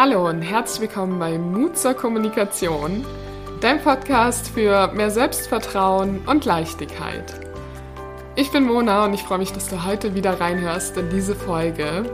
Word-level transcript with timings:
Hallo 0.00 0.28
und 0.28 0.42
herzlich 0.42 0.82
willkommen 0.82 1.18
bei 1.18 1.38
Mut 1.38 1.76
zur 1.76 1.92
Kommunikation, 1.92 3.04
dein 3.60 3.82
Podcast 3.82 4.48
für 4.48 4.92
mehr 4.92 5.10
Selbstvertrauen 5.10 6.20
und 6.24 6.44
Leichtigkeit. 6.44 7.34
Ich 8.36 8.52
bin 8.52 8.62
Mona 8.62 9.06
und 9.06 9.14
ich 9.14 9.24
freue 9.24 9.38
mich, 9.38 9.52
dass 9.52 9.68
du 9.68 9.84
heute 9.84 10.14
wieder 10.14 10.38
reinhörst 10.38 10.96
in 10.96 11.10
diese 11.10 11.34
Folge. 11.34 12.08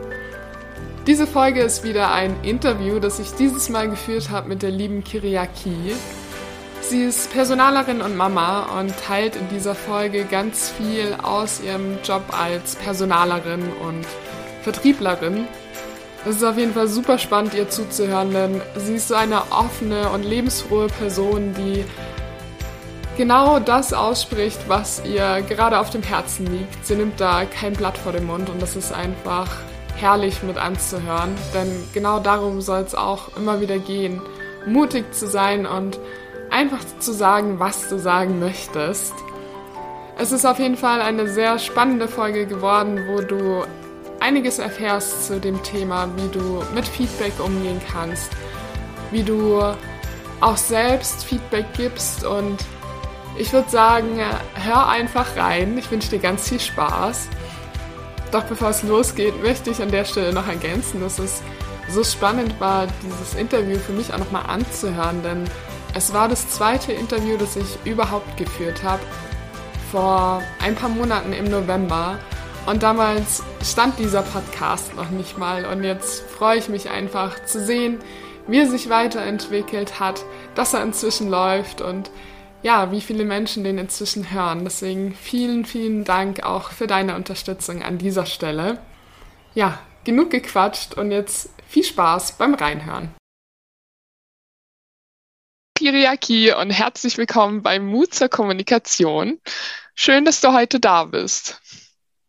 Diese 1.06 1.26
Folge 1.26 1.60
ist 1.60 1.84
wieder 1.84 2.10
ein 2.10 2.34
Interview, 2.42 3.00
das 3.00 3.18
ich 3.18 3.32
dieses 3.32 3.68
Mal 3.68 3.90
geführt 3.90 4.30
habe 4.30 4.48
mit 4.48 4.62
der 4.62 4.70
lieben 4.70 5.04
Kiriaki. 5.04 5.94
Sie 6.80 7.02
ist 7.04 7.34
Personalerin 7.34 8.00
und 8.00 8.16
Mama 8.16 8.80
und 8.80 8.96
teilt 8.96 9.36
in 9.36 9.50
dieser 9.50 9.74
Folge 9.74 10.24
ganz 10.24 10.70
viel 10.70 11.14
aus 11.22 11.60
ihrem 11.60 11.98
Job 12.02 12.22
als 12.30 12.76
Personalerin 12.76 13.68
und 13.86 14.06
Vertrieblerin. 14.62 15.46
Es 16.26 16.36
ist 16.36 16.44
auf 16.44 16.56
jeden 16.56 16.72
Fall 16.72 16.88
super 16.88 17.18
spannend, 17.18 17.52
ihr 17.52 17.68
zuzuhören, 17.68 18.32
denn 18.32 18.62
sie 18.76 18.94
ist 18.94 19.08
so 19.08 19.14
eine 19.14 19.42
offene 19.50 20.08
und 20.08 20.22
lebensfrohe 20.22 20.86
Person, 20.86 21.52
die 21.52 21.84
genau 23.18 23.58
das 23.58 23.92
ausspricht, 23.92 24.58
was 24.66 25.02
ihr 25.04 25.42
gerade 25.42 25.78
auf 25.78 25.90
dem 25.90 26.02
Herzen 26.02 26.46
liegt. 26.46 26.86
Sie 26.86 26.94
nimmt 26.94 27.20
da 27.20 27.44
kein 27.44 27.74
Blatt 27.74 27.98
vor 27.98 28.12
den 28.12 28.24
Mund 28.24 28.48
und 28.48 28.62
das 28.62 28.74
ist 28.74 28.90
einfach 28.90 29.50
herrlich 29.96 30.42
mit 30.42 30.56
anzuhören, 30.56 31.34
denn 31.52 31.68
genau 31.92 32.20
darum 32.20 32.62
soll 32.62 32.80
es 32.80 32.94
auch 32.94 33.36
immer 33.36 33.60
wieder 33.60 33.78
gehen, 33.78 34.22
mutig 34.66 35.14
zu 35.14 35.28
sein 35.28 35.66
und 35.66 36.00
einfach 36.50 36.80
zu 37.00 37.12
sagen, 37.12 37.60
was 37.60 37.88
du 37.88 37.98
sagen 37.98 38.38
möchtest. 38.38 39.12
Es 40.16 40.32
ist 40.32 40.46
auf 40.46 40.58
jeden 40.58 40.76
Fall 40.76 41.02
eine 41.02 41.28
sehr 41.28 41.58
spannende 41.58 42.08
Folge 42.08 42.46
geworden, 42.46 43.00
wo 43.08 43.20
du 43.20 43.64
einiges 44.24 44.58
erfährst 44.58 45.26
zu 45.26 45.38
dem 45.38 45.62
Thema, 45.62 46.08
wie 46.16 46.28
du 46.28 46.62
mit 46.74 46.88
Feedback 46.88 47.32
umgehen 47.44 47.80
kannst, 47.92 48.30
wie 49.10 49.22
du 49.22 49.62
auch 50.40 50.56
selbst 50.56 51.24
Feedback 51.24 51.66
gibst 51.76 52.24
und 52.24 52.56
ich 53.36 53.52
würde 53.52 53.68
sagen, 53.68 54.18
hör 54.54 54.88
einfach 54.88 55.36
rein. 55.36 55.76
Ich 55.76 55.90
wünsche 55.90 56.08
dir 56.08 56.20
ganz 56.20 56.48
viel 56.48 56.60
Spaß. 56.60 57.28
Doch 58.30 58.44
bevor 58.44 58.70
es 58.70 58.82
losgeht, 58.82 59.42
möchte 59.42 59.70
ich 59.70 59.82
an 59.82 59.90
der 59.90 60.04
Stelle 60.04 60.32
noch 60.32 60.48
ergänzen, 60.48 61.00
dass 61.00 61.18
es 61.18 61.42
so 61.90 62.02
spannend 62.02 62.58
war, 62.60 62.86
dieses 63.02 63.34
Interview 63.34 63.78
für 63.78 63.92
mich 63.92 64.12
auch 64.12 64.18
nochmal 64.18 64.44
anzuhören, 64.46 65.22
denn 65.22 65.44
es 65.94 66.14
war 66.14 66.28
das 66.28 66.48
zweite 66.48 66.92
Interview, 66.92 67.36
das 67.36 67.56
ich 67.56 67.78
überhaupt 67.84 68.36
geführt 68.36 68.82
habe, 68.82 69.02
vor 69.92 70.42
ein 70.60 70.74
paar 70.74 70.88
Monaten 70.88 71.32
im 71.32 71.50
November. 71.50 72.18
Und 72.66 72.82
damals 72.82 73.42
stand 73.62 73.98
dieser 73.98 74.22
Podcast 74.22 74.94
noch 74.96 75.10
nicht 75.10 75.36
mal. 75.36 75.66
Und 75.66 75.84
jetzt 75.84 76.22
freue 76.22 76.58
ich 76.58 76.70
mich 76.70 76.88
einfach 76.88 77.44
zu 77.44 77.62
sehen, 77.62 77.98
wie 78.46 78.60
er 78.60 78.66
sich 78.66 78.88
weiterentwickelt 78.88 80.00
hat, 80.00 80.24
dass 80.54 80.72
er 80.72 80.82
inzwischen 80.82 81.28
läuft 81.28 81.82
und 81.82 82.10
ja, 82.62 82.90
wie 82.90 83.02
viele 83.02 83.26
Menschen 83.26 83.64
den 83.64 83.76
inzwischen 83.76 84.30
hören. 84.30 84.64
Deswegen 84.64 85.14
vielen, 85.14 85.66
vielen 85.66 86.04
Dank 86.04 86.42
auch 86.42 86.70
für 86.70 86.86
deine 86.86 87.16
Unterstützung 87.16 87.82
an 87.82 87.98
dieser 87.98 88.24
Stelle. 88.24 88.78
Ja, 89.54 89.78
genug 90.04 90.30
gequatscht 90.30 90.94
und 90.94 91.10
jetzt 91.10 91.50
viel 91.68 91.84
Spaß 91.84 92.38
beim 92.38 92.54
Reinhören. 92.54 93.14
Kiriaki 95.76 96.54
und 96.54 96.70
herzlich 96.70 97.18
willkommen 97.18 97.62
bei 97.62 97.78
Mut 97.78 98.14
zur 98.14 98.30
Kommunikation. 98.30 99.38
Schön, 99.94 100.24
dass 100.24 100.40
du 100.40 100.54
heute 100.54 100.80
da 100.80 101.04
bist. 101.04 101.60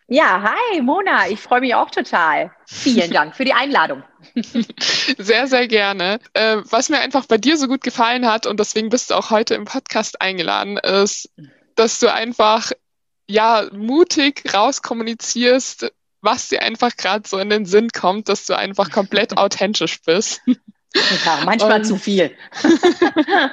Ja, 0.08 0.44
hi 0.44 0.82
Mona, 0.82 1.30
ich 1.30 1.40
freue 1.40 1.62
mich 1.62 1.74
auch 1.74 1.90
total. 1.90 2.52
Vielen 2.68 3.10
Dank 3.10 3.36
für 3.36 3.44
die 3.44 3.54
Einladung. 3.54 4.04
Sehr, 5.18 5.48
sehr 5.48 5.68
gerne. 5.68 6.20
Äh, 6.34 6.58
was 6.70 6.90
mir 6.90 7.00
einfach 7.00 7.26
bei 7.26 7.38
dir 7.38 7.58
so 7.58 7.68
gut 7.68 7.82
gefallen 7.82 8.28
hat 8.28 8.46
und 8.46 8.60
deswegen 8.60 8.90
bist 8.90 9.10
du 9.10 9.16
auch 9.16 9.32
heute 9.32 9.56
im 9.56 9.66
Podcast 9.66 10.22
eingeladen, 10.22 10.78
ist, 10.78 11.30
dass 11.76 12.00
du 12.00 12.12
einfach 12.12 12.72
ja 13.28 13.68
mutig 13.72 14.44
rauskommunizierst, 14.54 15.92
was 16.22 16.50
dir 16.50 16.62
einfach 16.62 16.96
gerade 16.98 17.28
so 17.28 17.38
in 17.40 17.50
den 17.50 17.66
Sinn 17.66 17.90
kommt, 17.90 18.30
dass 18.30 18.46
du 18.46 18.56
einfach 18.56 18.92
komplett 18.92 19.38
authentisch 19.38 20.02
bist. 20.04 20.42
Ja, 20.48 21.40
manchmal 21.46 21.80
und, 21.80 21.86
zu 21.86 21.98
viel. 21.98 22.32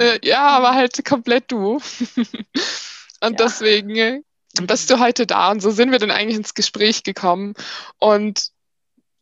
Äh, 0.00 0.18
ja, 0.26 0.48
aber 0.48 0.74
halt 0.74 1.02
komplett 1.06 1.50
du. 1.52 1.74
Und 1.76 1.82
ja. 3.22 3.30
deswegen 3.30 4.24
bist 4.66 4.90
du 4.90 4.98
heute 4.98 5.26
da 5.26 5.50
und 5.50 5.60
so 5.60 5.70
sind 5.70 5.90
wir 5.90 5.98
dann 5.98 6.10
eigentlich 6.10 6.36
ins 6.36 6.54
Gespräch 6.54 7.02
gekommen. 7.02 7.54
Und 7.98 8.48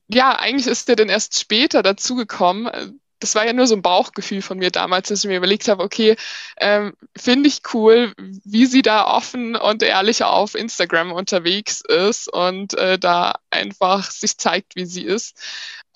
ja, 0.08 0.38
eigentlich 0.38 0.66
ist 0.66 0.88
der 0.88 0.96
dann 0.96 1.08
erst 1.08 1.38
später 1.38 1.82
dazugekommen, 1.82 2.96
das 3.18 3.34
war 3.34 3.46
ja 3.46 3.52
nur 3.52 3.66
so 3.66 3.74
ein 3.74 3.82
Bauchgefühl 3.82 4.42
von 4.42 4.58
mir 4.58 4.70
damals, 4.70 5.08
dass 5.08 5.24
ich 5.24 5.28
mir 5.28 5.38
überlegt 5.38 5.68
habe, 5.68 5.82
okay, 5.82 6.16
ähm, 6.58 6.94
finde 7.16 7.48
ich 7.48 7.62
cool, 7.72 8.12
wie 8.18 8.66
sie 8.66 8.82
da 8.82 9.06
offen 9.06 9.56
und 9.56 9.82
ehrlich 9.82 10.22
auf 10.22 10.54
Instagram 10.54 11.12
unterwegs 11.12 11.80
ist 11.80 12.28
und 12.32 12.74
äh, 12.74 12.98
da 12.98 13.36
einfach 13.50 14.10
sich 14.10 14.36
zeigt, 14.36 14.76
wie 14.76 14.84
sie 14.84 15.04
ist. 15.04 15.40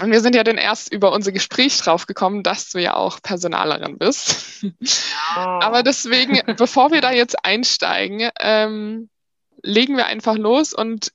Und 0.00 0.12
wir 0.12 0.22
sind 0.22 0.34
ja 0.34 0.44
dann 0.44 0.56
erst 0.56 0.92
über 0.92 1.12
unser 1.12 1.30
Gespräch 1.30 1.76
drauf 1.78 2.06
gekommen, 2.06 2.42
dass 2.42 2.70
du 2.70 2.78
ja 2.78 2.94
auch 2.94 3.20
Personalerin 3.20 3.98
bist. 3.98 4.62
Ja. 4.62 5.60
Aber 5.60 5.82
deswegen, 5.82 6.40
bevor 6.56 6.90
wir 6.90 7.02
da 7.02 7.12
jetzt 7.12 7.44
einsteigen, 7.44 8.30
ähm, 8.40 9.10
legen 9.62 9.96
wir 9.96 10.06
einfach 10.06 10.36
los 10.36 10.72
und 10.72 11.12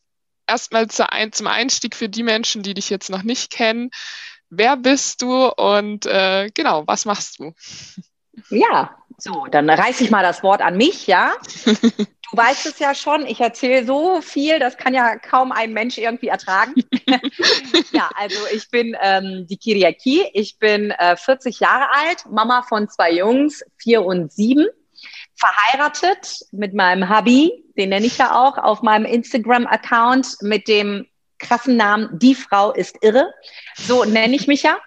erstmal 0.47 0.88
zum 0.88 1.47
Einstieg 1.47 1.95
für 1.95 2.09
die 2.09 2.23
Menschen, 2.23 2.63
die 2.63 2.73
dich 2.73 2.89
jetzt 2.89 3.09
noch 3.09 3.23
nicht 3.23 3.51
kennen. 3.51 3.89
Wer 4.50 4.78
bist 4.78 5.22
du 5.22 5.47
und 5.47 6.06
äh, 6.06 6.50
genau, 6.53 6.83
was 6.85 7.06
machst 7.06 7.39
du? 7.39 7.53
Ja, 8.50 8.95
so, 9.17 9.45
dann 9.50 9.69
reiße 9.69 10.03
ich 10.03 10.11
mal 10.11 10.23
das 10.23 10.44
Wort 10.44 10.61
an 10.61 10.78
mich, 10.78 11.07
ja. 11.07 11.33
Du 12.31 12.38
weißt 12.38 12.66
es 12.66 12.79
ja 12.79 12.94
schon, 12.94 13.25
ich 13.25 13.39
erzähle 13.39 13.85
so 13.85 14.22
viel, 14.22 14.59
das 14.59 14.77
kann 14.77 14.94
ja 14.94 15.17
kaum 15.17 15.51
ein 15.51 15.73
Mensch 15.73 15.97
irgendwie 15.97 16.27
ertragen. 16.27 16.73
ja, 17.91 18.09
also 18.16 18.38
ich 18.53 18.69
bin 18.69 18.95
ähm, 19.01 19.45
die 19.47 19.57
Kiriaki, 19.57 20.29
ich 20.33 20.57
bin 20.57 20.91
äh, 20.91 21.16
40 21.16 21.59
Jahre 21.59 21.88
alt, 21.91 22.25
Mama 22.29 22.63
von 22.63 22.89
zwei 22.89 23.12
Jungs, 23.12 23.63
vier 23.77 24.03
und 24.03 24.31
sieben, 24.31 24.67
verheiratet 25.45 26.39
mit 26.51 26.73
meinem 26.73 27.09
Hubby, 27.09 27.51
den 27.78 27.89
nenne 27.89 28.06
ich 28.06 28.17
ja 28.17 28.35
auch, 28.35 28.57
auf 28.57 28.81
meinem 28.81 29.06
Instagram-Account 29.06 30.38
mit 30.41 30.67
dem 30.67 31.07
krassen 31.38 31.78
Namen, 31.78 32.09
die 32.13 32.35
Frau 32.35 32.72
ist 32.72 32.97
irre. 33.01 33.33
So 33.75 34.06
nenne 34.06 34.35
ich 34.35 34.47
mich 34.47 34.63
ja. 34.63 34.78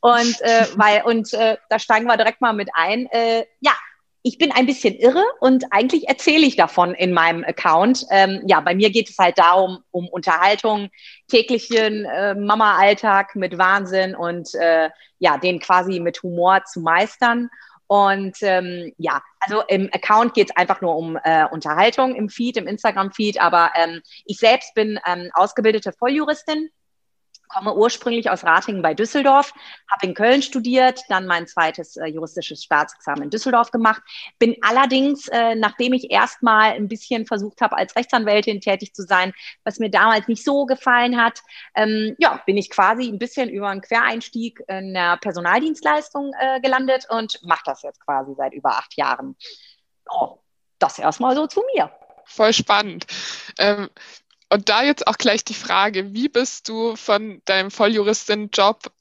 Und, 0.00 0.40
äh, 0.40 0.66
weil, 0.76 1.02
und 1.02 1.32
äh, 1.34 1.56
da 1.68 1.78
steigen 1.78 2.06
wir 2.06 2.16
direkt 2.16 2.40
mal 2.40 2.52
mit 2.52 2.70
ein. 2.74 3.06
Äh, 3.10 3.44
ja, 3.60 3.72
ich 4.22 4.38
bin 4.38 4.50
ein 4.50 4.66
bisschen 4.66 4.94
irre 4.94 5.22
und 5.40 5.64
eigentlich 5.70 6.08
erzähle 6.08 6.46
ich 6.46 6.56
davon 6.56 6.94
in 6.94 7.12
meinem 7.12 7.44
Account. 7.44 8.06
Ähm, 8.10 8.42
ja, 8.46 8.60
bei 8.60 8.74
mir 8.74 8.90
geht 8.90 9.10
es 9.10 9.18
halt 9.18 9.38
darum, 9.38 9.78
um 9.90 10.08
Unterhaltung, 10.08 10.90
täglichen 11.28 12.04
äh, 12.04 12.34
Mama-Alltag 12.34 13.36
mit 13.36 13.58
Wahnsinn 13.58 14.16
und 14.16 14.52
äh, 14.54 14.90
ja, 15.18 15.38
den 15.38 15.60
quasi 15.60 16.00
mit 16.00 16.22
Humor 16.22 16.64
zu 16.64 16.80
meistern. 16.80 17.50
Und 17.88 18.36
ähm, 18.42 18.92
ja, 18.98 19.22
also 19.40 19.62
im 19.68 19.88
Account 19.92 20.34
geht 20.34 20.50
es 20.50 20.56
einfach 20.56 20.80
nur 20.80 20.96
um 20.96 21.18
äh, 21.22 21.46
Unterhaltung 21.50 22.14
im 22.16 22.28
Feed, 22.28 22.56
im 22.56 22.66
Instagram-Feed, 22.66 23.40
aber 23.40 23.70
ähm, 23.76 24.02
ich 24.24 24.38
selbst 24.38 24.74
bin 24.74 24.98
ähm, 25.06 25.30
ausgebildete 25.34 25.92
Volljuristin 25.92 26.70
komme 27.48 27.74
ursprünglich 27.74 28.30
aus 28.30 28.44
Ratingen 28.44 28.82
bei 28.82 28.94
Düsseldorf, 28.94 29.52
habe 29.90 30.06
in 30.06 30.14
Köln 30.14 30.42
studiert, 30.42 31.00
dann 31.08 31.26
mein 31.26 31.46
zweites 31.46 31.96
äh, 31.96 32.06
juristisches 32.06 32.62
Staatsexamen 32.64 33.24
in 33.24 33.30
Düsseldorf 33.30 33.70
gemacht, 33.70 34.02
bin 34.38 34.56
allerdings, 34.62 35.28
äh, 35.28 35.54
nachdem 35.54 35.92
ich 35.92 36.10
erstmal 36.10 36.72
ein 36.72 36.88
bisschen 36.88 37.26
versucht 37.26 37.60
habe, 37.60 37.76
als 37.76 37.96
Rechtsanwältin 37.96 38.60
tätig 38.60 38.94
zu 38.94 39.02
sein, 39.02 39.32
was 39.64 39.78
mir 39.78 39.90
damals 39.90 40.28
nicht 40.28 40.44
so 40.44 40.66
gefallen 40.66 41.20
hat, 41.20 41.42
ähm, 41.74 42.14
ja, 42.18 42.42
bin 42.46 42.56
ich 42.56 42.70
quasi 42.70 43.08
ein 43.08 43.18
bisschen 43.18 43.48
über 43.48 43.68
einen 43.68 43.82
Quereinstieg 43.82 44.62
in 44.68 44.94
der 44.94 45.16
Personaldienstleistung 45.18 46.32
äh, 46.38 46.60
gelandet 46.60 47.06
und 47.08 47.40
mache 47.42 47.62
das 47.64 47.82
jetzt 47.82 48.04
quasi 48.04 48.34
seit 48.36 48.52
über 48.52 48.70
acht 48.70 48.96
Jahren. 48.96 49.36
Oh, 50.10 50.38
das 50.78 50.98
erstmal 50.98 51.34
so 51.34 51.46
zu 51.46 51.62
mir. 51.74 51.90
Voll 52.24 52.52
spannend. 52.52 53.06
Ähm, 53.58 53.88
und 54.50 54.68
da 54.68 54.82
jetzt 54.82 55.06
auch 55.06 55.18
gleich 55.18 55.44
die 55.44 55.54
Frage, 55.54 56.14
wie 56.14 56.28
bist 56.28 56.68
du 56.68 56.96
von 56.96 57.42
deinem 57.44 57.70
Volljuristin-Job 57.70 58.92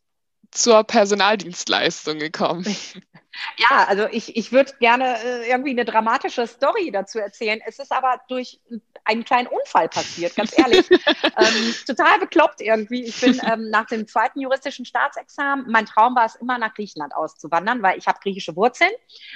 zur 0.52 0.84
Personaldienstleistung 0.84 2.20
gekommen? 2.20 2.66
Ja, 3.58 3.86
also 3.88 4.08
ich, 4.12 4.36
ich 4.36 4.52
würde 4.52 4.74
gerne 4.80 5.18
äh, 5.24 5.50
irgendwie 5.50 5.72
eine 5.72 5.86
dramatische 5.86 6.48
Story 6.48 6.92
dazu 6.92 7.20
erzählen. 7.20 7.60
Es 7.66 7.80
ist 7.80 7.92
aber 7.92 8.22
durch 8.28 8.60
einen 9.06 9.24
kleinen 9.24 9.48
Unfall 9.48 9.88
passiert, 9.88 10.36
ganz 10.36 10.58
ehrlich. 10.58 10.90
ähm, 10.92 11.76
total 11.86 12.20
bekloppt 12.20 12.62
irgendwie. 12.62 13.04
Ich 13.04 13.22
bin 13.22 13.40
ähm, 13.46 13.70
nach 13.70 13.86
dem 13.86 14.08
zweiten 14.08 14.42
juristischen 14.42 14.86
Staatsexamen, 14.86 15.66
mein 15.70 15.86
Traum 15.86 16.16
war 16.16 16.26
es 16.26 16.36
immer, 16.36 16.58
nach 16.58 16.74
Griechenland 16.74 17.16
auszuwandern, 17.16 17.82
weil 17.84 17.98
ich 17.98 18.08
habe 18.08 18.20
griechische 18.22 18.56
Wurzeln. 18.56 18.92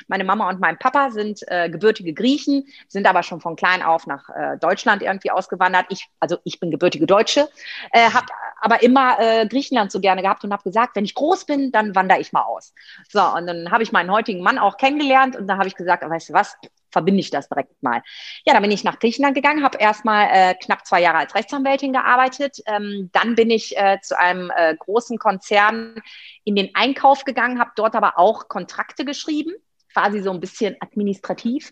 Meine 0.07 0.23
Mama 0.23 0.49
und 0.49 0.59
mein 0.59 0.77
Papa 0.79 1.11
sind 1.11 1.41
äh, 1.47 1.69
gebürtige 1.69 2.13
Griechen, 2.13 2.67
sind 2.87 3.07
aber 3.07 3.23
schon 3.23 3.41
von 3.41 3.55
klein 3.55 3.83
auf 3.83 4.07
nach 4.07 4.29
äh, 4.29 4.57
Deutschland 4.57 5.01
irgendwie 5.01 5.31
ausgewandert. 5.31 5.85
Ich, 5.89 6.07
also 6.19 6.37
ich 6.43 6.59
bin 6.59 6.71
gebürtige 6.71 7.05
Deutsche, 7.05 7.47
äh, 7.91 8.09
habe 8.11 8.27
aber 8.61 8.81
immer 8.83 9.19
äh, 9.19 9.47
Griechenland 9.47 9.91
so 9.91 9.99
gerne 9.99 10.21
gehabt 10.21 10.43
und 10.43 10.51
habe 10.51 10.63
gesagt, 10.63 10.95
wenn 10.95 11.05
ich 11.05 11.13
groß 11.13 11.45
bin, 11.45 11.71
dann 11.71 11.95
wandere 11.95 12.19
ich 12.19 12.33
mal 12.33 12.43
aus. 12.43 12.73
So, 13.07 13.21
und 13.21 13.47
dann 13.47 13.71
habe 13.71 13.83
ich 13.83 13.88
meinen 13.91 14.11
heutigen 14.11 14.41
Mann 14.41 14.57
auch 14.57 14.77
kennengelernt 14.77 15.35
und 15.35 15.47
da 15.47 15.57
habe 15.57 15.67
ich 15.67 15.75
gesagt, 15.75 16.07
weißt 16.07 16.29
du 16.29 16.33
was, 16.33 16.55
verbinde 16.91 17.19
ich 17.19 17.29
das 17.29 17.49
direkt 17.49 17.81
mal. 17.81 18.01
Ja, 18.45 18.53
dann 18.53 18.61
bin 18.61 18.71
ich 18.71 18.83
nach 18.83 18.99
Griechenland 18.99 19.35
gegangen, 19.35 19.63
habe 19.63 19.77
erstmal 19.77 20.27
äh, 20.31 20.53
knapp 20.55 20.85
zwei 20.85 21.01
Jahre 21.01 21.19
als 21.19 21.35
Rechtsanwältin 21.35 21.93
gearbeitet. 21.93 22.57
Ähm, 22.65 23.09
dann 23.13 23.35
bin 23.35 23.49
ich 23.49 23.77
äh, 23.77 23.99
zu 24.01 24.17
einem 24.17 24.51
äh, 24.55 24.75
großen 24.75 25.17
Konzern 25.17 25.95
in 26.43 26.55
den 26.55 26.69
Einkauf 26.73 27.25
gegangen, 27.25 27.59
habe 27.59 27.71
dort 27.75 27.95
aber 27.95 28.17
auch 28.17 28.47
Kontrakte 28.47 29.05
geschrieben, 29.05 29.53
quasi 29.93 30.21
so 30.21 30.31
ein 30.31 30.39
bisschen 30.39 30.75
administrativ, 30.79 31.71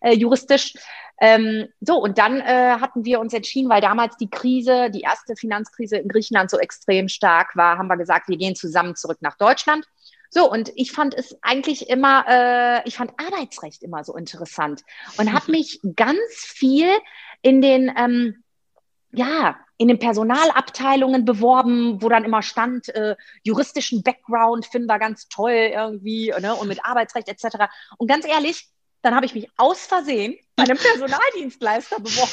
äh, 0.00 0.14
juristisch. 0.14 0.74
Ähm, 1.20 1.66
so, 1.80 2.00
und 2.00 2.18
dann 2.18 2.40
äh, 2.40 2.76
hatten 2.80 3.04
wir 3.04 3.18
uns 3.18 3.34
entschieden, 3.34 3.68
weil 3.68 3.80
damals 3.80 4.16
die 4.18 4.30
Krise, 4.30 4.88
die 4.90 5.00
erste 5.00 5.34
Finanzkrise 5.34 5.96
in 5.96 6.08
Griechenland 6.08 6.50
so 6.50 6.58
extrem 6.58 7.08
stark 7.08 7.56
war, 7.56 7.76
haben 7.76 7.88
wir 7.88 7.96
gesagt, 7.96 8.28
wir 8.28 8.36
gehen 8.36 8.54
zusammen 8.54 8.94
zurück 8.94 9.18
nach 9.20 9.36
Deutschland. 9.36 9.84
So, 10.30 10.50
und 10.50 10.72
ich 10.74 10.92
fand 10.92 11.14
es 11.14 11.36
eigentlich 11.42 11.88
immer, 11.88 12.24
äh, 12.28 12.88
ich 12.88 12.96
fand 12.96 13.12
Arbeitsrecht 13.18 13.82
immer 13.82 14.04
so 14.04 14.14
interessant 14.14 14.82
und 15.16 15.32
habe 15.32 15.50
mich 15.50 15.80
ganz 15.96 16.20
viel 16.34 16.90
in 17.42 17.62
den, 17.62 17.90
ähm, 17.96 18.44
ja, 19.12 19.56
in 19.78 19.88
den 19.88 19.98
Personalabteilungen 19.98 21.24
beworben, 21.24 22.02
wo 22.02 22.08
dann 22.08 22.24
immer 22.24 22.42
stand, 22.42 22.88
äh, 22.88 23.16
juristischen 23.42 24.02
Background 24.02 24.66
finden 24.66 24.88
wir 24.88 24.98
ganz 24.98 25.28
toll 25.28 25.52
irgendwie 25.52 26.34
ne, 26.40 26.54
und 26.54 26.68
mit 26.68 26.84
Arbeitsrecht 26.84 27.28
etc. 27.28 27.70
Und 27.96 28.08
ganz 28.08 28.26
ehrlich, 28.26 28.68
dann 29.02 29.14
habe 29.14 29.26
ich 29.26 29.34
mich 29.34 29.48
aus 29.56 29.86
Versehen 29.86 30.36
bei 30.56 30.64
einem 30.64 30.78
Personaldienstleister 30.78 32.00
beworben. 32.00 32.32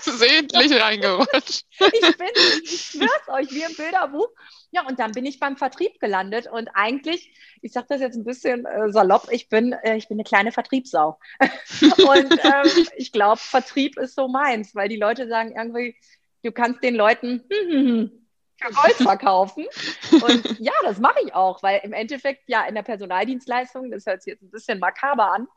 Versehentlich 0.00 0.80
reingerutscht. 0.80 1.64
Ich 1.92 2.16
bin, 2.16 2.28
ich 2.62 2.80
schwör's 2.80 3.28
euch, 3.28 3.50
wie 3.50 3.62
im 3.62 3.74
Bilderbuch. 3.74 4.28
Ja, 4.70 4.86
und 4.86 4.98
dann 4.98 5.12
bin 5.12 5.24
ich 5.24 5.38
beim 5.38 5.56
Vertrieb 5.56 6.00
gelandet 6.00 6.48
und 6.50 6.68
eigentlich, 6.74 7.32
ich 7.62 7.72
sage 7.72 7.86
das 7.88 8.00
jetzt 8.00 8.16
ein 8.16 8.24
bisschen 8.24 8.66
äh, 8.66 8.90
salopp, 8.90 9.28
ich 9.30 9.48
bin, 9.48 9.72
äh, 9.72 9.96
ich 9.96 10.08
bin 10.08 10.16
eine 10.16 10.24
kleine 10.24 10.52
Vertriebssau. 10.52 11.18
und 11.40 12.38
ähm, 12.44 12.86
ich 12.96 13.12
glaube, 13.12 13.38
Vertrieb 13.38 13.96
ist 13.98 14.16
so 14.16 14.28
meins, 14.28 14.74
weil 14.74 14.88
die 14.88 14.96
Leute 14.96 15.28
sagen 15.28 15.54
irgendwie, 15.56 15.96
du 16.42 16.52
kannst 16.52 16.82
den 16.82 16.94
Leuten 16.94 17.44
hm, 17.50 17.70
hm, 17.70 17.86
hm, 17.86 18.23
für 18.60 18.72
Gold 18.72 18.94
verkaufen. 18.94 19.66
Und 20.10 20.58
ja, 20.60 20.72
das 20.82 20.98
mache 20.98 21.18
ich 21.24 21.34
auch, 21.34 21.62
weil 21.62 21.80
im 21.82 21.92
Endeffekt 21.92 22.48
ja 22.48 22.64
in 22.66 22.74
der 22.74 22.82
Personaldienstleistung, 22.82 23.90
das 23.90 24.06
hört 24.06 24.22
sich 24.22 24.32
jetzt 24.32 24.42
ein 24.42 24.50
bisschen 24.50 24.78
makaber 24.78 25.32
an, 25.32 25.48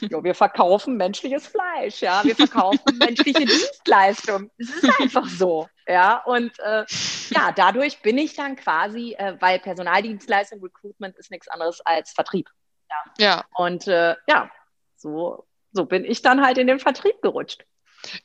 jo, 0.00 0.22
wir 0.24 0.34
verkaufen 0.34 0.96
menschliches 0.96 1.46
Fleisch, 1.46 2.00
ja, 2.00 2.22
wir 2.24 2.36
verkaufen 2.36 2.98
menschliche 2.98 3.44
Dienstleistungen. 3.44 4.50
Es 4.58 4.70
ist 4.70 5.00
einfach 5.00 5.26
so, 5.28 5.68
ja. 5.86 6.22
Und 6.24 6.58
äh, 6.60 6.84
ja, 7.30 7.52
dadurch 7.52 8.00
bin 8.02 8.18
ich 8.18 8.34
dann 8.34 8.56
quasi, 8.56 9.14
äh, 9.18 9.36
weil 9.40 9.58
Personaldienstleistung, 9.58 10.62
Recruitment 10.62 11.16
ist 11.16 11.30
nichts 11.30 11.48
anderes 11.48 11.80
als 11.84 12.12
Vertrieb. 12.12 12.48
Ja. 12.88 13.24
ja. 13.24 13.44
Und 13.54 13.86
äh, 13.86 14.16
ja, 14.26 14.50
so, 14.96 15.46
so 15.72 15.84
bin 15.86 16.04
ich 16.04 16.22
dann 16.22 16.44
halt 16.44 16.58
in 16.58 16.66
den 16.66 16.80
Vertrieb 16.80 17.20
gerutscht. 17.22 17.64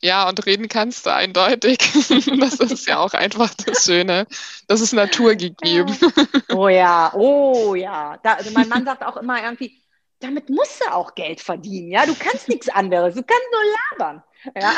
Ja, 0.02 0.28
und 0.28 0.46
reden 0.46 0.68
kannst 0.68 1.06
du 1.06 1.14
eindeutig. 1.14 1.80
Das 2.40 2.56
ist 2.60 2.88
ja 2.88 3.00
auch 3.00 3.14
einfach 3.14 3.54
das 3.54 3.86
Schöne. 3.86 4.28
Das 4.68 4.82
ist 4.82 4.94
Natur 4.94 5.36
gegeben. 5.36 5.96
Oh 6.50 6.70
ja, 6.70 7.12
oh 7.14 7.76
ja. 7.76 8.18
Da, 8.24 8.34
also 8.34 8.52
mein 8.52 8.70
Mann 8.70 8.86
sagt 8.86 9.04
auch 9.04 9.18
immer 9.18 9.44
irgendwie, 9.44 9.82
damit 10.20 10.50
musst 10.50 10.82
du 10.82 10.94
auch 10.94 11.16
Geld 11.16 11.42
verdienen. 11.42 11.92
Ja, 11.92 12.06
du 12.06 12.16
kannst 12.18 12.48
nichts 12.48 12.70
anderes. 12.70 13.16
Du 13.16 13.24
kannst 13.24 13.44
nur 13.52 14.00
labern. 14.00 14.24
Ja, 14.56 14.74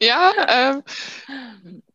ja 0.00 0.32
ähm, 0.48 0.82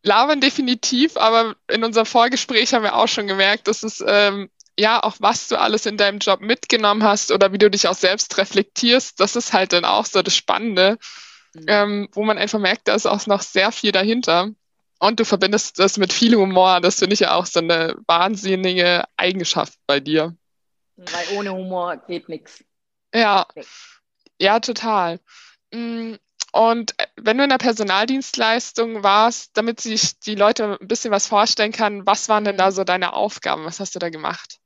labern 0.04 0.40
definitiv, 0.40 1.18
aber 1.18 1.56
in 1.70 1.84
unserem 1.84 2.06
Vorgespräch 2.06 2.74
haben 2.74 2.84
wir 2.84 2.96
auch 2.96 3.08
schon 3.08 3.28
gemerkt, 3.28 3.68
dass 3.68 3.84
es 3.84 4.04
ähm, 4.06 4.50
ja, 4.80 5.02
auch 5.02 5.16
was 5.20 5.48
du 5.48 5.60
alles 5.60 5.86
in 5.88 5.98
deinem 5.98 6.20
Job 6.20 6.40
mitgenommen 6.42 7.04
hast 7.04 7.32
oder 7.32 7.52
wie 7.52 7.58
du 7.58 7.70
dich 7.70 7.88
auch 7.88 7.96
selbst 7.96 8.38
reflektierst, 8.38 9.20
das 9.20 9.36
ist 9.36 9.54
halt 9.54 9.74
dann 9.74 9.86
auch 9.86 10.06
so 10.06 10.22
das 10.22 10.36
Spannende 10.36 10.98
mhm. 11.62 11.66
ähm, 11.68 12.10
wo 12.14 12.24
man 12.24 12.38
einfach 12.38 12.60
merkt, 12.60 12.88
da 12.88 12.96
ist 12.96 13.06
auch 13.06 13.26
noch 13.28 13.42
sehr 13.42 13.72
viel 13.72 13.92
dahinter. 13.92 14.50
Und 15.00 15.20
du 15.20 15.26
verbindest 15.26 15.78
das 15.80 15.98
mit 15.98 16.12
viel 16.12 16.36
Humor. 16.36 16.82
Das 16.82 17.00
finde 17.00 17.14
ich 17.14 17.20
ja 17.20 17.34
auch 17.36 17.46
so 17.46 17.60
eine 17.60 17.96
wahnsinnige 18.08 19.04
Eigenschaft 19.16 19.78
bei 19.86 20.00
dir. 20.00 20.36
Weil 20.96 21.38
ohne 21.38 21.54
Humor 21.54 21.98
geht 22.08 22.30
nichts. 22.30 22.64
Ja. 23.14 23.46
Ja, 24.40 24.60
total. 24.60 25.20
Mm, 25.72 26.16
und 26.52 26.96
wenn 27.16 27.38
du 27.38 27.44
in 27.44 27.50
der 27.50 27.58
Personaldienstleistung 27.58 29.04
warst, 29.04 29.56
damit 29.56 29.80
sich 29.80 30.20
die 30.20 30.36
Leute 30.36 30.78
ein 30.82 30.88
bisschen 30.88 31.12
was 31.12 31.28
vorstellen 31.28 31.72
können, 31.72 32.08
was 32.08 32.30
waren 32.30 32.46
denn 32.46 32.58
da 32.58 32.72
so 32.72 32.84
deine 32.84 33.14
Aufgaben? 33.14 33.66
Was 33.66 33.80
hast 33.80 33.94
du 33.94 34.00
da 34.00 34.10
gemacht? 34.10 34.58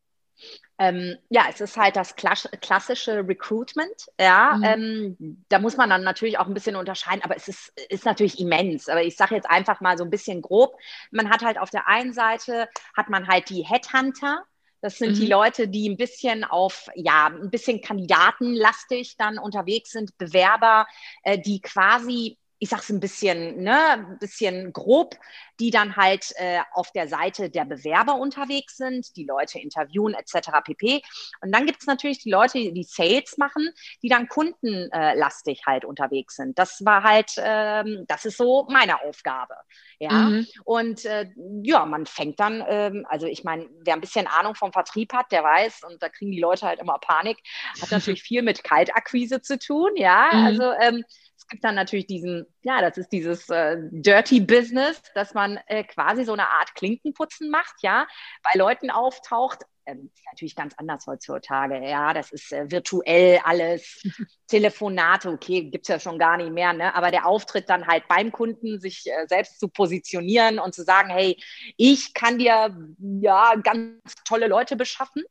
Ähm, 0.81 1.15
ja, 1.29 1.43
es 1.47 1.61
ist 1.61 1.77
halt 1.77 1.95
das 1.95 2.15
klassische 2.15 3.27
Recruitment. 3.27 4.07
Ja, 4.19 4.55
mhm. 4.57 4.63
ähm, 4.63 5.45
da 5.47 5.59
muss 5.59 5.77
man 5.77 5.91
dann 5.91 6.01
natürlich 6.01 6.39
auch 6.39 6.47
ein 6.47 6.55
bisschen 6.55 6.75
unterscheiden, 6.75 7.21
aber 7.23 7.35
es 7.35 7.47
ist, 7.47 7.71
ist 7.89 8.03
natürlich 8.03 8.39
immens. 8.39 8.89
Aber 8.89 9.03
ich 9.03 9.15
sage 9.15 9.35
jetzt 9.35 9.47
einfach 9.47 9.79
mal 9.79 9.95
so 9.95 10.03
ein 10.03 10.09
bisschen 10.09 10.41
grob. 10.41 10.75
Man 11.11 11.29
hat 11.29 11.43
halt 11.43 11.59
auf 11.59 11.69
der 11.69 11.87
einen 11.87 12.13
Seite 12.13 12.67
hat 12.97 13.09
man 13.09 13.27
halt 13.27 13.51
die 13.51 13.61
Headhunter. 13.61 14.43
Das 14.81 14.97
sind 14.97 15.11
mhm. 15.11 15.19
die 15.19 15.27
Leute, 15.27 15.67
die 15.67 15.87
ein 15.87 15.97
bisschen 15.97 16.43
auf, 16.43 16.89
ja, 16.95 17.27
ein 17.27 17.51
bisschen 17.51 17.81
kandidatenlastig 17.81 19.17
dann 19.17 19.37
unterwegs 19.37 19.91
sind, 19.91 20.17
Bewerber, 20.17 20.87
äh, 21.21 21.37
die 21.37 21.61
quasi 21.61 22.39
ich 22.61 22.69
sage 22.69 22.83
es 22.83 22.89
ein 22.91 22.99
bisschen, 22.99 23.63
ne, 23.63 23.93
ein 23.93 24.19
bisschen 24.19 24.71
grob, 24.71 25.15
die 25.59 25.71
dann 25.71 25.95
halt 25.95 26.31
äh, 26.35 26.59
auf 26.73 26.91
der 26.91 27.07
Seite 27.07 27.49
der 27.49 27.65
Bewerber 27.65 28.17
unterwegs 28.17 28.77
sind, 28.77 29.15
die 29.15 29.23
Leute 29.25 29.57
interviewen 29.57 30.13
etc. 30.13 30.61
pp. 30.63 31.01
Und 31.41 31.51
dann 31.55 31.65
gibt 31.65 31.81
es 31.81 31.87
natürlich 31.87 32.19
die 32.19 32.29
Leute, 32.29 32.59
die 32.71 32.83
Sales 32.83 33.39
machen, 33.39 33.67
die 34.03 34.09
dann 34.09 34.27
kundenlastig 34.27 35.63
halt 35.65 35.85
unterwegs 35.85 36.35
sind. 36.35 36.59
Das 36.59 36.85
war 36.85 37.01
halt, 37.01 37.31
ähm, 37.37 38.05
das 38.07 38.25
ist 38.25 38.37
so 38.37 38.67
meine 38.69 39.01
Aufgabe. 39.01 39.55
Ja, 39.97 40.11
mhm. 40.11 40.47
und 40.63 41.05
äh, 41.05 41.31
ja, 41.63 41.85
man 41.85 42.05
fängt 42.05 42.39
dann, 42.39 42.63
ähm, 42.67 43.07
also 43.09 43.25
ich 43.25 43.43
meine, 43.43 43.67
wer 43.79 43.95
ein 43.95 44.01
bisschen 44.01 44.27
Ahnung 44.27 44.53
vom 44.53 44.71
Vertrieb 44.71 45.13
hat, 45.13 45.31
der 45.31 45.43
weiß, 45.43 45.81
und 45.89 46.01
da 46.01 46.09
kriegen 46.09 46.31
die 46.31 46.39
Leute 46.39 46.67
halt 46.67 46.79
immer 46.79 46.99
Panik, 46.99 47.39
hat 47.81 47.89
natürlich 47.89 48.21
viel 48.23 48.43
mit 48.43 48.63
Kaltakquise 48.63 49.41
zu 49.41 49.57
tun. 49.57 49.91
Ja, 49.95 50.29
mhm. 50.31 50.45
also 50.45 50.71
ähm, 50.79 51.03
gibt 51.51 51.63
dann 51.63 51.75
natürlich 51.75 52.07
diesen, 52.07 52.47
ja, 52.63 52.81
das 52.81 52.97
ist 52.97 53.09
dieses 53.09 53.47
äh, 53.49 53.77
Dirty 53.91 54.39
Business, 54.39 54.99
dass 55.13 55.35
man 55.35 55.59
äh, 55.67 55.83
quasi 55.83 56.23
so 56.23 56.33
eine 56.33 56.47
Art 56.47 56.73
Klinkenputzen 56.73 57.51
macht, 57.51 57.75
ja, 57.83 58.07
bei 58.41 58.57
Leuten 58.57 58.89
auftaucht. 58.89 59.63
Ähm, 59.85 60.11
natürlich 60.31 60.55
ganz 60.55 60.75
anders 60.77 61.05
heutzutage, 61.07 61.87
ja, 61.87 62.13
das 62.13 62.31
ist 62.31 62.51
äh, 62.51 62.69
virtuell 62.71 63.41
alles, 63.43 64.01
Telefonate, 64.47 65.29
okay, 65.29 65.63
gibt 65.63 65.85
es 65.85 65.89
ja 65.89 65.99
schon 65.99 66.19
gar 66.19 66.37
nicht 66.37 66.51
mehr, 66.51 66.71
ne? 66.73 66.93
aber 66.93 67.09
der 67.09 67.25
Auftritt 67.25 67.67
dann 67.69 67.87
halt 67.87 68.07
beim 68.07 68.31
Kunden, 68.31 68.79
sich 68.79 69.05
äh, 69.07 69.25
selbst 69.27 69.59
zu 69.59 69.67
positionieren 69.67 70.59
und 70.59 70.75
zu 70.75 70.83
sagen, 70.83 71.09
hey, 71.09 71.35
ich 71.77 72.13
kann 72.13 72.37
dir 72.37 72.75
ja 73.21 73.55
ganz 73.63 74.15
tolle 74.25 74.47
Leute 74.47 74.75
beschaffen. 74.75 75.23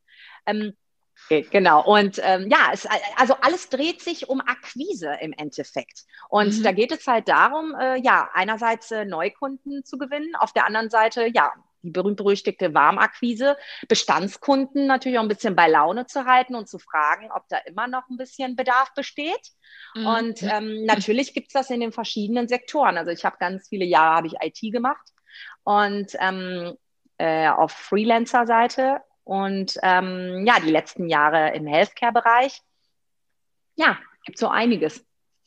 Ähm, 0.47 0.75
Genau. 1.31 1.85
Und 1.85 2.21
ähm, 2.23 2.49
ja, 2.51 2.71
es, 2.73 2.89
also 3.17 3.35
alles 3.41 3.69
dreht 3.69 4.03
sich 4.03 4.29
um 4.29 4.41
Akquise 4.41 5.17
im 5.21 5.33
Endeffekt. 5.33 6.05
Und 6.29 6.59
mhm. 6.59 6.63
da 6.65 6.73
geht 6.73 6.91
es 6.91 7.07
halt 7.07 7.29
darum, 7.29 7.75
äh, 7.81 8.01
ja, 8.01 8.29
einerseits 8.35 8.91
äh, 8.91 9.05
Neukunden 9.05 9.85
zu 9.85 9.97
gewinnen, 9.97 10.35
auf 10.35 10.53
der 10.53 10.67
anderen 10.67 10.91
Seite, 10.91 11.29
ja, 11.33 11.53
die 11.83 11.91
berühmt-berüchtigte 11.91 12.75
Warmakquise, 12.75 13.57
Bestandskunden 13.89 14.87
natürlich 14.87 15.19
auch 15.19 15.23
ein 15.23 15.29
bisschen 15.29 15.57
bei 15.57 15.69
Laune 15.69 16.07
zu 16.07 16.27
halten 16.27 16.55
und 16.55 16.69
zu 16.69 16.79
fragen, 16.79 17.31
ob 17.35 17.49
da 17.49 17.59
immer 17.59 17.87
noch 17.87 18.09
ein 18.11 18.17
bisschen 18.17 18.57
Bedarf 18.57 18.93
besteht. 18.95 19.53
Mhm. 19.95 20.07
Und 20.07 20.43
ähm, 20.43 20.85
natürlich 20.85 21.33
gibt 21.33 21.49
es 21.49 21.53
das 21.53 21.71
in 21.71 21.81
den 21.81 21.93
verschiedenen 21.93 22.49
Sektoren. 22.49 22.99
Also 22.99 23.13
ich 23.13 23.25
habe 23.25 23.37
ganz 23.39 23.69
viele 23.69 23.85
Jahre 23.85 24.17
habe 24.17 24.27
ich 24.27 24.35
IT 24.43 24.73
gemacht 24.73 25.09
und 25.63 26.13
ähm, 26.19 26.77
äh, 27.19 27.49
auf 27.49 27.73
Freelancer-Seite 27.73 29.01
und 29.31 29.79
ähm, 29.85 30.45
ja, 30.45 30.59
die 30.59 30.73
letzten 30.73 31.09
Jahre 31.09 31.55
im 31.55 31.65
Healthcare-Bereich. 31.65 32.63
Ja, 33.77 33.97
gibt 34.25 34.39
so 34.39 34.49
einiges. 34.49 35.05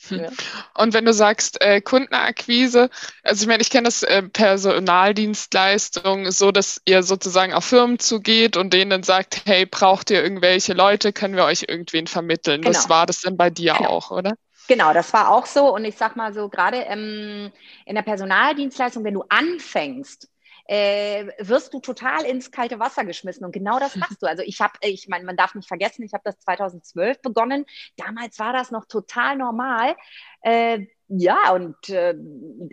Ja. 0.10 0.30
Und 0.74 0.94
wenn 0.94 1.04
du 1.04 1.12
sagst 1.12 1.62
äh, 1.62 1.82
Kundenakquise, 1.82 2.90
also 3.24 3.44
ich 3.44 3.48
meine, 3.48 3.62
ich 3.62 3.70
kenne 3.70 3.84
das 3.84 4.04
äh, 4.04 4.24
Personaldienstleistung 4.24 6.32
so, 6.32 6.54
dass 6.54 6.82
ihr 6.86 7.04
sozusagen 7.04 7.54
auf 7.54 7.66
Firmen 7.66 8.00
zugeht 8.00 8.56
und 8.56 8.72
denen 8.72 9.04
sagt, 9.04 9.42
hey, 9.46 9.66
braucht 9.66 10.12
ihr 10.12 10.24
irgendwelche 10.24 10.72
Leute, 10.72 11.12
können 11.12 11.36
wir 11.36 11.44
euch 11.44 11.66
irgendwen 11.68 12.08
vermitteln. 12.08 12.62
Genau. 12.62 12.72
Das 12.72 12.88
war 12.88 13.06
das 13.06 13.20
denn 13.20 13.36
bei 13.36 13.50
dir 13.50 13.74
genau. 13.74 13.90
auch, 13.90 14.12
oder? 14.12 14.36
Genau, 14.70 14.94
das 14.94 15.12
war 15.12 15.30
auch 15.30 15.46
so. 15.46 15.76
Und 15.76 15.84
ich 15.84 15.98
sag 15.98 16.16
mal 16.16 16.34
so, 16.34 16.48
gerade 16.48 16.78
ähm, 16.78 17.52
in 17.86 17.96
der 17.96 18.04
Personaldienstleistung, 18.04 19.04
wenn 19.04 19.16
du 19.16 19.26
anfängst, 19.28 20.30
äh, 20.66 21.28
wirst 21.40 21.74
du 21.74 21.80
total 21.80 22.26
ins 22.26 22.52
kalte 22.52 22.80
Wasser 22.80 23.06
geschmissen. 23.06 23.46
Und 23.46 23.52
genau 23.52 23.80
das 23.80 23.96
machst 23.96 24.22
du. 24.22 24.28
Also 24.28 24.44
ich 24.44 24.62
habe, 24.62 24.74
ich 24.82 25.08
meine, 25.08 25.26
man 25.26 25.38
darf 25.38 25.56
nicht 25.56 25.68
vergessen, 25.68 26.04
ich 26.04 26.14
habe 26.14 26.24
das 26.26 26.40
2012 26.40 27.22
begonnen. 27.22 27.66
Damals 27.98 28.40
war 28.40 28.54
das 28.54 28.72
noch 28.72 28.86
total 28.86 29.36
normal. 29.36 29.96
Äh, 30.42 30.88
ja, 31.08 31.52
und 31.52 31.90
äh, 31.90 32.16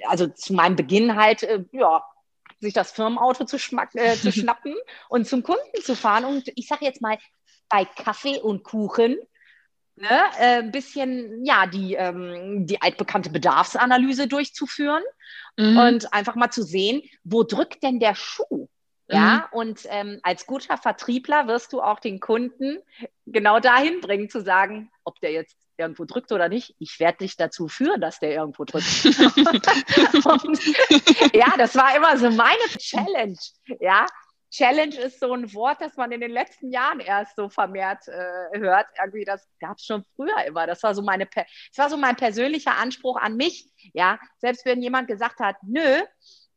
also 0.07 0.29
zu 0.29 0.55
meinem 0.55 0.77
Beginn 0.77 1.17
halt, 1.17 1.43
äh, 1.43 1.65
ja, 1.73 2.03
sich 2.61 2.75
das 2.75 2.93
Firmenauto 2.93 3.45
zu, 3.45 3.57
äh, 3.57 4.17
zu 4.17 4.33
schnappen 4.33 4.75
und 5.09 5.27
zum 5.27 5.43
Kunden 5.43 5.83
zu 5.83 5.97
fahren. 5.97 6.25
Und 6.25 6.51
ich 6.55 6.69
sage 6.69 6.85
jetzt 6.85 7.03
mal, 7.03 7.19
bei 7.69 7.85
Kaffee 7.85 8.41
und 8.41 8.65
Kuchen 8.65 9.17
ne, 10.01 10.21
äh, 10.39 10.59
ein 10.59 10.71
bisschen 10.71 11.45
ja 11.45 11.67
die, 11.67 11.95
ähm, 11.95 12.67
die 12.67 12.81
altbekannte 12.81 13.31
Bedarfsanalyse 13.31 14.27
durchzuführen 14.27 15.03
mhm. 15.57 15.79
und 15.79 16.13
einfach 16.13 16.35
mal 16.35 16.51
zu 16.51 16.63
sehen, 16.63 17.03
wo 17.25 17.43
drückt 17.43 17.83
denn 17.83 18.01
der 18.01 18.15
Schuh? 18.15 18.69
Ja, 19.13 19.49
mhm. 19.51 19.59
und 19.59 19.81
ähm, 19.89 20.21
als 20.23 20.47
guter 20.47 20.77
Vertriebler 20.77 21.49
wirst 21.49 21.73
du 21.73 21.83
auch 21.83 21.99
den 21.99 22.21
Kunden 22.21 22.79
genau 23.27 23.59
dahin 23.59 24.01
bringen, 24.01 24.31
zu 24.31 24.41
sagen, 24.41 24.91
ob 25.05 25.21
der 25.21 25.33
jetzt 25.33 25.57
irgendwo 25.77 26.05
drückt 26.05 26.31
oder 26.31 26.49
nicht. 26.49 26.77
Ich 26.79 27.01
werde 27.01 27.19
dich 27.19 27.37
dazu 27.37 27.67
führen, 27.67 28.01
dass 28.01 28.21
der 28.21 28.35
irgendwo 28.35 28.65
drückt. 28.65 28.87
und, 29.05 30.65
ja, 31.35 31.57
das 31.57 31.75
war 31.75 31.97
immer 31.97 32.17
so 32.19 32.31
meine 32.31 32.63
Challenge. 32.79 33.39
Ja, 33.81 34.07
Challenge 34.51 34.97
ist 34.97 35.21
so 35.21 35.33
ein 35.33 35.53
Wort, 35.55 35.81
das 35.81 35.97
man 35.97 36.11
in 36.13 36.21
den 36.21 36.33
letzten 36.33 36.73
Jahren 36.73 37.01
erst 37.01 37.37
so 37.37 37.49
vermehrt 37.49 38.09
äh, 38.09 38.59
hört. 38.59 38.87
Irgendwie, 38.99 39.25
das 39.25 39.49
gab 39.61 39.79
es 39.79 39.85
schon 39.85 40.05
früher 40.17 40.45
immer. 40.47 40.67
Das 40.67 40.83
war 40.83 40.95
so 40.95 41.03
meine, 41.03 41.27
das 41.27 41.47
war 41.77 41.89
so 41.89 41.97
mein 41.97 42.17
persönlicher 42.17 42.77
Anspruch 42.77 43.17
an 43.17 43.37
mich. 43.37 43.71
Ja, 43.95 44.19
selbst 44.39 44.65
wenn 44.67 44.83
jemand 44.83 45.09
gesagt 45.09 45.39
hat, 45.39 45.57
nö, 45.63 46.01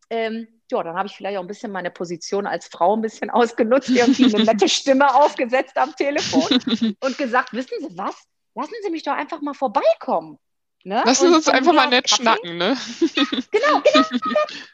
ähm, 0.09 0.47
ja, 0.71 0.83
dann 0.83 0.95
habe 0.95 1.07
ich 1.07 1.15
vielleicht 1.15 1.37
auch 1.37 1.41
ein 1.41 1.47
bisschen 1.47 1.71
meine 1.71 1.91
Position 1.91 2.47
als 2.47 2.67
Frau 2.67 2.95
ein 2.95 3.01
bisschen 3.01 3.29
ausgenutzt, 3.29 3.89
irgendwie 3.89 4.33
eine 4.33 4.43
nette 4.43 4.69
Stimme 4.69 5.13
aufgesetzt 5.13 5.77
am 5.77 5.95
Telefon 5.95 6.95
und 6.99 7.17
gesagt, 7.17 7.53
wissen 7.53 7.77
Sie 7.79 7.97
was? 7.97 8.15
Lassen 8.55 8.73
Sie 8.83 8.89
mich 8.89 9.03
doch 9.03 9.13
einfach 9.13 9.41
mal 9.41 9.53
vorbeikommen. 9.53 10.39
Ne? 10.83 11.01
Lassen 11.05 11.29
Sie 11.29 11.35
uns 11.35 11.47
einfach 11.47 11.73
mal 11.73 11.87
nett 11.87 12.09
Kaffee. 12.09 12.23
schnacken, 12.23 12.57
ne? 12.57 12.75
Genau, 13.51 13.81
genau. 13.81 14.03
Genau, 14.09 14.19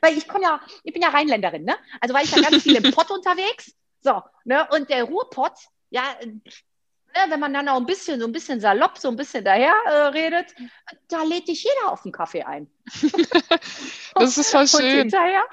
weil 0.00 0.16
ich 0.16 0.28
komme 0.28 0.44
ja, 0.44 0.60
ich 0.84 0.92
bin 0.92 1.02
ja 1.02 1.08
Rheinländerin, 1.08 1.64
ne? 1.64 1.76
Also 2.00 2.14
war 2.14 2.22
ich 2.22 2.30
ja 2.30 2.40
ganz 2.42 2.62
viel 2.62 2.76
im 2.76 2.92
Pott 2.92 3.10
unterwegs. 3.10 3.72
So, 4.00 4.22
ne? 4.44 4.66
Und 4.72 4.90
der 4.90 5.04
Ruhrpott, 5.04 5.54
ja, 5.90 6.02
ne, 7.14 7.30
wenn 7.30 7.40
man 7.40 7.52
dann 7.52 7.68
auch 7.68 7.76
ein 7.76 7.86
bisschen, 7.86 8.20
so 8.20 8.26
ein 8.26 8.32
bisschen 8.32 8.60
salopp, 8.60 8.98
so 8.98 9.08
ein 9.08 9.16
bisschen 9.16 9.44
daher 9.44 9.74
äh, 9.86 9.90
redet, 10.08 10.54
da 11.08 11.22
lädt 11.22 11.48
dich 11.48 11.64
jeder 11.64 11.92
auf 11.92 12.04
einen 12.04 12.12
Kaffee 12.12 12.42
ein. 12.42 12.68
das 14.14 14.38
ist 14.38 14.50
voll 14.50 14.66
schön. 14.66 14.80
Und 14.80 14.90
hinterher, 14.90 15.44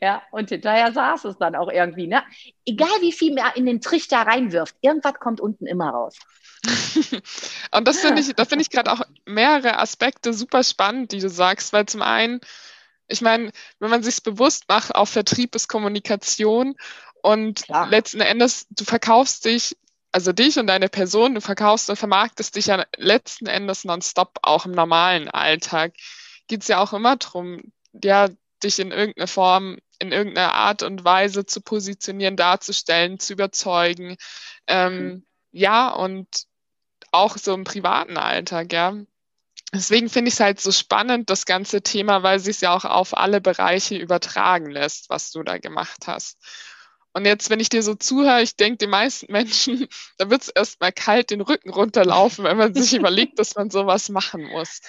ja, 0.00 0.22
und 0.30 0.50
hinterher 0.50 0.92
saß 0.92 1.24
es 1.24 1.38
dann 1.38 1.54
auch 1.54 1.70
irgendwie, 1.70 2.06
ne? 2.06 2.22
Egal 2.66 3.00
wie 3.00 3.12
viel 3.12 3.34
man 3.34 3.52
in 3.54 3.66
den 3.66 3.80
Trichter 3.80 4.18
reinwirft, 4.18 4.76
irgendwas 4.80 5.14
kommt 5.14 5.40
unten 5.40 5.66
immer 5.66 5.90
raus. 5.90 6.18
und 7.72 7.88
das 7.88 8.00
finde 8.00 8.22
ich, 8.22 8.34
da 8.34 8.44
finde 8.44 8.62
ich 8.62 8.70
gerade 8.70 8.90
auch 8.90 9.02
mehrere 9.26 9.78
Aspekte 9.78 10.32
super 10.32 10.64
spannend, 10.64 11.12
die 11.12 11.20
du 11.20 11.28
sagst, 11.28 11.72
weil 11.72 11.86
zum 11.86 12.02
einen 12.02 12.40
ich 13.08 13.20
meine, 13.20 13.50
wenn 13.78 13.90
man 13.90 14.02
sich 14.02 14.22
bewusst 14.22 14.64
macht, 14.68 14.94
auch 14.94 15.08
Vertrieb 15.08 15.54
ist 15.54 15.68
Kommunikation 15.68 16.74
und 17.22 17.62
Klar. 17.64 17.88
letzten 17.88 18.20
Endes, 18.20 18.66
du 18.70 18.84
verkaufst 18.84 19.44
dich, 19.44 19.76
also 20.12 20.32
dich 20.32 20.58
und 20.58 20.66
deine 20.66 20.88
Person, 20.88 21.34
du 21.34 21.40
verkaufst 21.40 21.90
und 21.90 21.96
vermarktest 21.96 22.56
dich 22.56 22.66
ja 22.66 22.84
letzten 22.96 23.46
Endes 23.46 23.84
nonstop, 23.84 24.38
auch 24.42 24.66
im 24.66 24.72
normalen 24.72 25.28
Alltag. 25.28 25.94
Geht 26.46 26.62
es 26.62 26.68
ja 26.68 26.78
auch 26.80 26.92
immer 26.92 27.16
darum, 27.16 27.72
ja, 27.92 28.28
dich 28.62 28.78
in 28.78 28.92
irgendeiner 28.92 29.26
Form, 29.26 29.78
in 29.98 30.12
irgendeiner 30.12 30.54
Art 30.54 30.82
und 30.82 31.04
Weise 31.04 31.46
zu 31.46 31.60
positionieren, 31.60 32.36
darzustellen, 32.36 33.18
zu 33.18 33.32
überzeugen. 33.32 34.16
Ähm, 34.66 35.04
mhm. 35.04 35.26
Ja, 35.52 35.90
und 35.90 36.28
auch 37.12 37.36
so 37.38 37.54
im 37.54 37.64
privaten 37.64 38.16
Alltag, 38.16 38.72
ja. 38.72 38.94
Deswegen 39.74 40.08
finde 40.08 40.28
ich 40.28 40.34
es 40.34 40.40
halt 40.40 40.60
so 40.60 40.70
spannend, 40.70 41.28
das 41.30 41.46
ganze 41.46 41.82
Thema, 41.82 42.22
weil 42.22 42.38
sich 42.38 42.56
es 42.56 42.60
ja 42.60 42.74
auch 42.74 42.84
auf 42.84 43.16
alle 43.16 43.40
Bereiche 43.40 43.96
übertragen 43.96 44.70
lässt, 44.70 45.10
was 45.10 45.32
du 45.32 45.42
da 45.42 45.58
gemacht 45.58 46.06
hast. 46.06 46.38
Und 47.12 47.26
jetzt, 47.26 47.50
wenn 47.50 47.60
ich 47.60 47.68
dir 47.68 47.82
so 47.82 47.94
zuhöre, 47.94 48.42
ich 48.42 48.56
denke, 48.56 48.78
die 48.78 48.86
meisten 48.86 49.30
Menschen, 49.32 49.86
da 50.18 50.30
wird 50.30 50.42
es 50.42 50.48
erstmal 50.48 50.92
kalt 50.92 51.30
den 51.30 51.40
Rücken 51.40 51.70
runterlaufen, 51.70 52.44
wenn 52.44 52.56
man 52.56 52.74
sich 52.74 52.94
überlegt, 52.98 53.38
dass 53.38 53.54
man 53.56 53.70
sowas 53.70 54.08
machen 54.08 54.44
muss. 54.44 54.80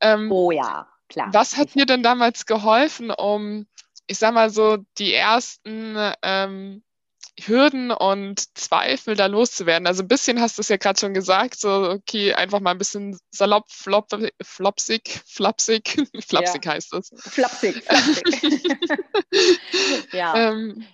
Ähm, 0.00 0.30
oh 0.30 0.50
ja, 0.50 0.88
klar. 1.08 1.28
Was 1.32 1.56
hat 1.56 1.74
dir 1.74 1.86
denn 1.86 2.02
damals 2.02 2.46
geholfen, 2.46 3.10
um, 3.10 3.66
ich 4.06 4.18
sag 4.18 4.34
mal 4.34 4.50
so, 4.50 4.78
die 4.98 5.14
ersten 5.14 5.96
ähm, 6.22 6.82
Hürden 7.46 7.90
und 7.90 8.56
Zweifel 8.56 9.14
da 9.14 9.26
loszuwerden. 9.26 9.86
Also 9.86 10.02
ein 10.02 10.08
bisschen 10.08 10.40
hast 10.40 10.58
du 10.58 10.62
es 10.62 10.68
ja 10.68 10.76
gerade 10.76 10.98
schon 10.98 11.14
gesagt, 11.14 11.58
so 11.58 11.90
okay, 11.90 12.34
einfach 12.34 12.60
mal 12.60 12.72
ein 12.72 12.78
bisschen 12.78 13.18
salopp, 13.30 13.70
flop, 13.70 14.08
flopsig, 14.42 15.20
flapsig, 15.26 15.96
flapsig 16.26 16.64
ja. 16.64 16.72
heißt 16.72 16.94
es. 16.94 17.10
Flapsig, 17.16 17.82
flapsig. 17.84 18.78
ja. 20.12 20.50
Ähm, 20.50 20.84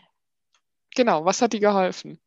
genau, 0.94 1.24
was 1.24 1.40
hat 1.40 1.52
dir 1.52 1.60
geholfen? 1.60 2.20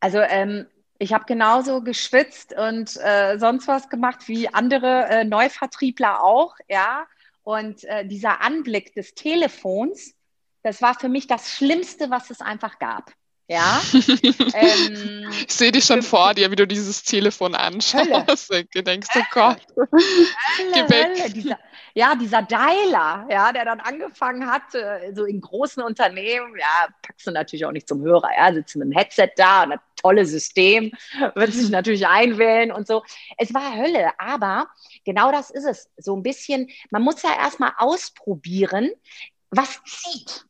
Also 0.00 0.18
ähm, 0.18 0.66
ich 0.98 1.12
habe 1.12 1.24
genauso 1.26 1.82
geschwitzt 1.82 2.52
und 2.52 2.96
äh, 2.96 3.38
sonst 3.38 3.68
was 3.68 3.88
gemacht 3.88 4.28
wie 4.28 4.48
andere 4.48 5.06
äh, 5.06 5.24
Neuvertriebler 5.24 6.22
auch, 6.22 6.56
ja. 6.68 7.06
Und 7.42 7.84
äh, 7.84 8.06
dieser 8.06 8.42
Anblick 8.42 8.94
des 8.94 9.14
Telefons, 9.14 10.14
das 10.62 10.82
war 10.82 10.94
für 10.98 11.08
mich 11.08 11.26
das 11.26 11.50
Schlimmste, 11.50 12.10
was 12.10 12.30
es 12.30 12.40
einfach 12.40 12.78
gab. 12.78 13.12
Ja. 13.50 13.82
ähm, 14.54 15.28
ich 15.44 15.52
sehe 15.52 15.72
dich 15.72 15.84
schon 15.84 16.02
vor 16.02 16.34
dir, 16.34 16.52
wie 16.52 16.56
du 16.56 16.68
dieses 16.68 17.02
Telefon 17.02 17.56
anschaust. 17.56 18.48
Du 18.72 18.82
denkst, 18.82 19.08
oh 19.16 19.22
Gott. 19.32 19.58
Hölle, 19.76 20.88
Hölle. 20.88 21.30
Dieser, 21.30 21.58
ja, 21.94 22.14
dieser 22.14 22.42
Dialer, 22.42 23.26
ja, 23.28 23.52
der 23.52 23.64
dann 23.64 23.80
angefangen 23.80 24.48
hat, 24.48 24.72
äh, 24.76 25.12
so 25.12 25.24
in 25.24 25.40
großen 25.40 25.82
Unternehmen, 25.82 26.56
ja, 26.56 26.86
packst 27.02 27.26
du 27.26 27.32
natürlich 27.32 27.66
auch 27.66 27.72
nicht 27.72 27.88
zum 27.88 28.02
Hörer, 28.02 28.28
ja, 28.38 28.52
sitzt 28.52 28.76
mit 28.76 28.84
einem 28.84 28.96
Headset 28.96 29.30
da 29.36 29.64
und 29.64 29.72
ein 29.72 29.80
tolles 29.96 30.30
System, 30.30 30.92
wird 31.34 31.52
sich 31.52 31.70
natürlich 31.70 32.06
einwählen 32.06 32.70
und 32.70 32.86
so. 32.86 33.02
Es 33.36 33.52
war 33.52 33.74
Hölle, 33.74 34.12
aber 34.18 34.68
genau 35.04 35.32
das 35.32 35.50
ist 35.50 35.64
es. 35.64 35.90
So 35.96 36.14
ein 36.14 36.22
bisschen, 36.22 36.70
man 36.90 37.02
muss 37.02 37.20
ja 37.22 37.36
erstmal 37.36 37.72
ausprobieren, 37.78 38.92
was 39.50 39.80
zieht 39.82 40.46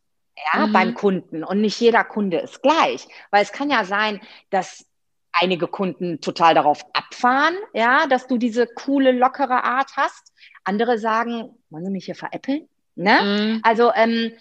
ja, 0.52 0.66
mhm. 0.66 0.72
beim 0.72 0.94
Kunden. 0.94 1.44
Und 1.44 1.60
nicht 1.60 1.80
jeder 1.80 2.04
Kunde 2.04 2.38
ist 2.38 2.62
gleich. 2.62 3.06
Weil 3.30 3.42
es 3.42 3.52
kann 3.52 3.70
ja 3.70 3.84
sein, 3.84 4.20
dass 4.50 4.86
einige 5.32 5.68
Kunden 5.68 6.20
total 6.20 6.54
darauf 6.54 6.84
abfahren, 6.92 7.56
ja, 7.72 8.06
dass 8.06 8.26
du 8.26 8.36
diese 8.36 8.66
coole, 8.66 9.12
lockere 9.12 9.64
Art 9.64 9.96
hast. 9.96 10.32
Andere 10.64 10.98
sagen, 10.98 11.56
wollen 11.70 11.84
Sie 11.84 11.90
mich 11.90 12.04
hier 12.04 12.14
veräppeln? 12.14 12.68
Ne? 12.96 13.22
Mhm. 13.22 13.60
Also 13.62 13.92
ähm, 13.94 14.32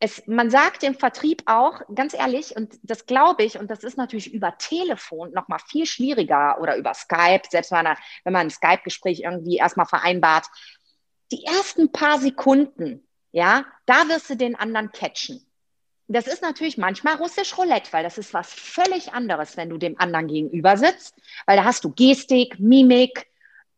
es, 0.00 0.22
man 0.26 0.50
sagt 0.50 0.82
im 0.82 0.94
Vertrieb 0.94 1.42
auch, 1.46 1.80
ganz 1.94 2.14
ehrlich, 2.14 2.56
und 2.56 2.78
das 2.82 3.06
glaube 3.06 3.42
ich, 3.42 3.58
und 3.58 3.70
das 3.70 3.84
ist 3.84 3.96
natürlich 3.96 4.32
über 4.32 4.56
Telefon 4.58 5.32
noch 5.32 5.48
mal 5.48 5.58
viel 5.58 5.86
schwieriger 5.86 6.58
oder 6.60 6.76
über 6.76 6.94
Skype, 6.94 7.42
selbst 7.50 7.72
wenn 7.72 7.84
man, 7.84 7.96
wenn 8.24 8.32
man 8.32 8.46
ein 8.46 8.50
Skype-Gespräch 8.50 9.20
irgendwie 9.20 9.56
erstmal 9.56 9.86
vereinbart, 9.86 10.46
die 11.32 11.44
ersten 11.44 11.90
paar 11.90 12.18
Sekunden 12.18 13.06
ja, 13.34 13.64
da 13.84 14.08
wirst 14.08 14.30
du 14.30 14.36
den 14.36 14.54
anderen 14.54 14.92
catchen. 14.92 15.44
Das 16.06 16.28
ist 16.28 16.40
natürlich 16.40 16.78
manchmal 16.78 17.16
russisch 17.16 17.58
Roulette, 17.58 17.92
weil 17.92 18.04
das 18.04 18.16
ist 18.16 18.32
was 18.32 18.52
völlig 18.52 19.12
anderes, 19.12 19.56
wenn 19.56 19.70
du 19.70 19.76
dem 19.76 19.98
anderen 19.98 20.28
gegenüber 20.28 20.76
sitzt, 20.76 21.16
weil 21.44 21.56
da 21.56 21.64
hast 21.64 21.82
du 21.82 21.90
Gestik, 21.90 22.60
Mimik. 22.60 23.26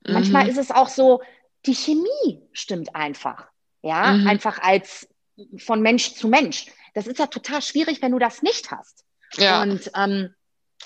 Mhm. 0.07 0.13
Manchmal 0.13 0.47
ist 0.47 0.59
es 0.59 0.71
auch 0.71 0.89
so, 0.89 1.23
die 1.65 1.75
Chemie 1.75 2.43
stimmt 2.53 2.95
einfach. 2.95 3.49
Ja, 3.81 4.13
mhm. 4.13 4.27
einfach 4.27 4.59
als 4.59 5.09
von 5.57 5.81
Mensch 5.81 6.13
zu 6.13 6.29
Mensch. 6.29 6.67
Das 6.93 7.07
ist 7.07 7.19
ja 7.19 7.27
total 7.27 7.63
schwierig, 7.63 8.03
wenn 8.03 8.13
du 8.13 8.19
das 8.19 8.43
nicht 8.43 8.71
hast. 8.71 9.07
Ja. 9.39 9.63
Und, 9.63 9.91
ähm, 9.97 10.35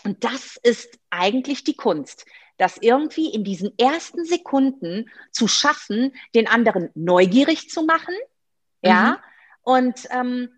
und 0.05 0.23
das 0.23 0.57
ist 0.63 0.97
eigentlich 1.11 1.65
die 1.65 1.75
Kunst, 1.75 2.25
das 2.57 2.77
irgendwie 2.81 3.35
in 3.35 3.43
diesen 3.43 3.77
ersten 3.79 4.25
Sekunden 4.25 5.11
zu 5.33 5.49
schaffen, 5.49 6.15
den 6.37 6.47
anderen 6.47 6.91
neugierig 6.95 7.69
zu 7.69 7.83
machen, 7.83 8.15
ja, 8.83 9.11
mhm. 9.11 9.17
und 9.63 10.09
ähm, 10.11 10.49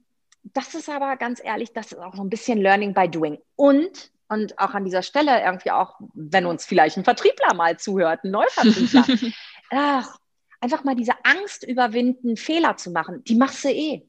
das 0.45 0.75
ist 0.75 0.89
aber 0.89 1.17
ganz 1.17 1.41
ehrlich, 1.43 1.73
das 1.73 1.93
ist 1.93 1.99
auch 1.99 2.15
so 2.15 2.23
ein 2.23 2.31
bisschen 2.31 2.59
Learning 2.59 2.95
by 2.95 3.09
Doing. 3.09 3.39
Und, 3.57 4.11
und 4.29 4.59
auch 4.59 4.75
an 4.75 4.85
dieser 4.85 5.03
Stelle 5.03 5.41
irgendwie 5.43 5.71
auch, 5.71 5.95
wenn 6.15 6.47
uns 6.47 6.65
vielleicht 6.67 6.97
ein 6.97 7.05
Vertriebler 7.05 7.55
mal 7.55 7.79
zuhört, 7.79 8.25
ein 8.25 8.33
Neuvertriebler, 8.33 9.07
ach, 9.71 10.19
einfach 10.61 10.85
mal 10.85 10.97
diese 10.97 11.13
Angst 11.25 11.65
überwinden, 11.65 12.37
Fehler 12.37 12.77
zu 12.77 12.91
machen. 12.91 13.23
Die 13.25 13.37
machst 13.37 13.65
du 13.65 13.69
eh. 13.69 14.03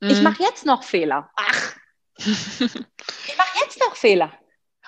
Mhm. 0.00 0.10
Ich 0.10 0.22
mache 0.22 0.42
jetzt 0.42 0.64
noch 0.64 0.82
Fehler. 0.82 1.30
Ach, 1.36 1.76
ich 2.16 3.36
mache 3.36 3.58
jetzt 3.64 3.80
noch 3.80 3.96
Fehler. 3.96 4.32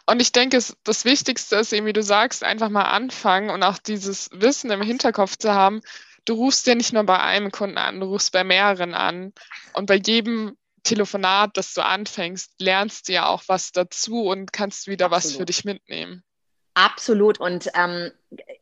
Und 0.07 0.21
ich 0.21 0.33
denke, 0.33 0.59
das 0.85 1.05
Wichtigste 1.05 1.57
ist 1.57 1.73
eben, 1.73 1.87
wie 1.87 1.93
du 1.93 2.03
sagst, 2.03 2.43
einfach 2.43 2.69
mal 2.69 2.85
anfangen 2.85 3.51
und 3.51 3.63
auch 3.63 3.79
dieses 3.79 4.31
Wissen 4.33 4.71
im 4.71 4.83
Hinterkopf 4.83 5.37
zu 5.37 5.53
haben. 5.55 5.81
Du 6.25 6.35
rufst 6.35 6.67
ja 6.67 6.75
nicht 6.75 6.93
nur 6.93 7.05
bei 7.05 7.19
einem 7.19 7.51
Kunden 7.51 7.79
an, 7.79 8.01
du 8.01 8.07
rufst 8.07 8.33
bei 8.33 8.45
mehreren 8.45 8.95
an. 8.95 9.33
Und 9.73 9.87
bei 9.87 9.97
jedem 9.97 10.57
Telefonat, 10.85 11.57
das 11.57 11.75
du 11.75 11.85
anfängst, 11.85 12.55
lernst 12.61 13.09
du 13.09 13.13
ja 13.13 13.27
auch 13.27 13.43
was 13.47 13.73
dazu 13.73 14.27
und 14.27 14.53
kannst 14.53 14.87
wieder 14.87 15.07
Absolut. 15.07 15.25
was 15.25 15.37
für 15.37 15.45
dich 15.45 15.65
mitnehmen. 15.65 16.25
Absolut. 16.75 17.39
Und 17.39 17.69
ähm, 17.75 18.11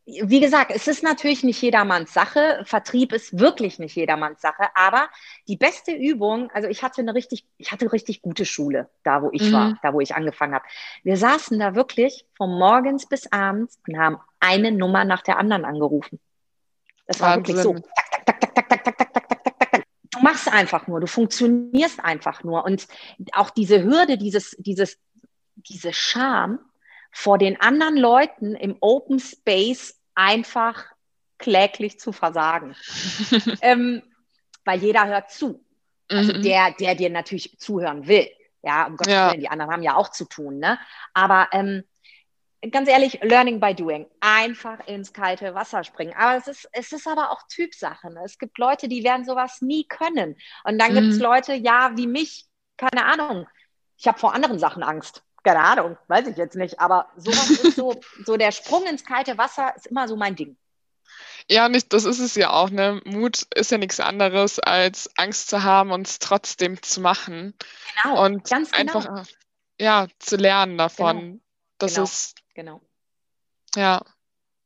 wie 0.04 0.40
gesagt, 0.40 0.72
es 0.74 0.88
ist 0.88 1.04
natürlich 1.04 1.44
nicht 1.44 1.62
jedermanns 1.62 2.12
Sache. 2.12 2.60
Vertrieb 2.64 3.12
ist 3.12 3.38
wirklich 3.38 3.78
nicht 3.78 3.94
jedermanns 3.94 4.40
Sache. 4.40 4.64
Aber 4.74 5.08
die 5.46 5.56
beste 5.56 5.92
Übung, 5.92 6.50
also 6.50 6.68
ich 6.68 6.82
hatte 6.82 7.02
eine 7.02 7.14
richtig, 7.14 7.46
ich 7.56 7.70
hatte 7.70 7.92
richtig 7.92 8.20
gute 8.20 8.44
Schule, 8.44 8.90
da 9.04 9.22
wo 9.22 9.30
ich 9.32 9.42
mhm. 9.42 9.52
war, 9.52 9.78
da 9.82 9.94
wo 9.94 10.00
ich 10.00 10.14
angefangen 10.16 10.54
habe. 10.54 10.64
Wir 11.04 11.16
saßen 11.16 11.58
da 11.60 11.76
wirklich 11.76 12.26
von 12.36 12.50
morgens 12.50 13.06
bis 13.06 13.30
abends 13.30 13.78
und 13.86 13.96
haben 13.96 14.18
eine 14.40 14.72
Nummer 14.72 15.04
nach 15.04 15.22
der 15.22 15.38
anderen 15.38 15.64
angerufen. 15.64 16.18
Das 17.10 17.18
war 17.18 17.36
Wahnsinn. 17.36 17.56
wirklich 17.56 17.62
so. 17.64 17.74
Tak, 17.74 18.24
tak, 18.24 18.40
tak, 18.40 18.54
tak, 18.54 18.54
tak, 18.54 18.84
tak, 18.84 19.04
tak, 19.04 19.26
tak, 19.26 19.44
tak, 19.44 19.58
tak, 19.58 19.70
tak. 19.72 19.84
Du 20.12 20.20
machst 20.20 20.46
einfach 20.52 20.86
nur, 20.86 21.00
du 21.00 21.08
funktionierst 21.08 21.98
einfach 21.98 22.44
nur. 22.44 22.64
Und 22.64 22.86
auch 23.32 23.50
diese 23.50 23.82
Hürde, 23.82 24.16
dieses, 24.16 24.56
dieses, 24.60 24.96
diese 25.56 25.92
Scham, 25.92 26.60
vor 27.10 27.36
den 27.36 27.60
anderen 27.60 27.96
Leuten 27.96 28.54
im 28.54 28.76
Open 28.80 29.18
Space 29.18 30.00
einfach 30.14 30.84
kläglich 31.38 31.98
zu 31.98 32.12
versagen. 32.12 32.76
ähm, 33.60 34.02
weil 34.64 34.80
jeder 34.80 35.08
hört 35.08 35.32
zu. 35.32 35.64
Also 36.06 36.32
mhm. 36.34 36.42
der, 36.42 36.72
der 36.78 36.94
dir 36.94 37.10
natürlich 37.10 37.58
zuhören 37.58 38.06
will. 38.06 38.28
Ja, 38.62 38.86
um 38.86 38.96
Gottes 38.96 39.12
ja. 39.12 39.30
Willen, 39.30 39.40
die 39.40 39.48
anderen 39.48 39.72
haben 39.72 39.82
ja 39.82 39.96
auch 39.96 40.12
zu 40.12 40.26
tun. 40.26 40.60
Ne? 40.60 40.78
Aber 41.12 41.48
ähm, 41.50 41.82
ganz 42.70 42.88
ehrlich, 42.88 43.20
Learning 43.22 43.60
by 43.60 43.74
Doing. 43.74 44.06
Einfach 44.20 44.86
ins 44.86 45.12
kalte 45.12 45.54
Wasser 45.54 45.84
springen. 45.84 46.14
Aber 46.16 46.36
es 46.36 46.46
ist, 46.46 46.68
es 46.72 46.92
ist 46.92 47.06
aber 47.06 47.30
auch 47.30 47.42
Typsache. 47.48 48.12
Ne? 48.12 48.20
Es 48.24 48.38
gibt 48.38 48.58
Leute, 48.58 48.88
die 48.88 49.04
werden 49.04 49.24
sowas 49.24 49.62
nie 49.62 49.84
können. 49.84 50.36
Und 50.64 50.78
dann 50.78 50.92
mhm. 50.92 50.96
gibt 50.96 51.12
es 51.12 51.18
Leute, 51.18 51.54
ja, 51.54 51.92
wie 51.96 52.06
mich, 52.06 52.46
keine 52.76 53.04
Ahnung. 53.04 53.46
Ich 53.96 54.06
habe 54.06 54.18
vor 54.18 54.34
anderen 54.34 54.58
Sachen 54.58 54.82
Angst 54.82 55.22
keine 55.42 55.60
Ahnung, 55.60 55.96
weiß 56.08 56.26
ich 56.28 56.36
jetzt 56.36 56.56
nicht, 56.56 56.80
aber 56.80 57.08
sowas 57.16 57.50
ist 57.50 57.76
so, 57.76 58.00
so 58.24 58.36
der 58.36 58.52
Sprung 58.52 58.84
ins 58.86 59.04
kalte 59.04 59.38
Wasser 59.38 59.74
ist 59.76 59.86
immer 59.86 60.08
so 60.08 60.16
mein 60.16 60.36
Ding. 60.36 60.56
Ja, 61.48 61.68
nicht, 61.68 61.92
das 61.92 62.04
ist 62.04 62.20
es 62.20 62.34
ja 62.36 62.50
auch, 62.50 62.70
ne? 62.70 63.00
Mut 63.04 63.46
ist 63.54 63.70
ja 63.70 63.78
nichts 63.78 63.98
anderes, 63.98 64.60
als 64.60 65.10
Angst 65.16 65.48
zu 65.48 65.64
haben 65.64 65.90
und 65.90 66.06
es 66.06 66.18
trotzdem 66.20 66.80
zu 66.80 67.00
machen. 67.00 67.54
Genau. 68.02 68.24
Und 68.24 68.48
ganz 68.48 68.70
genau. 68.70 68.98
einfach 68.98 69.26
ja, 69.80 70.06
zu 70.18 70.36
lernen 70.36 70.78
davon. 70.78 71.18
Genau. 71.18 71.40
Das 71.78 71.94
genau. 71.94 72.04
ist 72.04 72.36
genau. 72.54 72.80
Ja, 73.74 74.02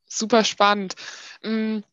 super 0.05 0.43
spannend. 0.43 0.95
Mhm. 1.43 1.83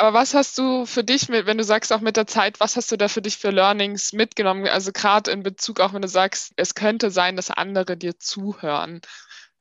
Aber 0.00 0.16
was 0.16 0.32
hast 0.32 0.56
du 0.58 0.86
für 0.86 1.02
dich, 1.02 1.28
mit, 1.28 1.46
wenn 1.46 1.58
du 1.58 1.64
sagst 1.64 1.92
auch 1.92 2.00
mit 2.00 2.16
der 2.16 2.28
Zeit, 2.28 2.60
was 2.60 2.76
hast 2.76 2.92
du 2.92 2.96
da 2.96 3.08
für 3.08 3.20
dich 3.20 3.36
für 3.36 3.50
Learnings 3.50 4.12
mitgenommen? 4.12 4.68
Also 4.68 4.92
gerade 4.92 5.32
in 5.32 5.42
Bezug 5.42 5.80
auch, 5.80 5.92
wenn 5.92 6.02
du 6.02 6.08
sagst, 6.08 6.52
es 6.56 6.76
könnte 6.76 7.10
sein, 7.10 7.34
dass 7.34 7.50
andere 7.50 7.96
dir 7.96 8.16
zuhören. 8.16 9.00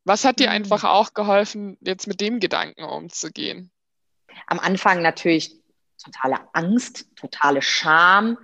Was 0.05 0.25
hat 0.25 0.39
dir 0.39 0.47
mhm. 0.47 0.53
einfach 0.53 0.83
auch 0.83 1.13
geholfen, 1.13 1.77
jetzt 1.81 2.07
mit 2.07 2.21
dem 2.21 2.39
Gedanken 2.39 2.83
umzugehen? 2.83 3.71
Am 4.45 4.59
Anfang 4.59 5.01
natürlich 5.01 5.55
totale 6.03 6.37
Angst, 6.53 7.07
totale 7.15 7.63
Scham. 7.63 8.37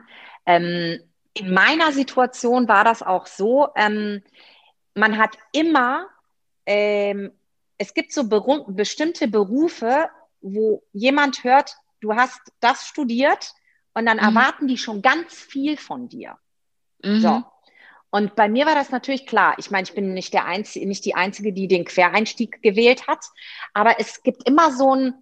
Ähm, 0.48 1.00
in 1.36 1.54
meiner 1.54 1.92
Situation 1.92 2.68
war 2.68 2.84
das 2.84 3.04
auch 3.04 3.28
so, 3.28 3.70
ähm, 3.76 4.24
man 4.96 5.18
hat 5.18 5.38
immer, 5.52 6.08
ähm, 6.65 7.32
es 7.77 7.93
gibt 7.93 8.13
so 8.13 8.27
beru 8.27 8.65
bestimmte 8.67 9.27
Berufe, 9.27 10.10
wo 10.41 10.84
jemand 10.93 11.43
hört, 11.43 11.75
du 12.01 12.15
hast 12.15 12.39
das 12.60 12.86
studiert 12.86 13.53
und 13.93 14.05
dann 14.05 14.17
mhm. 14.17 14.24
erwarten 14.24 14.67
die 14.67 14.77
schon 14.77 15.01
ganz 15.01 15.34
viel 15.34 15.77
von 15.77 16.10
dir. 16.10 16.38
Mhm. 17.03 17.20
So. 17.22 17.43
Und 18.10 18.36
bei 18.36 18.48
mir 18.48 18.67
war 18.67 18.75
das 18.75 18.91
natürlich 18.91 19.25
klar. 19.25 19.55
Ich 19.58 19.72
meine, 19.72 19.88
ich 19.88 19.96
bin 19.96 20.13
nicht, 20.13 20.34
der 20.34 20.46
Einzige, 20.46 20.88
nicht 20.88 21.03
die 21.03 21.15
Einzige, 21.15 21.51
die 21.51 21.67
den 21.67 21.84
Quereinstieg 21.84 22.62
gewählt 22.62 23.08
hat. 23.08 23.25
Aber 23.73 23.99
es 23.99 24.21
gibt 24.21 24.47
immer 24.47 24.71
so 24.71 24.95
ein, 24.95 25.15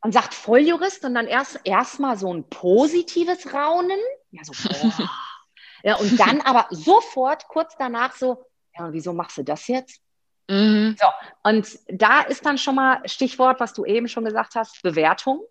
man 0.00 0.12
sagt 0.12 0.32
Volljurist 0.32 1.04
und 1.04 1.14
dann 1.14 1.26
erst 1.26 1.58
erstmal 1.64 2.16
so 2.16 2.32
ein 2.32 2.48
positives 2.48 3.52
Raunen. 3.52 3.98
Ja, 4.30 4.44
so, 4.44 4.52
boah. 4.52 5.10
ja, 5.82 5.96
und 5.96 6.20
dann 6.20 6.40
aber 6.42 6.68
sofort 6.70 7.48
kurz 7.48 7.74
danach 7.76 8.14
so, 8.14 8.44
ja, 8.78 8.86
und 8.86 8.92
wieso 8.92 9.12
machst 9.12 9.36
du 9.38 9.42
das 9.42 9.66
jetzt? 9.66 10.00
Mhm. 10.48 10.96
So, 10.98 11.06
und 11.42 11.78
da 11.88 12.22
ist 12.22 12.44
dann 12.46 12.58
schon 12.58 12.74
mal 12.74 13.00
Stichwort, 13.06 13.60
was 13.60 13.74
du 13.74 13.84
eben 13.84 14.08
schon 14.08 14.24
gesagt 14.24 14.54
hast, 14.54 14.82
Bewertung. 14.82 15.42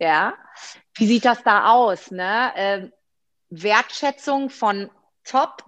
Ja, 0.00 0.34
wie 0.94 1.06
sieht 1.06 1.24
das 1.24 1.42
da 1.42 1.70
aus? 1.70 2.10
Ne? 2.10 2.52
Äh, 2.54 2.90
Wertschätzung 3.50 4.50
von 4.50 4.90
top 5.24 5.64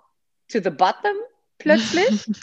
to 0.49 0.61
the 0.63 0.71
bottom 0.71 1.17
plötzlich. 1.59 2.31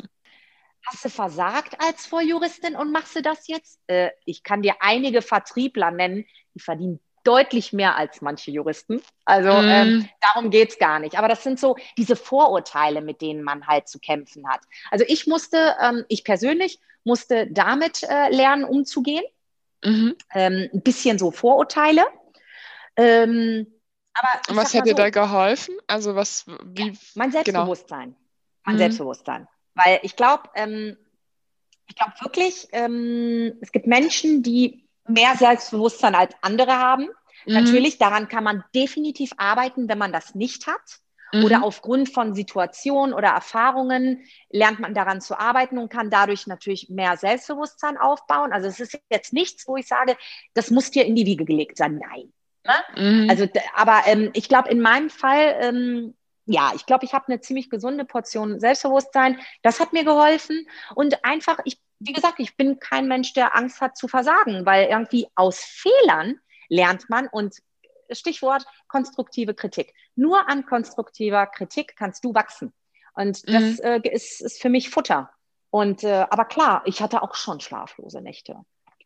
Hast 0.86 1.04
du 1.04 1.10
versagt 1.10 1.82
als 1.82 2.06
Vorjuristin 2.06 2.78
und 2.78 2.94
machst 2.94 3.16
du 3.16 3.22
das 3.22 3.48
jetzt? 3.48 3.80
Äh, 3.88 4.12
ich 4.26 4.44
kann 4.44 4.62
dir 4.62 4.76
einige 4.80 5.22
Vertriebler 5.22 5.92
nennen, 5.92 6.26
die 6.54 6.62
verdienen 6.62 7.02
deutlich 7.28 7.74
mehr 7.74 7.98
als 7.98 8.22
manche 8.22 8.52
Juristen. 8.52 9.02
Also 9.26 9.50
mm. 9.50 9.68
ähm, 9.68 10.10
darum 10.22 10.50
geht 10.50 10.70
es 10.72 10.80
gar 10.80 11.00
nicht. 11.00 11.18
Aber 11.18 11.28
das 11.28 11.44
sind 11.44 11.60
so 11.60 11.76
diese 11.98 12.16
Vorurteile, 12.16 13.02
mit 13.02 13.22
denen 13.22 13.44
man 13.44 13.68
halt 13.68 13.90
zu 13.90 14.00
kämpfen 14.00 14.48
hat. 14.48 14.62
Also 14.92 15.04
ich 15.08 15.28
musste, 15.28 15.76
ähm, 15.82 16.06
ich 16.08 16.24
persönlich 16.24 16.80
musste 17.04 17.48
damit 17.48 18.04
äh, 18.04 18.30
lernen, 18.30 18.64
umzugehen. 18.64 19.24
Mhm. 19.84 20.16
Ähm, 20.34 20.70
ein 20.74 20.82
bisschen 20.82 21.20
so 21.20 21.32
Vorurteile. 21.32 22.06
Ähm, 22.96 23.68
aber 24.14 24.58
was 24.58 24.74
hat 24.74 24.86
dir 24.86 24.92
so, 24.92 24.96
da 24.96 25.10
geholfen? 25.10 25.76
Also 25.86 26.16
was, 26.16 26.46
wie? 26.64 26.88
Ja, 26.88 26.94
mein 27.16 27.30
genau. 27.32 27.44
Selbstbewusstsein. 27.44 28.04
Genau. 28.04 28.18
Mein 28.64 28.76
mhm. 28.76 28.80
Selbstbewusstsein. 28.80 29.48
Weil 29.76 30.00
ich 30.02 30.16
glaube, 30.16 30.50
ähm, 30.56 30.98
ich 31.88 31.96
glaube 31.96 32.14
wirklich, 32.22 32.68
ähm, 32.72 33.58
es 33.62 33.72
gibt 33.72 33.86
Menschen, 33.86 34.44
die 34.44 34.88
mehr 35.08 35.36
Selbstbewusstsein 35.38 36.16
als 36.16 36.34
andere 36.42 36.78
haben. 36.78 37.10
Mhm. 37.48 37.54
Natürlich, 37.54 37.98
daran 37.98 38.28
kann 38.28 38.44
man 38.44 38.64
definitiv 38.76 39.32
arbeiten, 39.38 39.88
wenn 39.90 39.98
man 39.98 40.12
das 40.12 40.36
nicht 40.36 40.68
hat. 40.68 41.00
Mhm. 41.34 41.44
Oder 41.44 41.64
aufgrund 41.64 42.10
von 42.10 42.36
Situationen 42.36 43.14
oder 43.14 43.30
Erfahrungen 43.30 44.24
lernt 44.50 44.80
man 44.80 44.94
daran 44.94 45.22
zu 45.22 45.38
arbeiten 45.38 45.78
und 45.78 45.90
kann 45.90 46.10
dadurch 46.10 46.48
natürlich 46.48 46.90
mehr 46.90 47.18
Selbstbewusstsein 47.18 47.98
aufbauen. 47.98 48.54
Also 48.54 48.68
es 48.68 48.80
ist 48.80 49.00
jetzt 49.10 49.34
nichts, 49.34 49.68
wo 49.68 49.76
ich 49.78 49.88
sage, 49.88 50.16
das 50.54 50.72
muss 50.72 50.92
dir 50.92 51.06
in 51.06 51.16
die 51.16 51.26
Wiege 51.26 51.46
gelegt 51.46 51.78
sein. 51.78 52.00
Nein. 52.00 52.34
Ne? 52.66 53.24
Mhm. 53.24 53.30
Also, 53.30 53.48
aber 53.76 54.04
ähm, 54.06 54.30
ich 54.34 54.48
glaube, 54.48 54.70
in 54.70 54.82
meinem 54.82 55.10
Fall, 55.10 55.58
ähm, 55.62 56.16
ja, 56.46 56.72
ich 56.76 56.86
glaube, 56.86 57.04
ich 57.04 57.14
habe 57.14 57.28
eine 57.28 57.42
ziemlich 57.42 57.70
gesunde 57.70 58.06
Portion 58.06 58.60
Selbstbewusstsein. 58.60 59.40
Das 59.64 59.82
hat 59.82 59.92
mir 59.92 60.06
geholfen. 60.06 60.66
Und 60.96 61.26
einfach, 61.26 61.60
ich, 61.66 61.78
wie 62.00 62.14
gesagt, 62.14 62.40
ich 62.40 62.56
bin 62.56 62.80
kein 62.80 63.08
Mensch, 63.08 63.34
der 63.34 63.56
Angst 63.56 63.82
hat 63.82 63.98
zu 63.98 64.08
versagen, 64.08 64.66
weil 64.66 64.88
irgendwie 64.88 65.28
aus 65.36 65.60
Fehlern 65.60 66.40
lernt 66.70 67.10
man 67.10 67.28
und 67.28 67.56
Stichwort 68.12 68.66
konstruktive 68.88 69.54
Kritik. 69.54 69.94
Nur 70.16 70.48
an 70.48 70.66
konstruktiver 70.66 71.46
Kritik 71.48 71.96
kannst 71.98 72.24
du 72.24 72.34
wachsen. 72.34 72.74
Und 73.14 73.48
das 73.48 73.64
mhm. 73.64 73.80
äh, 73.84 74.10
ist, 74.10 74.42
ist 74.42 74.62
für 74.62 74.70
mich 74.70 74.90
Futter. 74.90 75.30
Und 75.70 76.04
äh, 76.04 76.26
aber 76.30 76.46
klar, 76.46 76.84
ich 76.86 77.02
hatte 77.02 77.22
auch 77.22 77.36
schon 77.36 77.60
schlaflose 77.60 78.22
Nächte. 78.22 78.56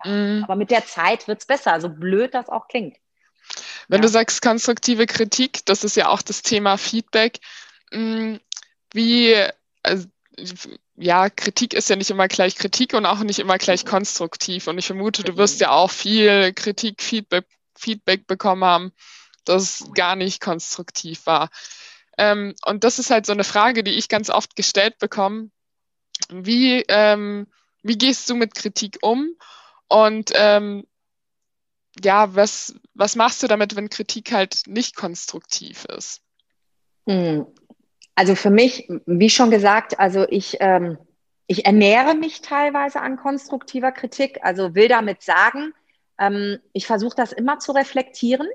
Mhm. 0.03 0.43
Aber 0.43 0.55
mit 0.55 0.71
der 0.71 0.85
Zeit 0.85 1.27
wird 1.27 1.39
es 1.39 1.45
besser, 1.45 1.79
so 1.81 1.89
blöd 1.89 2.33
das 2.33 2.49
auch 2.49 2.67
klingt. 2.67 2.97
Wenn 3.87 3.99
ja. 3.99 4.03
du 4.03 4.07
sagst 4.09 4.41
konstruktive 4.41 5.05
Kritik, 5.05 5.65
das 5.65 5.83
ist 5.83 5.95
ja 5.95 6.07
auch 6.07 6.21
das 6.21 6.43
Thema 6.43 6.77
Feedback. 6.77 7.39
Mm, 7.91 8.35
wie, 8.93 9.35
also, 9.83 10.07
ja, 10.95 11.29
Kritik 11.29 11.73
ist 11.73 11.89
ja 11.89 11.95
nicht 11.95 12.09
immer 12.09 12.27
gleich 12.27 12.55
Kritik 12.55 12.93
und 12.93 13.05
auch 13.05 13.19
nicht 13.19 13.39
immer 13.39 13.57
gleich 13.57 13.85
konstruktiv. 13.85 14.67
Und 14.67 14.77
ich 14.77 14.87
vermute, 14.87 15.23
du 15.23 15.37
wirst 15.37 15.59
ja 15.59 15.71
auch 15.71 15.91
viel 15.91 16.53
Kritik, 16.53 17.01
Feedback 17.01 17.45
Feedback 17.75 18.27
bekommen 18.27 18.63
haben, 18.63 18.91
das 19.45 19.89
gar 19.95 20.15
nicht 20.15 20.39
konstruktiv 20.39 21.25
war. 21.25 21.49
Ähm, 22.17 22.53
und 22.65 22.83
das 22.83 22.99
ist 22.99 23.09
halt 23.09 23.25
so 23.25 23.31
eine 23.31 23.43
Frage, 23.43 23.83
die 23.83 23.91
ich 23.91 24.07
ganz 24.07 24.29
oft 24.29 24.55
gestellt 24.55 24.99
bekomme. 24.99 25.49
Wie, 26.29 26.83
ähm, 26.87 27.47
wie 27.81 27.97
gehst 27.97 28.29
du 28.29 28.35
mit 28.35 28.53
Kritik 28.53 28.99
um? 29.01 29.35
Und 29.87 30.31
ähm, 30.35 30.85
ja, 32.03 32.35
was, 32.35 32.75
was 32.93 33.15
machst 33.15 33.43
du 33.43 33.47
damit, 33.47 33.75
wenn 33.75 33.89
Kritik 33.89 34.31
halt 34.31 34.63
nicht 34.67 34.95
konstruktiv 34.95 35.85
ist? 35.85 36.21
Hm. 37.07 37.47
Also 38.21 38.35
für 38.35 38.51
mich, 38.51 38.87
wie 39.07 39.31
schon 39.31 39.49
gesagt, 39.49 39.99
also 39.99 40.27
ich, 40.29 40.57
ähm, 40.59 40.99
ich 41.47 41.65
ernähre 41.65 42.13
mich 42.13 42.41
teilweise 42.41 43.01
an 43.01 43.17
konstruktiver 43.17 43.91
Kritik, 43.91 44.37
also 44.43 44.75
will 44.75 44.87
damit 44.87 45.23
sagen, 45.23 45.73
ähm, 46.19 46.59
ich 46.71 46.85
versuche 46.85 47.15
das 47.15 47.31
immer 47.31 47.57
zu 47.57 47.71
reflektieren, 47.71 48.47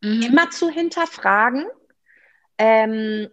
mhm. 0.00 0.22
immer 0.22 0.48
zu 0.48 0.70
hinterfragen. 0.70 1.66
Ähm, 2.56 3.28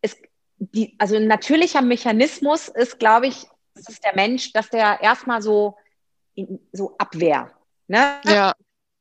es, 0.00 0.16
die, 0.56 0.96
also 0.96 1.16
ein 1.16 1.26
natürlicher 1.26 1.82
Mechanismus 1.82 2.68
ist, 2.68 2.98
glaube 2.98 3.26
ich, 3.26 3.46
das 3.74 3.90
ist 3.90 4.02
der 4.02 4.14
Mensch, 4.14 4.54
dass 4.54 4.70
der 4.70 5.02
erstmal 5.02 5.42
so, 5.42 5.76
so 6.72 6.96
Abwehr. 6.96 7.52
Ne? 7.86 8.18
Ja. 8.24 8.54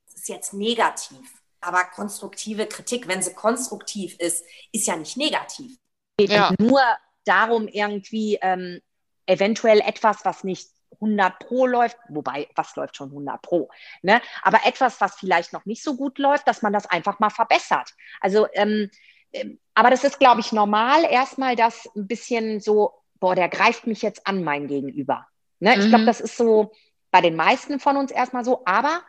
Das 0.07 0.15
ist 0.15 0.27
jetzt 0.27 0.53
negativ, 0.53 1.41
aber 1.61 1.85
konstruktive 1.85 2.65
Kritik, 2.65 3.07
wenn 3.07 3.21
sie 3.21 3.33
konstruktiv 3.33 4.19
ist, 4.19 4.43
ist 4.73 4.87
ja 4.87 4.97
nicht 4.97 5.15
negativ. 5.15 5.77
Ja. 6.19 6.53
Nur 6.59 6.81
darum, 7.25 7.67
irgendwie 7.67 8.39
ähm, 8.41 8.81
eventuell 9.25 9.81
etwas, 9.81 10.25
was 10.25 10.43
nicht 10.43 10.69
100 10.95 11.39
Pro 11.39 11.67
läuft, 11.67 11.97
wobei, 12.09 12.47
was 12.55 12.75
läuft 12.75 12.95
schon 12.95 13.09
100 13.09 13.41
Pro, 13.41 13.69
ne? 14.01 14.21
aber 14.41 14.59
etwas, 14.65 14.99
was 15.01 15.15
vielleicht 15.15 15.53
noch 15.53 15.65
nicht 15.65 15.83
so 15.83 15.95
gut 15.95 16.17
läuft, 16.17 16.47
dass 16.47 16.61
man 16.61 16.73
das 16.73 16.85
einfach 16.87 17.19
mal 17.19 17.29
verbessert. 17.29 17.93
Also, 18.21 18.47
ähm, 18.53 18.89
ähm, 19.33 19.59
aber 19.75 19.89
das 19.89 20.03
ist, 20.03 20.19
glaube 20.19 20.41
ich, 20.41 20.51
normal, 20.51 21.03
erstmal 21.03 21.55
das 21.55 21.87
ein 21.95 22.07
bisschen 22.07 22.61
so, 22.61 22.93
boah, 23.19 23.35
der 23.35 23.49
greift 23.49 23.85
mich 23.85 24.01
jetzt 24.01 24.25
an, 24.25 24.43
mein 24.43 24.67
Gegenüber. 24.67 25.27
Ne? 25.59 25.75
Mhm. 25.75 25.81
Ich 25.81 25.89
glaube, 25.89 26.05
das 26.05 26.21
ist 26.21 26.37
so 26.37 26.71
bei 27.11 27.21
den 27.21 27.35
meisten 27.35 27.79
von 27.79 27.97
uns 27.97 28.11
erstmal 28.11 28.43
so, 28.45 28.63
aber 28.65 29.01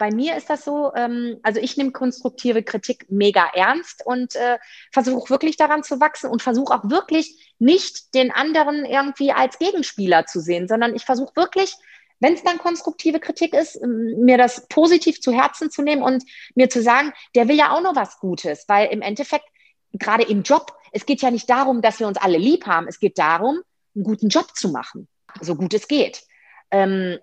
bei 0.00 0.10
mir 0.10 0.34
ist 0.34 0.48
das 0.48 0.64
so, 0.64 0.92
ähm, 0.94 1.38
also 1.42 1.60
ich 1.60 1.76
nehme 1.76 1.92
konstruktive 1.92 2.62
Kritik 2.62 3.04
mega 3.10 3.44
ernst 3.52 4.00
und 4.06 4.34
äh, 4.34 4.58
versuche 4.90 5.28
wirklich 5.28 5.58
daran 5.58 5.82
zu 5.82 6.00
wachsen 6.00 6.30
und 6.30 6.40
versuche 6.40 6.72
auch 6.72 6.88
wirklich 6.88 7.54
nicht 7.58 8.14
den 8.14 8.32
anderen 8.32 8.86
irgendwie 8.86 9.30
als 9.30 9.58
Gegenspieler 9.58 10.24
zu 10.24 10.40
sehen, 10.40 10.68
sondern 10.68 10.96
ich 10.96 11.04
versuche 11.04 11.36
wirklich, 11.36 11.74
wenn 12.18 12.32
es 12.32 12.42
dann 12.42 12.56
konstruktive 12.56 13.20
Kritik 13.20 13.52
ist, 13.52 13.78
mir 13.82 14.38
das 14.38 14.66
positiv 14.68 15.20
zu 15.20 15.32
Herzen 15.32 15.70
zu 15.70 15.82
nehmen 15.82 16.02
und 16.02 16.24
mir 16.54 16.70
zu 16.70 16.82
sagen, 16.82 17.12
der 17.34 17.48
will 17.48 17.56
ja 17.56 17.70
auch 17.70 17.82
noch 17.82 17.94
was 17.94 18.18
Gutes, 18.20 18.64
weil 18.68 18.88
im 18.88 19.02
Endeffekt, 19.02 19.44
gerade 19.92 20.22
im 20.22 20.42
Job, 20.44 20.72
es 20.92 21.04
geht 21.04 21.20
ja 21.20 21.30
nicht 21.30 21.50
darum, 21.50 21.82
dass 21.82 22.00
wir 22.00 22.08
uns 22.08 22.16
alle 22.16 22.38
lieb 22.38 22.64
haben, 22.66 22.88
es 22.88 23.00
geht 23.00 23.18
darum, 23.18 23.60
einen 23.94 24.04
guten 24.04 24.30
Job 24.30 24.56
zu 24.56 24.70
machen, 24.70 25.08
so 25.42 25.56
gut 25.56 25.74
es 25.74 25.88
geht. 25.88 26.22
Ähm, 26.70 27.18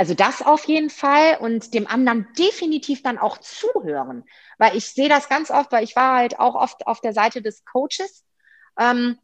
also 0.00 0.14
das 0.14 0.40
auf 0.40 0.64
jeden 0.64 0.88
Fall 0.88 1.36
und 1.40 1.74
dem 1.74 1.86
anderen 1.86 2.26
definitiv 2.38 3.02
dann 3.02 3.18
auch 3.18 3.36
zuhören, 3.36 4.24
weil 4.56 4.74
ich 4.74 4.86
sehe 4.86 5.10
das 5.10 5.28
ganz 5.28 5.50
oft, 5.50 5.70
weil 5.72 5.84
ich 5.84 5.94
war 5.94 6.16
halt 6.16 6.38
auch 6.38 6.54
oft 6.54 6.86
auf 6.86 7.02
der 7.02 7.12
Seite 7.12 7.42
des 7.42 7.66
Coaches, 7.66 8.24
ähm, 8.78 9.18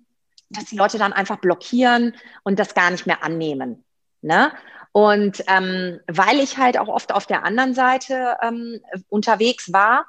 dass 0.51 0.67
die 0.67 0.77
Leute 0.77 0.99
dann 0.99 1.15
einfach 1.15 1.39
blockieren 1.39 2.15
und 2.43 2.59
das 2.59 2.75
gar 2.75 2.91
nicht 2.91 3.07
mehr 3.07 3.25
annehmen. 3.25 3.87
Ne? 4.21 4.53
Und 4.93 5.43
ähm, 5.47 5.99
weil 6.09 6.41
ich 6.41 6.59
halt 6.59 6.77
auch 6.77 6.89
oft 6.89 7.11
auf 7.11 7.25
der 7.25 7.47
anderen 7.47 7.73
Seite 7.73 8.37
ähm, 8.43 8.83
unterwegs 9.09 9.73
war, 9.73 10.05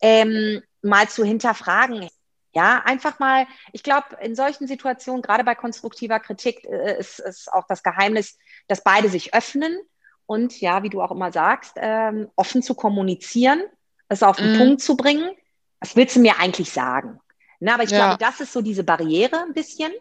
ähm, 0.00 0.62
mal 0.82 1.08
zu 1.08 1.24
hinterfragen, 1.24 2.08
ja, 2.52 2.80
einfach 2.84 3.18
mal, 3.18 3.48
ich 3.72 3.82
glaube, 3.82 4.16
in 4.20 4.36
solchen 4.36 4.68
Situationen, 4.68 5.20
gerade 5.20 5.42
bei 5.42 5.56
konstruktiver 5.56 6.20
Kritik, 6.20 6.64
äh, 6.64 6.96
ist, 6.96 7.18
ist 7.18 7.52
auch 7.52 7.66
das 7.66 7.82
Geheimnis, 7.82 8.38
dass 8.68 8.84
beide 8.84 9.08
sich 9.08 9.34
öffnen 9.34 9.76
und 10.26 10.60
ja, 10.60 10.82
wie 10.82 10.90
du 10.90 11.00
auch 11.00 11.12
immer 11.12 11.32
sagst, 11.32 11.74
ähm, 11.76 12.28
offen 12.36 12.62
zu 12.62 12.74
kommunizieren, 12.74 13.62
es 14.08 14.22
auf 14.22 14.36
den 14.36 14.54
mm. 14.54 14.58
Punkt 14.58 14.82
zu 14.82 14.96
bringen. 14.96 15.30
Was 15.80 15.96
willst 15.96 16.16
du 16.16 16.20
mir 16.20 16.38
eigentlich 16.38 16.70
sagen? 16.70 17.20
Na, 17.60 17.74
aber 17.74 17.84
ich 17.84 17.90
ja. 17.90 17.98
glaube, 17.98 18.18
das 18.18 18.40
ist 18.40 18.52
so 18.52 18.60
diese 18.60 18.84
Barriere 18.84 19.42
ein 19.42 19.54
bisschen. 19.54 19.92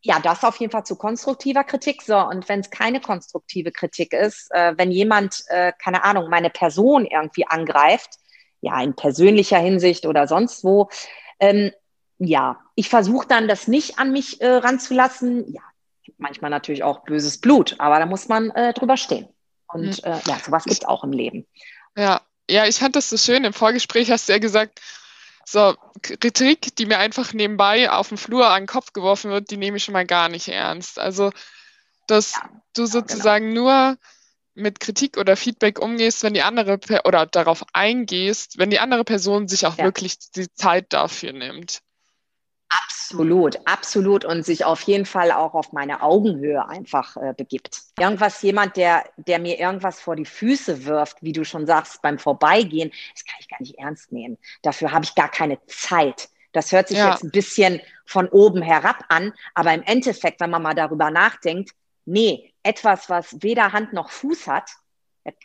Ja, 0.00 0.20
das 0.20 0.44
auf 0.44 0.56
jeden 0.56 0.70
Fall 0.70 0.86
zu 0.86 0.96
konstruktiver 0.96 1.64
Kritik. 1.64 2.02
So, 2.02 2.16
und 2.16 2.48
wenn 2.48 2.60
es 2.60 2.70
keine 2.70 3.00
konstruktive 3.00 3.72
Kritik 3.72 4.12
ist, 4.12 4.48
äh, 4.52 4.74
wenn 4.76 4.92
jemand, 4.92 5.42
äh, 5.48 5.72
keine 5.82 6.04
Ahnung, 6.04 6.30
meine 6.30 6.50
Person 6.50 7.04
irgendwie 7.04 7.46
angreift, 7.46 8.18
ja, 8.60 8.80
in 8.80 8.94
persönlicher 8.94 9.58
Hinsicht 9.58 10.06
oder 10.06 10.28
sonst 10.28 10.62
wo, 10.64 10.88
ähm, 11.40 11.72
ja, 12.18 12.60
ich 12.74 12.88
versuche 12.88 13.26
dann 13.26 13.48
das 13.48 13.68
nicht 13.68 13.98
an 13.98 14.12
mich 14.12 14.40
äh, 14.40 14.48
ranzulassen. 14.48 15.52
Ja, 15.52 15.62
manchmal 16.16 16.50
natürlich 16.50 16.82
auch 16.82 17.04
böses 17.04 17.40
Blut, 17.40 17.76
aber 17.78 17.98
da 17.98 18.06
muss 18.06 18.28
man 18.28 18.50
äh, 18.50 18.72
drüber 18.72 18.96
stehen. 18.96 19.28
Und 19.68 20.04
mhm. 20.04 20.12
äh, 20.12 20.20
ja, 20.26 20.38
sowas 20.44 20.64
gibt 20.64 20.82
es 20.82 20.84
auch 20.84 21.04
im 21.04 21.12
Leben. 21.12 21.46
Ja, 21.96 22.20
ja, 22.50 22.66
ich 22.66 22.78
fand 22.78 22.96
das 22.96 23.10
so 23.10 23.16
schön. 23.16 23.44
Im 23.44 23.52
Vorgespräch 23.52 24.10
hast 24.10 24.28
du 24.28 24.32
ja 24.32 24.38
gesagt, 24.38 24.80
so 25.44 25.74
Kritik, 26.02 26.76
die 26.76 26.86
mir 26.86 26.98
einfach 26.98 27.32
nebenbei 27.32 27.90
auf 27.90 28.08
dem 28.08 28.18
Flur 28.18 28.48
an 28.48 28.62
den 28.62 28.66
Kopf 28.66 28.92
geworfen 28.92 29.30
wird, 29.30 29.50
die 29.50 29.56
nehme 29.56 29.78
ich 29.78 29.84
schon 29.84 29.94
mal 29.94 30.06
gar 30.06 30.28
nicht 30.28 30.48
ernst. 30.48 30.98
Also, 30.98 31.30
dass 32.06 32.32
ja, 32.32 32.42
du 32.74 32.82
genau. 32.82 32.92
sozusagen 32.92 33.48
genau. 33.48 33.62
nur 33.62 33.98
mit 34.54 34.80
Kritik 34.80 35.16
oder 35.16 35.36
Feedback 35.36 35.78
umgehst, 35.78 36.22
wenn 36.22 36.34
die 36.34 36.42
andere 36.42 36.78
oder 37.04 37.26
darauf 37.26 37.64
eingehst, 37.72 38.58
wenn 38.58 38.70
die 38.70 38.80
andere 38.80 39.04
Person 39.04 39.48
sich 39.48 39.66
auch 39.66 39.78
ja. 39.78 39.84
wirklich 39.84 40.18
die 40.34 40.52
Zeit 40.52 40.92
dafür 40.92 41.32
nimmt. 41.32 41.80
Absolut, 42.68 43.58
absolut 43.64 44.24
und 44.26 44.44
sich 44.44 44.64
auf 44.64 44.82
jeden 44.82 45.06
Fall 45.06 45.32
auch 45.32 45.54
auf 45.54 45.72
meine 45.72 46.02
Augenhöhe 46.02 46.68
einfach 46.68 47.16
äh, 47.16 47.32
begibt. 47.34 47.80
Irgendwas, 47.98 48.42
jemand, 48.42 48.76
der, 48.76 49.04
der 49.16 49.38
mir 49.38 49.58
irgendwas 49.58 50.00
vor 50.00 50.14
die 50.16 50.26
Füße 50.26 50.84
wirft, 50.84 51.22
wie 51.22 51.32
du 51.32 51.44
schon 51.44 51.66
sagst, 51.66 52.02
beim 52.02 52.18
Vorbeigehen, 52.18 52.90
das 53.14 53.24
kann 53.24 53.36
ich 53.40 53.48
gar 53.48 53.60
nicht 53.60 53.78
ernst 53.78 54.12
nehmen. 54.12 54.36
Dafür 54.60 54.92
habe 54.92 55.04
ich 55.04 55.14
gar 55.14 55.30
keine 55.30 55.58
Zeit. 55.66 56.28
Das 56.52 56.72
hört 56.72 56.88
sich 56.88 56.98
ja. 56.98 57.12
jetzt 57.12 57.22
ein 57.22 57.30
bisschen 57.30 57.80
von 58.04 58.28
oben 58.28 58.60
herab 58.60 59.04
an, 59.08 59.32
aber 59.54 59.72
im 59.72 59.82
Endeffekt, 59.82 60.40
wenn 60.40 60.50
man 60.50 60.62
mal 60.62 60.74
darüber 60.74 61.10
nachdenkt, 61.10 61.70
nee, 62.04 62.52
etwas, 62.62 63.08
was 63.08 63.36
weder 63.40 63.72
Hand 63.72 63.92
noch 63.92 64.10
Fuß 64.10 64.46
hat, 64.46 64.70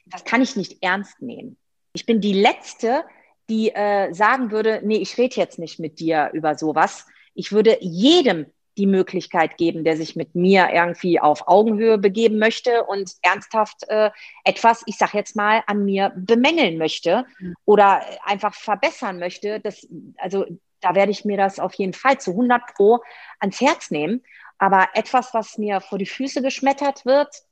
das 0.05 0.23
kann 0.25 0.41
ich 0.41 0.55
nicht 0.55 0.81
ernst 0.81 1.21
nehmen. 1.21 1.57
Ich 1.93 2.05
bin 2.05 2.21
die 2.21 2.33
Letzte, 2.33 3.03
die 3.49 3.73
äh, 3.73 4.13
sagen 4.13 4.51
würde, 4.51 4.81
nee, 4.83 4.97
ich 4.97 5.17
rede 5.17 5.35
jetzt 5.35 5.59
nicht 5.59 5.79
mit 5.79 5.99
dir 5.99 6.29
über 6.33 6.55
sowas, 6.55 7.05
ich 7.33 7.51
würde 7.51 7.77
jedem 7.81 8.45
die 8.77 8.87
Möglichkeit 8.87 9.57
geben, 9.57 9.83
der 9.83 9.97
sich 9.97 10.15
mit 10.15 10.33
mir 10.33 10.69
irgendwie 10.73 11.19
auf 11.19 11.47
Augenhöhe 11.47 11.97
begeben 11.97 12.39
möchte 12.39 12.83
und 12.83 13.11
ernsthaft 13.21 13.87
äh, 13.87 14.09
etwas, 14.43 14.81
ich 14.87 14.97
sage 14.97 15.17
jetzt 15.17 15.35
mal, 15.35 15.63
an 15.67 15.85
mir 15.85 16.11
bemängeln 16.15 16.77
möchte 16.77 17.25
mhm. 17.39 17.55
oder 17.65 18.01
einfach 18.25 18.55
verbessern 18.55 19.19
möchte. 19.19 19.59
Das, 19.59 19.87
also 20.17 20.45
da 20.81 20.95
werde 20.95 21.11
ich 21.11 21.23
mir 21.23 21.37
das 21.37 21.59
auf 21.59 21.73
jeden 21.75 21.93
Fall 21.93 22.19
zu 22.19 22.31
100 22.31 22.73
Pro 22.73 23.01
ans 23.39 23.61
Herz 23.61 23.91
nehmen. 23.91 24.23
Aber 24.57 24.89
etwas, 24.93 25.33
was 25.33 25.57
mir 25.57 25.81
vor 25.81 25.97
die 25.97 26.05
Füße 26.05 26.41
geschmettert 26.41 27.05
wird, 27.05 27.43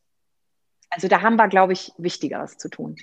also 0.89 1.07
da 1.07 1.21
haben 1.21 1.37
wir, 1.37 1.47
glaube 1.47 1.73
ich, 1.73 1.91
Wichtigeres 1.97 2.57
zu 2.57 2.69
tun. 2.69 2.95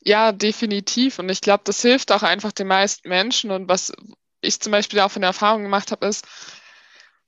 Ja, 0.00 0.32
definitiv. 0.32 1.18
Und 1.18 1.28
ich 1.28 1.40
glaube, 1.40 1.62
das 1.64 1.82
hilft 1.82 2.12
auch 2.12 2.22
einfach 2.22 2.52
den 2.52 2.68
meisten 2.68 3.08
Menschen. 3.08 3.50
Und 3.50 3.68
was, 3.68 3.92
ich 4.40 4.60
zum 4.60 4.72
Beispiel 4.72 5.00
auch 5.00 5.10
von 5.10 5.22
der 5.22 5.30
Erfahrung 5.30 5.62
gemacht 5.62 5.90
habe, 5.92 6.06
ist, 6.06 6.26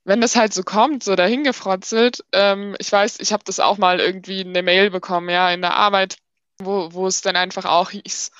wenn 0.04 0.20
das 0.20 0.36
halt 0.36 0.54
so 0.54 0.62
kommt, 0.62 1.04
so 1.04 1.14
dahingefrotzelt, 1.14 2.24
ähm, 2.32 2.74
ich 2.78 2.90
weiß, 2.90 3.20
ich 3.20 3.32
habe 3.32 3.44
das 3.44 3.60
auch 3.60 3.78
mal 3.78 4.00
irgendwie 4.00 4.40
eine 4.40 4.62
Mail 4.62 4.90
bekommen, 4.90 5.28
ja, 5.28 5.50
in 5.50 5.60
der 5.60 5.74
Arbeit, 5.74 6.16
wo, 6.58 6.92
wo 6.92 7.06
es 7.06 7.20
dann 7.20 7.36
einfach 7.36 7.66
auch 7.66 7.90
hieß, 7.90 8.30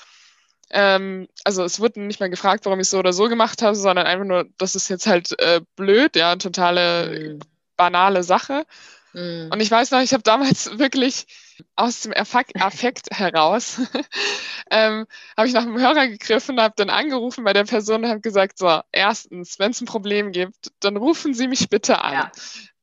ähm, 0.73 1.27
also 1.43 1.63
es 1.63 1.79
wurde 1.79 2.01
nicht 2.01 2.19
mehr 2.19 2.29
gefragt, 2.29 2.65
warum 2.65 2.79
ich 2.79 2.89
so 2.89 2.97
oder 2.99 3.13
so 3.13 3.27
gemacht 3.27 3.61
habe, 3.61 3.75
sondern 3.75 4.07
einfach 4.07 4.25
nur, 4.25 4.47
das 4.57 4.75
ist 4.75 4.87
jetzt 4.87 5.05
halt 5.05 5.37
äh, 5.39 5.61
blöd, 5.75 6.15
ja, 6.15 6.35
totale 6.37 7.33
mhm. 7.33 7.39
banale 7.75 8.23
Sache. 8.23 8.65
Mhm. 9.13 9.49
Und 9.51 9.59
ich 9.59 9.69
weiß 9.69 9.91
noch, 9.91 9.99
ich 9.99 10.13
habe 10.13 10.23
damals 10.23 10.77
wirklich 10.79 11.27
aus 11.75 12.01
dem 12.01 12.13
Affekt, 12.13 13.11
heraus, 13.11 13.81
ähm, 14.71 15.05
habe 15.37 15.47
ich 15.47 15.53
nach 15.53 15.63
dem 15.63 15.77
Hörer 15.77 16.07
gegriffen, 16.07 16.59
habe 16.59 16.73
dann 16.77 16.89
angerufen 16.89 17.43
bei 17.43 17.53
der 17.53 17.65
Person 17.65 18.03
und 18.03 18.09
habe 18.09 18.21
gesagt, 18.21 18.57
so, 18.57 18.81
erstens, 18.91 19.59
wenn 19.59 19.71
es 19.71 19.81
ein 19.81 19.85
Problem 19.85 20.31
gibt, 20.31 20.71
dann 20.79 20.97
rufen 20.97 21.33
Sie 21.33 21.47
mich 21.47 21.69
bitte 21.69 22.01
an. 22.01 22.13
Ja. 22.13 22.31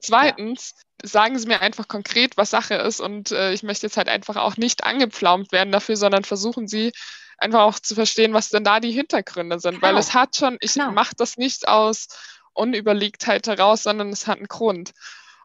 Zweitens, 0.01 0.75
ja. 1.03 1.09
sagen 1.09 1.38
Sie 1.38 1.49
mir 1.49 1.61
einfach 1.61 1.88
konkret, 1.88 2.37
was 2.37 2.51
Sache 2.51 2.75
ist 2.75 3.01
und 3.01 3.33
äh, 3.33 3.53
ich 3.53 3.62
möchte 3.62 3.87
jetzt 3.87 3.97
halt 3.97 4.09
einfach 4.09 4.37
auch 4.37 4.57
nicht 4.57 4.85
angepflaumt 4.85 5.53
werden 5.53 5.73
dafür, 5.73 5.97
sondern 5.97 6.25
versuchen 6.25 6.69
Sie 6.69 6.93
einfach 7.38 7.61
auch 7.61 7.79
zu 7.79 7.95
verstehen, 7.95 8.35
was 8.35 8.51
denn 8.51 8.64
da 8.64 8.81
die 8.81 8.93
Hintergründe 8.93 9.61
sind, 9.61 9.77
genau. 9.77 9.87
weil 9.87 9.97
es 9.97 10.14
hat 10.14 10.37
schon, 10.37 10.59
ich 10.61 10.75
genau. 10.75 10.93
mache 10.93 11.14
das 11.17 11.37
nicht 11.37 11.69
aus 11.69 12.09
Unüberlegtheit 12.53 13.47
heraus, 13.47 13.85
sondern 13.85 14.11
es 14.11 14.27
hat 14.27 14.38
einen 14.38 14.49
Grund. 14.49 14.93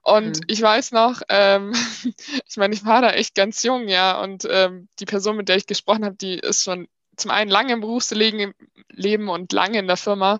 Und 0.03 0.37
mhm. 0.37 0.43
ich 0.47 0.61
weiß 0.61 0.91
noch, 0.91 1.21
ähm, 1.29 1.73
ich 2.47 2.57
meine, 2.57 2.73
ich 2.75 2.85
war 2.85 3.01
da 3.01 3.11
echt 3.11 3.35
ganz 3.35 3.63
jung, 3.63 3.87
ja, 3.87 4.21
und 4.21 4.45
ähm, 4.49 4.89
die 4.99 5.05
Person, 5.05 5.37
mit 5.37 5.49
der 5.49 5.55
ich 5.55 5.65
gesprochen 5.65 6.05
habe, 6.05 6.15
die 6.15 6.37
ist 6.37 6.63
schon 6.63 6.87
zum 7.15 7.31
einen 7.31 7.49
lange 7.49 7.73
im 7.73 7.81
Berufsleben 7.81 8.53
Leben 8.89 9.29
und 9.29 9.51
lange 9.53 9.79
in 9.79 9.87
der 9.87 9.97
Firma. 9.97 10.39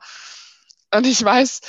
Und 0.94 1.08
ich 1.08 1.24
weiß, 1.24 1.62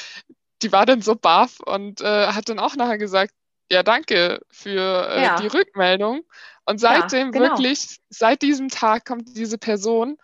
die 0.62 0.72
war 0.72 0.86
dann 0.86 1.02
so 1.02 1.14
baff 1.14 1.60
und 1.60 2.00
äh, 2.00 2.26
hat 2.28 2.48
dann 2.48 2.58
auch 2.58 2.76
nachher 2.76 2.98
gesagt, 2.98 3.32
ja, 3.70 3.82
danke 3.82 4.40
für 4.50 5.08
äh, 5.08 5.22
ja. 5.22 5.40
die 5.40 5.46
Rückmeldung. 5.46 6.22
Und 6.66 6.78
seitdem 6.78 7.26
ja, 7.26 7.30
genau. 7.30 7.44
wirklich, 7.50 8.00
seit 8.08 8.42
diesem 8.42 8.68
Tag 8.68 9.04
kommt 9.04 9.36
diese 9.36 9.58
Person 9.58 10.18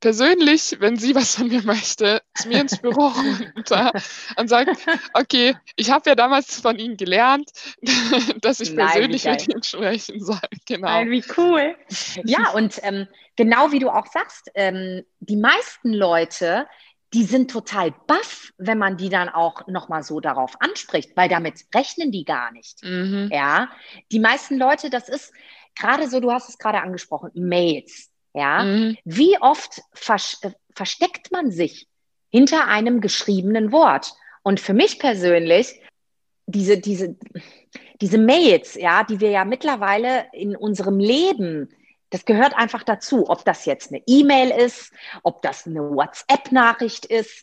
persönlich, 0.00 0.76
wenn 0.80 0.96
sie 0.96 1.14
was 1.14 1.36
von 1.36 1.48
mir 1.48 1.62
möchte, 1.62 2.22
zu 2.34 2.48
mir 2.48 2.60
ins 2.60 2.78
Büro 2.78 3.08
runter 3.56 3.92
und 4.36 4.48
sagt, 4.48 4.70
okay, 5.14 5.56
ich 5.76 5.90
habe 5.90 6.10
ja 6.10 6.14
damals 6.14 6.60
von 6.60 6.78
Ihnen 6.78 6.96
gelernt, 6.96 7.50
dass 8.40 8.60
ich 8.60 8.72
Nein, 8.72 8.88
persönlich 8.88 9.24
mit 9.24 9.48
Ihnen 9.48 9.62
sprechen 9.62 10.20
soll. 10.20 10.38
Genau. 10.66 10.88
Nein, 10.88 11.10
wie 11.10 11.24
cool. 11.36 11.76
Ja, 12.24 12.50
und 12.50 12.80
ähm, 12.82 13.06
genau 13.36 13.70
wie 13.70 13.78
du 13.78 13.88
auch 13.88 14.06
sagst, 14.06 14.50
ähm, 14.54 15.04
die 15.20 15.36
meisten 15.36 15.92
Leute, 15.92 16.66
die 17.14 17.22
sind 17.22 17.50
total 17.50 17.94
baff, 18.06 18.50
wenn 18.58 18.78
man 18.78 18.96
die 18.96 19.08
dann 19.08 19.28
auch 19.28 19.66
nochmal 19.68 20.02
so 20.02 20.18
darauf 20.18 20.60
anspricht, 20.60 21.16
weil 21.16 21.28
damit 21.28 21.60
rechnen 21.74 22.10
die 22.10 22.24
gar 22.24 22.50
nicht. 22.50 22.82
Mhm. 22.82 23.30
Ja, 23.32 23.70
die 24.10 24.18
meisten 24.18 24.58
Leute, 24.58 24.90
das 24.90 25.08
ist 25.08 25.32
gerade 25.78 26.08
so, 26.08 26.18
du 26.20 26.32
hast 26.32 26.48
es 26.48 26.58
gerade 26.58 26.80
angesprochen, 26.80 27.30
Mails. 27.34 28.10
Ja, 28.36 28.64
mhm. 28.64 28.98
wie 29.04 29.38
oft 29.40 29.80
vers 29.94 30.38
äh, 30.42 30.50
versteckt 30.74 31.32
man 31.32 31.50
sich 31.50 31.88
hinter 32.28 32.68
einem 32.68 33.00
geschriebenen 33.00 33.72
Wort? 33.72 34.12
Und 34.42 34.60
für 34.60 34.74
mich 34.74 34.98
persönlich, 34.98 35.80
diese, 36.44 36.78
diese, 36.78 37.16
diese 38.02 38.18
Mails, 38.18 38.74
ja, 38.74 39.04
die 39.04 39.20
wir 39.20 39.30
ja 39.30 39.46
mittlerweile 39.46 40.26
in 40.34 40.54
unserem 40.54 40.98
Leben, 40.98 41.74
das 42.10 42.26
gehört 42.26 42.54
einfach 42.54 42.82
dazu, 42.82 43.30
ob 43.30 43.42
das 43.46 43.64
jetzt 43.64 43.90
eine 43.90 44.02
E-Mail 44.06 44.50
ist, 44.50 44.92
ob 45.22 45.40
das 45.40 45.66
eine 45.66 45.80
WhatsApp-Nachricht 45.80 47.06
ist, 47.06 47.42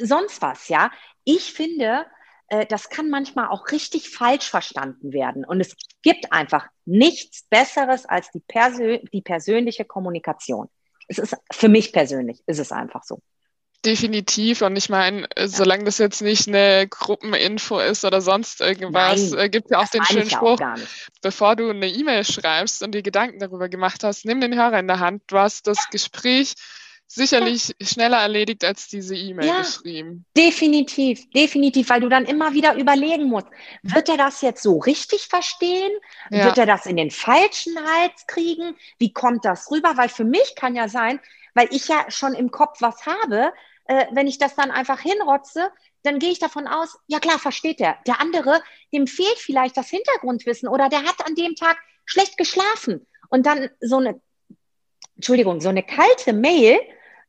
sonst 0.00 0.40
was, 0.40 0.68
ja. 0.68 0.90
Ich 1.24 1.52
finde, 1.52 2.06
äh, 2.48 2.64
das 2.64 2.88
kann 2.88 3.10
manchmal 3.10 3.48
auch 3.48 3.70
richtig 3.70 4.08
falsch 4.08 4.48
verstanden 4.48 5.12
werden. 5.12 5.44
Und 5.44 5.60
es 5.60 5.76
gibt 6.00 6.32
einfach 6.32 6.68
nichts 6.84 7.44
Besseres 7.48 8.06
als 8.06 8.30
die, 8.30 8.40
Persö 8.40 8.98
die 9.12 9.22
persönliche 9.22 9.84
Kommunikation. 9.84 10.68
Es 11.08 11.18
ist 11.18 11.36
für 11.52 11.68
mich 11.68 11.92
persönlich, 11.92 12.42
ist 12.46 12.58
es 12.58 12.72
einfach 12.72 13.02
so. 13.04 13.20
Definitiv. 13.84 14.62
Und 14.62 14.76
ich 14.76 14.88
meine, 14.88 15.26
ja. 15.36 15.48
solange 15.48 15.84
das 15.84 15.98
jetzt 15.98 16.22
nicht 16.22 16.46
eine 16.46 16.86
Gruppeninfo 16.88 17.80
ist 17.80 18.04
oder 18.04 18.20
sonst 18.20 18.60
irgendwas, 18.60 19.32
Nein, 19.32 19.40
äh, 19.40 19.48
gibt 19.48 19.70
ja 19.70 19.80
auch 19.80 19.88
den 19.88 20.04
schönen 20.04 20.30
Spruch, 20.30 20.60
bevor 21.20 21.56
du 21.56 21.68
eine 21.68 21.88
E-Mail 21.88 22.24
schreibst 22.24 22.82
und 22.84 22.92
dir 22.92 23.02
Gedanken 23.02 23.40
darüber 23.40 23.68
gemacht 23.68 24.04
hast, 24.04 24.24
nimm 24.24 24.40
den 24.40 24.54
Hörer 24.54 24.78
in 24.78 24.86
der 24.86 25.00
Hand. 25.00 25.24
Du 25.26 25.36
hast 25.36 25.66
das 25.66 25.90
Gespräch 25.90 26.54
sicherlich 27.14 27.74
schneller 27.80 28.18
erledigt 28.18 28.64
als 28.64 28.88
diese 28.88 29.14
E-Mail 29.14 29.46
ja, 29.46 29.58
geschrieben. 29.58 30.24
Definitiv, 30.36 31.28
definitiv, 31.30 31.90
weil 31.90 32.00
du 32.00 32.08
dann 32.08 32.24
immer 32.24 32.54
wieder 32.54 32.74
überlegen 32.74 33.24
musst, 33.24 33.48
wird 33.82 34.08
er 34.08 34.16
das 34.16 34.40
jetzt 34.40 34.62
so 34.62 34.78
richtig 34.78 35.28
verstehen? 35.28 35.92
Ja. 36.30 36.46
Wird 36.46 36.58
er 36.58 36.66
das 36.66 36.86
in 36.86 36.96
den 36.96 37.10
falschen 37.10 37.76
Hals 37.76 38.26
kriegen? 38.26 38.76
Wie 38.98 39.12
kommt 39.12 39.44
das 39.44 39.70
rüber? 39.70 39.96
Weil 39.96 40.08
für 40.08 40.24
mich 40.24 40.54
kann 40.56 40.74
ja 40.74 40.88
sein, 40.88 41.20
weil 41.54 41.68
ich 41.70 41.88
ja 41.88 42.10
schon 42.10 42.34
im 42.34 42.50
Kopf 42.50 42.80
was 42.80 43.04
habe, 43.06 43.52
äh, 43.84 44.06
wenn 44.12 44.26
ich 44.26 44.38
das 44.38 44.54
dann 44.54 44.70
einfach 44.70 45.00
hinrotze, 45.00 45.70
dann 46.02 46.18
gehe 46.18 46.30
ich 46.30 46.38
davon 46.38 46.66
aus, 46.66 46.98
ja 47.06 47.20
klar, 47.20 47.38
versteht 47.38 47.80
er. 47.80 47.96
Der 48.06 48.20
andere, 48.20 48.62
dem 48.92 49.06
fehlt 49.06 49.38
vielleicht 49.38 49.76
das 49.76 49.88
Hintergrundwissen 49.88 50.68
oder 50.68 50.88
der 50.88 51.04
hat 51.04 51.26
an 51.26 51.34
dem 51.34 51.54
Tag 51.54 51.76
schlecht 52.04 52.36
geschlafen. 52.36 53.06
Und 53.28 53.46
dann 53.46 53.70
so 53.80 53.98
eine, 53.98 54.20
Entschuldigung, 55.16 55.60
so 55.60 55.68
eine 55.68 55.82
kalte 55.82 56.32
Mail, 56.32 56.80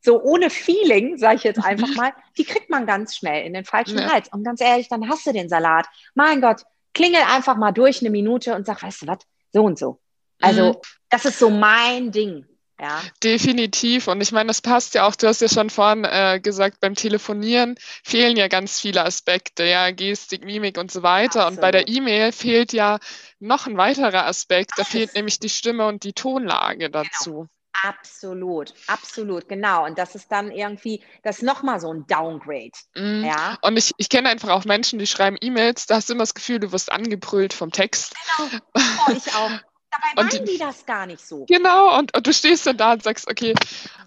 so 0.04 0.22
ohne 0.22 0.50
Feeling, 0.50 1.16
sage 1.16 1.36
ich 1.36 1.44
jetzt 1.44 1.64
einfach 1.64 1.88
mal, 1.96 2.12
die 2.36 2.44
kriegt 2.44 2.68
man 2.68 2.86
ganz 2.86 3.16
schnell 3.16 3.46
in 3.46 3.54
den 3.54 3.64
falschen 3.64 3.98
ja. 3.98 4.12
Hals. 4.12 4.28
Und 4.30 4.44
ganz 4.44 4.60
ehrlich, 4.60 4.88
dann 4.88 5.08
hast 5.08 5.26
du 5.26 5.32
den 5.32 5.48
Salat. 5.48 5.86
Mein 6.14 6.40
Gott, 6.40 6.62
klingel 6.92 7.22
einfach 7.22 7.56
mal 7.56 7.72
durch 7.72 8.00
eine 8.00 8.10
Minute 8.10 8.54
und 8.54 8.66
sag, 8.66 8.82
weißt 8.82 9.02
du 9.02 9.06
was, 9.06 9.18
so 9.52 9.64
und 9.64 9.78
so. 9.78 9.98
Also, 10.40 10.74
mhm. 10.74 10.76
das 11.08 11.24
ist 11.24 11.38
so 11.38 11.48
mein 11.48 12.10
Ding. 12.10 12.44
Ja. 12.78 13.00
Definitiv. 13.22 14.08
Und 14.08 14.20
ich 14.20 14.32
meine, 14.32 14.48
das 14.48 14.60
passt 14.60 14.94
ja 14.94 15.06
auch, 15.06 15.14
du 15.14 15.28
hast 15.28 15.40
ja 15.40 15.48
schon 15.48 15.70
vorhin 15.70 16.04
äh, 16.04 16.40
gesagt, 16.42 16.80
beim 16.80 16.94
Telefonieren 16.94 17.76
fehlen 18.02 18.36
ja 18.36 18.48
ganz 18.48 18.80
viele 18.80 19.04
Aspekte, 19.04 19.64
ja, 19.64 19.90
Gestik, 19.90 20.44
Mimik 20.44 20.76
und 20.76 20.90
so 20.90 21.02
weiter. 21.02 21.46
Absolut. 21.46 21.56
Und 21.56 21.60
bei 21.60 21.70
der 21.70 21.88
E-Mail 21.88 22.32
fehlt 22.32 22.72
ja 22.72 22.98
noch 23.38 23.66
ein 23.66 23.76
weiterer 23.76 24.26
Aspekt, 24.26 24.72
da 24.76 24.84
fehlt 24.84 25.14
nämlich 25.14 25.38
die 25.38 25.48
Stimme 25.48 25.86
und 25.86 26.02
die 26.02 26.12
Tonlage 26.12 26.90
genau. 26.90 27.04
dazu. 27.04 27.32
Genau. 27.32 27.48
Absolut, 27.82 28.72
absolut, 28.86 29.48
genau. 29.48 29.84
Und 29.84 29.98
das 29.98 30.14
ist 30.14 30.30
dann 30.30 30.50
irgendwie, 30.50 31.02
das 31.22 31.38
ist 31.38 31.42
nochmal 31.42 31.80
so 31.80 31.92
ein 31.92 32.06
Downgrade. 32.06 32.72
Mm. 32.94 33.24
Ja? 33.24 33.58
Und 33.62 33.76
ich, 33.76 33.92
ich 33.96 34.08
kenne 34.08 34.28
einfach 34.28 34.50
auch 34.50 34.64
Menschen, 34.64 34.98
die 34.98 35.06
schreiben 35.06 35.36
E-Mails, 35.40 35.86
da 35.86 35.96
hast 35.96 36.08
du 36.08 36.14
immer 36.14 36.22
das 36.22 36.34
Gefühl, 36.34 36.60
du 36.60 36.72
wirst 36.72 36.92
angebrüllt 36.92 37.52
vom 37.52 37.70
Text. 37.70 38.14
Genau, 38.38 38.62
oh, 38.74 39.12
ich 39.16 39.34
auch. 39.34 39.50
Dabei 39.90 40.22
und 40.22 40.32
meinen 40.32 40.44
die, 40.44 40.52
die 40.52 40.58
das 40.58 40.86
gar 40.86 41.06
nicht 41.06 41.24
so. 41.24 41.44
Genau, 41.46 41.98
und, 41.98 42.16
und 42.16 42.26
du 42.26 42.32
stehst 42.32 42.66
dann 42.66 42.76
da 42.76 42.92
und 42.94 43.02
sagst, 43.02 43.28
okay, 43.28 43.54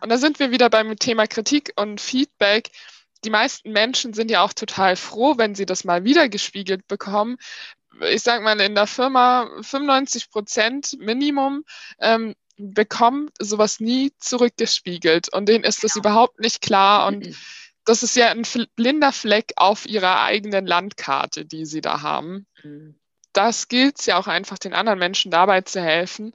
und 0.02 0.10
da 0.10 0.18
sind 0.18 0.40
wir 0.40 0.52
wieder 0.52 0.70
beim 0.70 0.98
Thema 0.98 1.28
Kritik 1.28 1.72
und 1.76 2.02
Feedback 2.02 2.72
die 3.24 3.30
meisten 3.30 3.72
Menschen 3.72 4.14
sind 4.14 4.32
ja 4.32 4.44
auch 4.44 4.54
total 4.54 4.96
froh, 4.96 5.38
wenn 5.38 5.56
sie 5.56 5.66
das 5.66 5.84
mal 5.84 6.04
wieder 6.04 6.30
gespiegelt 6.30 6.88
bekommen. 6.88 7.38
Ich 8.12 8.22
sage 8.22 8.44
mal, 8.44 8.60
in 8.60 8.76
der 8.76 8.88
Firma 8.88 9.50
95 9.62 10.30
Prozent 10.30 10.96
Minimum 11.00 11.64
ähm, 12.00 12.36
bekommen 12.58 13.30
sowas 13.40 13.80
nie 13.80 14.12
zurückgespiegelt 14.18 15.32
und 15.34 15.48
denen 15.48 15.64
ist 15.64 15.82
genau. 15.82 15.88
das 15.88 15.96
überhaupt 15.96 16.40
nicht 16.40 16.62
klar 16.62 17.08
und 17.08 17.26
mhm. 17.26 17.36
das 17.86 18.04
ist 18.04 18.16
ja 18.16 18.30
ein 18.30 18.44
blinder 18.76 19.12
Fleck 19.12 19.54
auf 19.56 19.86
ihrer 19.86 20.22
eigenen 20.22 20.66
Landkarte, 20.66 21.46
die 21.46 21.66
sie 21.66 21.82
da 21.82 22.02
haben. 22.02 22.48
Mhm. 22.64 23.00
Das 23.34 23.68
gilt 23.68 24.00
es 24.00 24.08
ja 24.08 24.18
auch 24.18 24.28
einfach 24.28 24.58
den 24.58 24.74
anderen 24.74 24.98
Menschen 25.00 25.30
dabei 25.30 25.62
zu 25.62 25.82
helfen, 25.82 26.34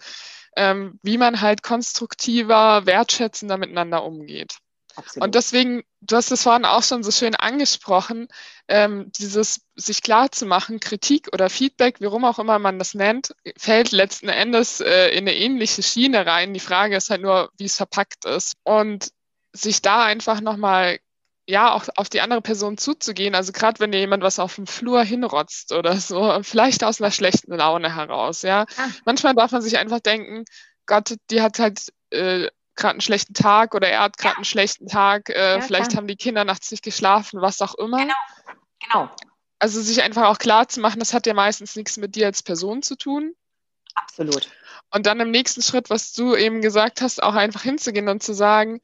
ähm, 0.56 1.00
wie 1.02 1.18
man 1.18 1.40
halt 1.40 1.62
konstruktiver, 1.62 2.86
wertschätzender 2.86 3.56
miteinander 3.56 4.04
umgeht. 4.04 4.58
Absolut. 4.96 5.24
Und 5.24 5.34
deswegen, 5.34 5.82
du 6.00 6.16
hast 6.16 6.30
es 6.30 6.42
vorhin 6.42 6.64
auch 6.64 6.82
schon 6.82 7.02
so 7.02 7.10
schön 7.10 7.34
angesprochen, 7.34 8.28
ähm, 8.68 9.10
dieses 9.12 9.62
sich 9.74 10.02
klar 10.02 10.30
zu 10.30 10.46
machen, 10.46 10.80
Kritik 10.80 11.28
oder 11.32 11.50
Feedback, 11.50 11.96
warum 12.00 12.24
auch 12.24 12.38
immer 12.38 12.58
man 12.58 12.78
das 12.78 12.94
nennt, 12.94 13.34
fällt 13.56 13.92
letzten 13.92 14.28
Endes 14.28 14.80
äh, 14.80 15.08
in 15.08 15.28
eine 15.28 15.36
ähnliche 15.36 15.82
Schiene 15.82 16.26
rein. 16.26 16.54
Die 16.54 16.60
Frage 16.60 16.96
ist 16.96 17.10
halt 17.10 17.22
nur, 17.22 17.50
wie 17.56 17.64
es 17.64 17.76
verpackt 17.76 18.24
ist. 18.24 18.54
Und 18.64 19.10
sich 19.54 19.82
da 19.82 20.04
einfach 20.04 20.40
nochmal 20.40 20.98
ja, 21.46 21.72
auch 21.72 21.88
auf 21.96 22.08
die 22.08 22.20
andere 22.20 22.40
Person 22.40 22.78
zuzugehen. 22.78 23.34
Also 23.34 23.52
gerade 23.52 23.80
wenn 23.80 23.92
dir 23.92 23.98
jemand 23.98 24.22
was 24.22 24.38
auf 24.38 24.54
dem 24.54 24.66
Flur 24.66 25.02
hinrotzt 25.02 25.72
oder 25.72 25.96
so, 25.96 26.38
vielleicht 26.42 26.84
aus 26.84 27.00
einer 27.00 27.10
schlechten 27.10 27.54
Laune 27.54 27.94
heraus, 27.94 28.42
ja. 28.42 28.62
Ah. 28.76 28.88
Manchmal 29.04 29.34
darf 29.34 29.50
man 29.50 29.62
sich 29.62 29.76
einfach 29.78 30.00
denken, 30.00 30.44
Gott, 30.86 31.14
die 31.30 31.42
hat 31.42 31.58
halt 31.58 31.92
äh, 32.10 32.48
gerade 32.76 32.92
einen 32.92 33.00
schlechten 33.00 33.34
Tag 33.34 33.74
oder 33.74 33.88
er 33.88 34.00
hat 34.00 34.16
gerade 34.16 34.34
ja. 34.34 34.36
einen 34.36 34.44
schlechten 34.44 34.86
Tag, 34.86 35.28
äh, 35.28 35.56
ja, 35.56 35.60
vielleicht 35.60 35.90
klar. 35.90 35.98
haben 35.98 36.06
die 36.06 36.16
Kinder 36.16 36.44
nachts 36.44 36.70
nicht 36.70 36.82
geschlafen, 36.82 37.40
was 37.40 37.60
auch 37.60 37.74
immer. 37.74 37.98
Genau. 37.98 38.14
genau. 38.80 39.10
Also 39.58 39.80
sich 39.80 40.02
einfach 40.02 40.24
auch 40.24 40.38
klar 40.38 40.68
zu 40.68 40.80
machen, 40.80 40.98
das 40.98 41.14
hat 41.14 41.26
ja 41.26 41.34
meistens 41.34 41.76
nichts 41.76 41.96
mit 41.96 42.16
dir 42.16 42.26
als 42.26 42.42
Person 42.42 42.82
zu 42.82 42.96
tun. 42.96 43.34
Absolut. 43.94 44.48
Und 44.90 45.06
dann 45.06 45.20
im 45.20 45.30
nächsten 45.30 45.62
Schritt, 45.62 45.90
was 45.90 46.12
du 46.12 46.34
eben 46.34 46.60
gesagt 46.60 47.00
hast, 47.00 47.22
auch 47.22 47.34
einfach 47.34 47.62
hinzugehen 47.62 48.08
und 48.08 48.22
zu 48.22 48.34
sagen, 48.34 48.80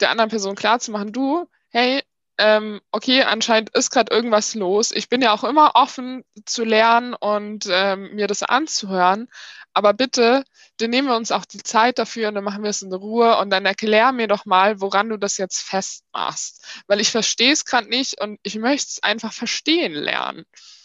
der 0.00 0.10
anderen 0.10 0.30
Person 0.30 0.54
klar 0.56 0.80
zu 0.80 0.90
machen, 0.90 1.12
du, 1.12 1.48
hey, 1.68 2.02
ähm, 2.38 2.80
okay, 2.90 3.22
anscheinend 3.22 3.70
ist 3.70 3.90
gerade 3.90 4.12
irgendwas 4.12 4.54
los. 4.54 4.90
Ich 4.90 5.08
bin 5.08 5.22
ja 5.22 5.32
auch 5.32 5.44
immer 5.44 5.72
offen 5.74 6.24
zu 6.44 6.64
lernen 6.64 7.14
und 7.14 7.66
ähm, 7.70 8.14
mir 8.14 8.26
das 8.26 8.42
anzuhören. 8.42 9.28
Aber 9.74 9.94
bitte, 9.94 10.44
dann 10.78 10.90
nehmen 10.90 11.08
wir 11.08 11.16
uns 11.16 11.32
auch 11.32 11.44
die 11.44 11.62
Zeit 11.62 11.98
dafür 11.98 12.28
und 12.28 12.34
dann 12.34 12.44
machen 12.44 12.62
wir 12.62 12.70
es 12.70 12.82
in 12.82 12.92
Ruhe 12.92 13.38
und 13.38 13.50
dann 13.50 13.64
erklär 13.64 14.12
mir 14.12 14.28
doch 14.28 14.44
mal, 14.44 14.80
woran 14.80 15.08
du 15.08 15.18
das 15.18 15.38
jetzt 15.38 15.60
festmachst. 15.62 16.64
Weil 16.86 17.00
ich 17.00 17.10
verstehe 17.10 17.52
es 17.52 17.64
gerade 17.64 17.88
nicht 17.88 18.20
und 18.20 18.38
ich 18.42 18.56
möchte 18.56 18.88
es 18.90 19.02
einfach 19.02 19.32
verstehen 19.32 19.94
lernen. 19.94 20.44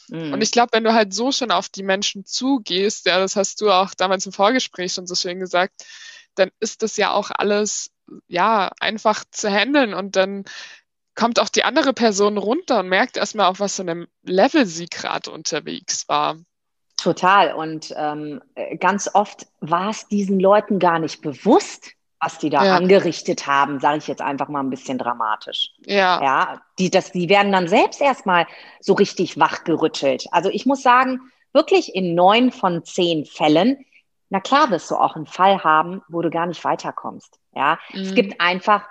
Mhm. 0.10 0.34
Und 0.34 0.42
ich 0.42 0.52
glaube, 0.52 0.70
wenn 0.74 0.84
du 0.84 0.94
halt 0.94 1.14
so 1.14 1.32
schon 1.32 1.52
auf 1.52 1.70
die 1.70 1.84
Menschen 1.84 2.26
zugehst, 2.26 3.06
ja, 3.06 3.20
das 3.20 3.36
hast 3.36 3.62
du 3.62 3.72
auch 3.72 3.94
damals 3.94 4.26
im 4.26 4.32
Vorgespräch 4.32 4.94
schon 4.94 5.08
so 5.08 5.16
schön 5.16 5.40
gesagt, 5.40 5.86
dann 6.36 6.50
ist 6.60 6.84
das 6.84 6.98
ja 6.98 7.12
auch 7.12 7.32
alles, 7.32 7.92
ja, 8.28 8.72
einfach 8.80 9.24
zu 9.32 9.50
handeln 9.50 9.94
und 9.94 10.16
dann 10.16 10.46
kommt 11.16 11.40
auch 11.40 11.50
die 11.50 11.64
andere 11.64 11.94
Person 11.94 12.38
runter 12.38 12.80
und 12.80 12.90
merkt 12.90 13.18
erstmal, 13.18 13.48
auf 13.48 13.60
was 13.60 13.76
für 13.76 13.82
einem 13.82 14.08
Level 14.22 14.66
sie 14.68 14.86
gerade 14.86 15.32
unterwegs 15.32 16.08
war. 16.08 16.38
Total. 16.98 17.54
Und 17.54 17.94
ähm, 17.96 18.42
ganz 18.80 19.10
oft 19.14 19.48
war 19.62 19.90
es 19.90 20.08
diesen 20.08 20.40
Leuten 20.40 20.80
gar 20.80 21.00
nicht 21.00 21.22
bewusst, 21.22 21.92
was 22.20 22.40
die 22.40 22.50
da 22.50 22.66
ja. 22.66 22.76
angerichtet 22.76 23.46
haben, 23.46 23.80
sage 23.80 24.00
ich 24.00 24.08
jetzt 24.08 24.22
einfach 24.22 24.48
mal 24.48 24.62
ein 24.62 24.72
bisschen 24.72 24.98
dramatisch. 24.98 25.72
Ja. 25.86 26.22
Ja, 26.22 26.62
die, 26.80 26.90
das, 26.90 27.12
die 27.12 27.30
werden 27.30 27.52
dann 27.52 27.68
selbst 27.68 28.02
erstmal 28.02 28.48
so 28.80 28.94
richtig 28.94 29.40
wachgerüttelt. 29.40 30.26
Also 30.32 30.50
ich 30.50 30.66
muss 30.66 30.82
sagen, 30.82 31.32
wirklich 31.54 31.94
in 31.94 32.16
neun 32.16 32.52
von 32.52 32.84
zehn 32.84 33.26
Fällen, 33.26 33.86
na 34.30 34.40
klar 34.40 34.72
wirst 34.72 34.90
du 34.90 34.96
auch 34.96 35.16
einen 35.16 35.28
Fall 35.28 35.64
haben, 35.64 36.02
wo 36.10 36.22
du 36.22 36.30
gar 36.30 36.48
nicht 36.48 36.64
weiterkommst. 36.64 37.40
Ja, 37.54 37.78
mhm. 37.94 38.02
es 38.02 38.16
gibt 38.16 38.42
einfach 38.42 38.84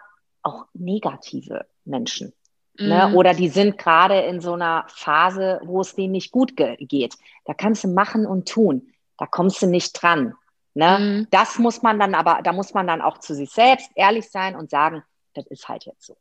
auch 0.42 0.66
negative 0.74 1.66
Menschen. 1.84 2.32
Ne? 2.78 3.08
Mhm. 3.08 3.14
Oder 3.14 3.34
die 3.34 3.48
sind 3.48 3.78
gerade 3.78 4.20
in 4.20 4.40
so 4.40 4.54
einer 4.54 4.84
Phase, 4.88 5.60
wo 5.64 5.80
es 5.80 5.94
denen 5.94 6.12
nicht 6.12 6.32
gut 6.32 6.56
ge 6.56 6.76
geht. 6.78 7.14
Da 7.44 7.54
kannst 7.54 7.84
du 7.84 7.88
machen 7.88 8.26
und 8.26 8.48
tun. 8.48 8.92
Da 9.18 9.26
kommst 9.26 9.62
du 9.62 9.66
nicht 9.66 9.92
dran. 10.00 10.34
Ne? 10.74 10.98
Mhm. 10.98 11.26
Das 11.30 11.58
muss 11.58 11.82
man 11.82 11.98
dann 11.98 12.14
aber, 12.14 12.40
da 12.42 12.52
muss 12.52 12.74
man 12.74 12.86
dann 12.86 13.00
auch 13.00 13.18
zu 13.18 13.34
sich 13.34 13.50
selbst 13.50 13.90
ehrlich 13.94 14.30
sein 14.30 14.54
und 14.56 14.70
sagen, 14.70 15.02
das 15.34 15.46
ist 15.46 15.68
halt 15.68 15.86
jetzt 15.86 16.06
so. 16.06 16.16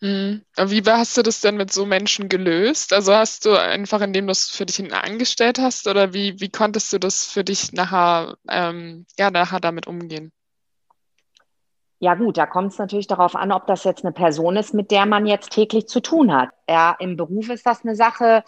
Mhm. 0.00 0.42
Wie 0.56 0.82
hast 0.86 1.16
du 1.16 1.22
das 1.22 1.40
denn 1.40 1.56
mit 1.56 1.72
so 1.72 1.84
Menschen 1.84 2.28
gelöst? 2.28 2.92
Also 2.92 3.12
hast 3.12 3.44
du 3.44 3.56
einfach, 3.56 4.00
indem 4.00 4.26
du 4.26 4.32
es 4.32 4.48
für 4.48 4.64
dich 4.64 4.76
hinten 4.76 4.94
angestellt 4.94 5.58
hast, 5.58 5.88
oder 5.88 6.12
wie, 6.12 6.38
wie 6.40 6.50
konntest 6.50 6.92
du 6.92 6.98
das 6.98 7.24
für 7.24 7.42
dich 7.42 7.72
nachher, 7.72 8.36
ähm, 8.48 9.06
ja, 9.18 9.30
nachher 9.32 9.58
damit 9.58 9.88
umgehen? 9.88 10.32
Ja 12.00 12.14
gut, 12.14 12.38
da 12.38 12.46
kommt 12.46 12.72
es 12.72 12.78
natürlich 12.78 13.08
darauf 13.08 13.34
an, 13.34 13.50
ob 13.50 13.66
das 13.66 13.84
jetzt 13.84 14.04
eine 14.04 14.12
Person 14.12 14.56
ist, 14.56 14.72
mit 14.72 14.90
der 14.90 15.04
man 15.04 15.26
jetzt 15.26 15.50
täglich 15.50 15.88
zu 15.88 16.00
tun 16.00 16.32
hat. 16.32 16.50
Ja, 16.68 16.96
im 16.98 17.16
Beruf 17.16 17.48
ist 17.48 17.66
das 17.66 17.84
eine 17.84 17.96
Sache, 17.96 18.44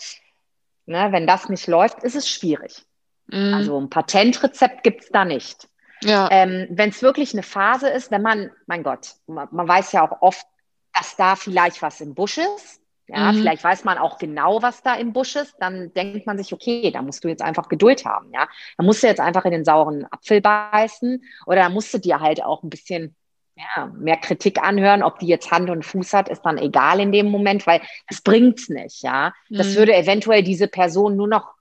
ne, 0.87 1.09
wenn 1.11 1.27
das 1.27 1.49
nicht 1.49 1.67
läuft, 1.67 2.03
ist 2.05 2.15
es 2.15 2.29
schwierig. 2.29 2.85
Mhm. 3.27 3.55
Also 3.55 3.81
ein 3.81 3.91
Patentrezept 3.91 4.83
gibt 4.83 5.03
es 5.03 5.09
da 5.11 5.25
nicht. 5.25 5.69
Ja. 6.03 6.29
Ähm, 6.31 6.67
wenn 6.71 6.91
es 6.91 7.03
wirklich 7.03 7.33
eine 7.35 7.43
Phase 7.43 7.89
ist, 7.89 8.11
wenn 8.11 8.23
man, 8.23 8.51
mein 8.67 8.83
Gott, 8.83 9.15
man, 9.27 9.49
man, 9.51 9.69
weiß 9.69 9.93
ja 9.93 10.09
auch 10.09 10.23
oft, 10.23 10.47
dass 10.95 11.17
da 11.17 11.37
vielleicht 11.37 11.83
was 11.83 12.01
im 12.01 12.15
Busch 12.15 12.39
ist. 12.39 12.81
Ja, 13.07 13.33
mhm. 13.33 13.39
vielleicht 13.39 13.65
weiß 13.65 13.83
man 13.83 13.99
auch 13.99 14.19
genau, 14.19 14.63
was 14.63 14.83
da 14.83 14.95
im 14.95 15.13
Busch 15.13 15.35
ist. 15.35 15.57
Dann 15.59 15.93
denkt 15.95 16.27
man 16.27 16.39
sich, 16.39 16.53
okay, 16.53 16.91
da 16.93 17.03
musst 17.03 17.25
du 17.25 17.29
jetzt 17.29 17.43
einfach 17.43 17.69
Geduld 17.69 18.05
haben. 18.05 18.33
Ja, 18.33 18.49
da 18.79 18.85
musst 18.85 19.03
du 19.03 19.09
jetzt 19.09 19.21
einfach 19.21 19.45
in 19.45 19.51
den 19.51 19.65
sauren 19.65 20.07
Apfel 20.11 20.41
beißen 20.41 21.23
oder 21.47 21.63
da 21.63 21.69
musst 21.69 21.93
du 21.93 21.99
dir 21.99 22.21
halt 22.21 22.43
auch 22.43 22.63
ein 22.63 22.71
bisschen 22.71 23.17
ja, 23.57 23.87
mehr 23.99 24.17
Kritik 24.17 24.63
anhören, 24.63 25.03
ob 25.03 25.19
die 25.19 25.27
jetzt 25.27 25.51
Hand 25.51 25.71
und 25.71 25.85
Fuß 25.85 26.13
hat, 26.15 26.29
ist 26.29 26.43
dann 26.43 26.59
egal 26.59 27.01
in 27.01 27.13
dem 27.13 27.31
Moment, 27.31 27.67
weil 27.67 27.83
das 28.09 28.23
bringt's 28.23 28.69
nicht, 28.69 29.03
ja. 29.03 29.33
Das 29.51 29.69
mhm. 29.69 29.75
würde 29.77 29.95
eventuell 29.95 30.43
diese 30.43 30.69
Person 30.69 31.17
nur 31.17 31.29
noch 31.29 31.53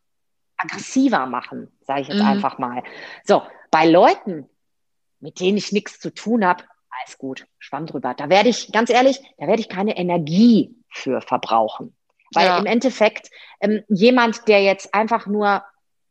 aggressiver 0.58 1.26
machen, 1.26 1.72
sage 1.82 2.02
ich 2.02 2.08
jetzt 2.08 2.22
mhm. 2.22 2.28
einfach 2.28 2.58
mal. 2.58 2.84
So, 3.24 3.42
bei 3.72 3.86
Leuten, 3.86 4.50
mit 5.20 5.40
denen 5.40 5.58
ich 5.58 5.72
nichts 5.72 6.00
zu 6.00 6.14
tun 6.14 6.46
habe, 6.46 6.64
alles 7.02 7.18
gut, 7.18 7.48
schwamm 7.60 7.86
drüber. 7.86 8.14
Da 8.14 8.30
werde 8.30 8.50
ich, 8.50 8.72
ganz 8.72 8.90
ehrlich, 8.90 9.20
da 9.38 9.48
werde 9.48 9.62
ich 9.62 9.70
keine 9.70 9.98
Energie 9.98 10.76
für 10.90 11.22
verbrauchen. 11.22 11.96
Weil 12.34 12.48
ja. 12.48 12.58
im 12.58 12.66
Endeffekt 12.66 13.30
ähm, 13.60 13.84
jemand, 13.88 14.48
der 14.48 14.62
jetzt 14.62 14.94
einfach 14.94 15.26
nur 15.28 15.64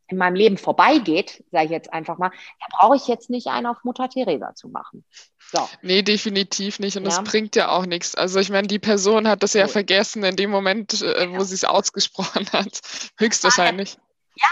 in 0.09 0.17
meinem 0.17 0.35
Leben 0.35 0.57
vorbeigeht, 0.57 1.45
sage 1.53 1.67
ich 1.67 1.71
jetzt 1.71 1.93
einfach 1.93 2.19
mal, 2.19 2.31
da 2.31 2.79
brauche 2.79 2.97
ich 2.97 3.07
jetzt 3.07 3.31
nicht 3.31 3.47
einen 3.47 3.67
auf 3.67 3.85
Mutter 3.85 4.09
Teresa 4.09 4.55
zu 4.55 4.69
machen. 4.69 5.05
So. 5.53 5.69
Nee, 5.83 6.03
definitiv 6.03 6.79
nicht. 6.79 6.97
Und 6.97 7.05
ja. 7.05 7.11
das 7.11 7.25
bringt 7.25 7.57
ja 7.57 7.69
auch 7.71 7.87
nichts. 7.87 8.15
Also 8.15 8.41
ich 8.41 8.51
meine, 8.51 8.69
die 8.69 8.79
Person 8.79 9.29
hat 9.29 9.43
das 9.43 9.55
ja 9.55 9.65
Gut. 9.65 9.73
vergessen 9.73 10.25
in 10.25 10.37
dem 10.37 10.51
Moment, 10.51 11.01
äh, 11.03 11.31
wo 11.31 11.43
sie 11.45 11.55
es 11.55 11.65
ausgesprochen 11.65 12.47
hat. 12.53 12.81
Höchstwahrscheinlich. 13.19 13.97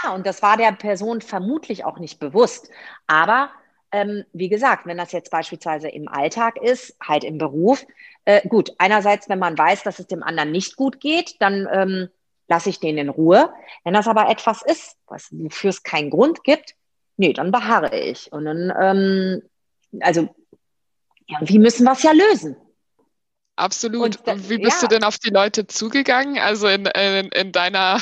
Ja, 0.03 0.13
und 0.13 0.25
das 0.25 0.41
war 0.41 0.57
der 0.57 0.71
Person 0.73 1.21
vermutlich 1.21 1.85
auch 1.85 1.99
nicht 1.99 2.19
bewusst. 2.19 2.69
Aber 3.05 3.51
ähm, 3.91 4.25
wie 4.33 4.49
gesagt, 4.49 4.85
wenn 4.85 4.97
das 4.97 5.11
jetzt 5.11 5.31
beispielsweise 5.31 5.87
im 5.87 6.07
Alltag 6.07 6.57
ist, 6.61 6.95
halt 7.01 7.23
im 7.23 7.37
Beruf, 7.37 7.85
äh, 8.25 8.45
gut, 8.47 8.71
einerseits, 8.79 9.29
wenn 9.29 9.39
man 9.39 9.57
weiß, 9.57 9.83
dass 9.83 9.99
es 9.99 10.07
dem 10.07 10.23
anderen 10.23 10.51
nicht 10.51 10.75
gut 10.75 10.99
geht, 10.99 11.35
dann 11.39 11.67
ähm, 11.71 12.09
lasse 12.47 12.69
ich 12.69 12.79
den 12.79 12.97
in 12.97 13.09
Ruhe. 13.09 13.53
Wenn 13.83 13.93
das 13.93 14.07
aber 14.07 14.29
etwas 14.29 14.61
ist, 14.61 14.95
was, 15.07 15.27
wofür 15.31 15.69
es 15.69 15.83
keinen 15.83 16.09
Grund 16.09 16.43
gibt, 16.43 16.75
nee, 17.17 17.33
dann 17.33 17.51
beharre 17.51 17.97
ich. 17.97 18.31
Und 18.31 18.45
dann, 18.45 18.73
ähm, 18.79 19.41
also 20.01 20.29
irgendwie 21.27 21.59
müssen 21.59 21.83
wir 21.83 21.91
es 21.91 22.03
ja 22.03 22.11
lösen. 22.11 22.55
Absolut. 23.57 24.27
Und, 24.27 24.49
Wie 24.49 24.59
bist 24.59 24.83
ja. 24.83 24.87
du 24.87 24.95
denn 24.95 25.03
auf 25.03 25.17
die 25.17 25.31
Leute 25.31 25.65
zugegangen? 25.65 26.37
Also 26.37 26.67
in, 26.67 26.85
in, 26.85 27.29
in 27.29 27.51
deiner, 27.51 27.99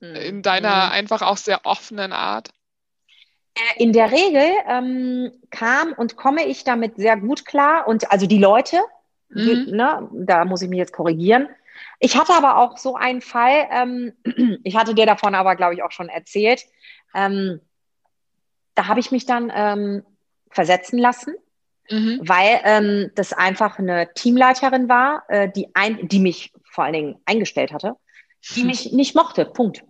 in 0.00 0.42
deiner 0.42 0.86
mhm. 0.86 0.92
einfach 0.92 1.22
auch 1.22 1.38
sehr 1.38 1.64
offenen 1.64 2.12
Art? 2.12 2.50
Äh, 3.54 3.82
in 3.82 3.94
der 3.94 4.12
Regel 4.12 4.44
ähm, 4.68 5.32
kam 5.50 5.94
und 5.94 6.16
komme 6.16 6.44
ich 6.44 6.64
damit 6.64 6.96
sehr 6.96 7.16
gut 7.16 7.46
klar. 7.46 7.88
Und 7.88 8.12
also 8.12 8.26
die 8.26 8.38
Leute, 8.38 8.78
mhm. 9.30 9.68
ne, 9.70 10.08
da 10.12 10.44
muss 10.44 10.60
ich 10.60 10.68
mich 10.68 10.78
jetzt 10.78 10.92
korrigieren. 10.92 11.48
Ich 11.98 12.16
hatte 12.16 12.34
aber 12.34 12.58
auch 12.58 12.78
so 12.78 12.94
einen 12.94 13.20
Fall, 13.20 13.66
ähm, 13.70 14.12
ich 14.64 14.76
hatte 14.76 14.94
dir 14.94 15.06
davon 15.06 15.34
aber, 15.34 15.56
glaube 15.56 15.74
ich, 15.74 15.82
auch 15.82 15.92
schon 15.92 16.08
erzählt. 16.08 16.62
Ähm, 17.14 17.60
da 18.74 18.88
habe 18.88 19.00
ich 19.00 19.10
mich 19.10 19.26
dann 19.26 19.50
ähm, 19.54 20.02
versetzen 20.50 20.98
lassen 20.98 21.34
mhm. 21.90 22.20
weil 22.22 22.60
ähm, 22.64 23.10
das 23.14 23.32
einfach 23.32 23.78
eine 23.78 24.12
Teamleiterin 24.14 24.88
war, 24.88 25.24
äh, 25.28 25.50
die, 25.50 25.74
ein, 25.74 26.08
die 26.08 26.20
mich 26.20 26.52
vor 26.64 26.84
allen 26.84 26.92
Dingen 26.92 27.20
eingestellt 27.24 27.72
hatte, 27.72 27.94
die 28.54 28.62
mhm. 28.62 28.66
mich 28.66 28.92
nicht 28.92 29.14
mochte. 29.14 29.44
Punkt. 29.44 29.84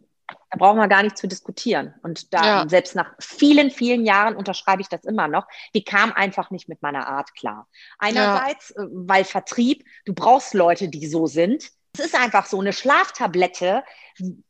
Da 0.50 0.58
brauchen 0.58 0.78
wir 0.78 0.88
gar 0.88 1.02
nicht 1.02 1.18
zu 1.18 1.26
diskutieren. 1.26 1.94
Und 2.02 2.32
da, 2.32 2.46
ja. 2.46 2.68
selbst 2.68 2.94
nach 2.94 3.14
vielen, 3.20 3.70
vielen 3.70 4.04
Jahren 4.04 4.36
unterschreibe 4.36 4.80
ich 4.80 4.88
das 4.88 5.04
immer 5.04 5.28
noch. 5.28 5.46
Die 5.74 5.84
kam 5.84 6.12
einfach 6.12 6.50
nicht 6.50 6.68
mit 6.68 6.82
meiner 6.82 7.06
Art 7.06 7.34
klar. 7.34 7.68
Einerseits, 7.98 8.72
ja. 8.76 8.84
Äh, 8.84 8.86
weil 8.90 9.24
Vertrieb, 9.24 9.84
du 10.04 10.14
brauchst 10.14 10.54
Leute, 10.54 10.88
die 10.88 11.06
so 11.06 11.26
sind. 11.26 11.70
Es 11.98 12.06
ist 12.06 12.14
einfach 12.14 12.46
so, 12.46 12.60
eine 12.60 12.72
Schlaftablette 12.72 13.84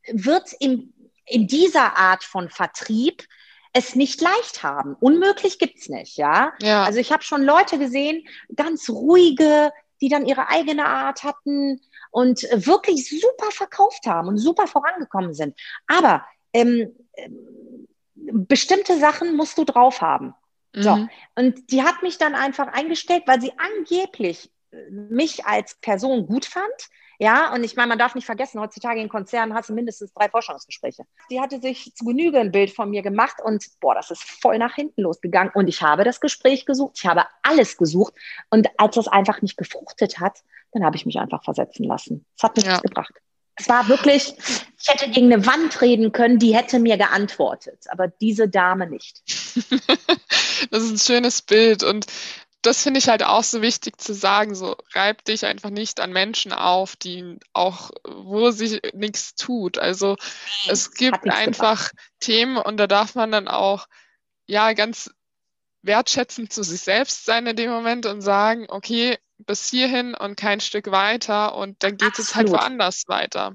wird 0.09 0.53
in, 0.59 0.93
in 1.25 1.47
dieser 1.47 1.97
Art 1.97 2.25
von 2.25 2.51
Vertrieb 2.51 3.25
es 3.73 3.95
nicht 3.95 4.21
leicht 4.21 4.63
haben. 4.63 4.95
Unmöglich 5.01 5.59
gibt's 5.59 5.89
nicht, 5.89 6.17
ja. 6.17 6.53
ja. 6.61 6.85
Also 6.85 6.99
ich 6.99 7.13
habe 7.13 7.23
schon 7.23 7.43
Leute 7.43 7.79
gesehen, 7.79 8.27
ganz 8.55 8.89
ruhige, 8.89 9.71
die 10.01 10.09
dann 10.09 10.27
ihre 10.27 10.49
eigene 10.49 10.87
Art 10.87 11.25
hatten 11.25 11.81
und 12.11 12.43
wirklich 12.53 13.09
super 13.09 13.51
verkauft 13.51 14.07
haben 14.07 14.29
und 14.29 14.39
super 14.39 14.67
vorangekommen 14.67 15.35
sind. 15.35 15.59
Aber 15.87 16.25
ähm, 16.53 16.95
bestimmte 18.15 18.99
Sachen 18.99 19.37
musst 19.37 19.59
du 19.59 19.65
drauf 19.65 20.01
haben. 20.01 20.35
Mhm. 20.75 20.83
So. 20.83 21.09
Und 21.35 21.71
die 21.71 21.83
hat 21.83 22.03
mich 22.03 22.19
dann 22.19 22.35
einfach 22.35 22.69
eingestellt, 22.69 23.25
weil 23.27 23.41
sie 23.41 23.53
angeblich 23.59 24.51
mich 24.91 25.47
als 25.47 25.75
Person 25.77 26.27
gut 26.27 26.45
fand, 26.45 26.65
ja, 27.19 27.53
und 27.55 27.65
ich 27.65 27.77
meine, 27.77 27.89
man 27.89 27.99
darf 27.99 28.15
nicht 28.15 28.27
vergessen, 28.27 28.61
heutzutage 28.61 29.01
in 29.01 29.09
Konzernen 29.09 29.55
hast 29.55 29.71
du 29.71 29.75
mindestens 29.75 30.13
drei 30.13 30.29
Forschungsgespräche. 30.29 31.05
Die 31.31 31.41
hatte 31.41 31.61
sich 31.61 31.95
zu 31.95 32.05
Genüge 32.05 32.39
ein 32.39 32.53
Bild 32.53 32.71
von 32.71 32.91
mir 32.91 33.03
gemacht 33.03 33.37
und 33.43 33.65
boah, 33.81 33.95
das 33.95 34.11
ist 34.11 34.23
voll 34.23 34.59
nach 34.59 34.75
hinten 34.75 35.03
losgegangen. 35.03 35.53
Und 35.55 35.69
ich 35.69 35.83
habe 35.83 36.05
das 36.05 36.21
Gespräch 36.21 36.67
gesucht, 36.67 36.97
ich 36.99 37.07
habe 37.07 37.25
alles 37.43 37.77
gesucht. 37.77 38.15
Und 38.51 38.69
als 38.79 38.97
das 38.97 39.09
einfach 39.09 39.43
nicht 39.43 39.57
gefruchtet 39.57 40.21
hat, 40.21 40.43
dann 40.73 40.85
habe 40.85 40.97
ich 40.97 41.07
mich 41.07 41.19
einfach 41.19 41.43
versetzen 41.43 41.85
lassen. 41.85 42.25
Es 42.37 42.43
hat 42.43 42.57
nichts 42.57 42.71
ja. 42.71 42.81
gebracht. 42.81 43.15
Es 43.59 43.69
war 43.71 43.89
wirklich, 43.89 44.35
ich 44.79 44.89
hätte 44.89 45.11
gegen 45.11 45.33
eine 45.33 45.47
Wand 45.47 45.81
reden 45.81 46.13
können, 46.13 46.39
die 46.39 46.55
hätte 46.55 46.79
mir 46.79 46.99
geantwortet, 46.99 47.87
aber 47.89 48.09
diese 48.09 48.49
Dame 48.49 48.87
nicht. 48.87 49.23
das 50.71 50.83
ist 50.83 50.91
ein 50.91 50.99
schönes 50.99 51.41
Bild 51.41 51.83
und 51.83 52.05
das 52.67 52.83
finde 52.83 52.99
ich 52.99 53.09
halt 53.09 53.23
auch 53.23 53.45
so 53.45 53.63
wichtig 53.63 54.01
zu 54.01 54.13
sagen, 54.13 54.55
so 54.55 54.77
reib 54.93 55.25
dich 55.25 55.47
einfach 55.47 55.71
nicht 55.71 56.01
an 56.01 56.13
Menschen 56.13 56.53
auf, 56.53 56.97
die 56.97 57.39
auch, 57.53 57.93
wo 58.05 58.51
sich 58.51 58.81
nichts 58.93 59.37
tut. 59.37 59.79
Also 59.79 60.17
es 60.69 60.93
gibt 60.93 61.29
einfach 61.31 61.91
gemacht. 61.91 62.11
Themen 62.21 62.57
und 62.57 62.77
da 62.79 62.87
darf 62.87 63.15
man 63.15 63.31
dann 63.31 63.47
auch 63.47 63.87
ja 64.47 64.73
ganz 64.73 65.11
wertschätzend 65.83 66.53
zu 66.53 66.65
sich 66.65 66.81
selbst 66.81 67.25
sein 67.25 67.47
in 67.47 67.57
dem 67.57 67.71
Moment 67.71 68.07
und 68.07 68.21
sagen, 68.21 68.67
okay, 68.69 69.19
bis 69.39 69.71
hierhin 69.71 70.15
und 70.15 70.37
kein 70.37 70.61
Stück 70.61 70.91
weiter 70.91 71.55
und 71.55 71.83
dann 71.85 71.97
geht 71.97 72.19
es 72.19 72.35
halt 72.35 72.51
woanders 72.51 73.05
weiter. 73.07 73.55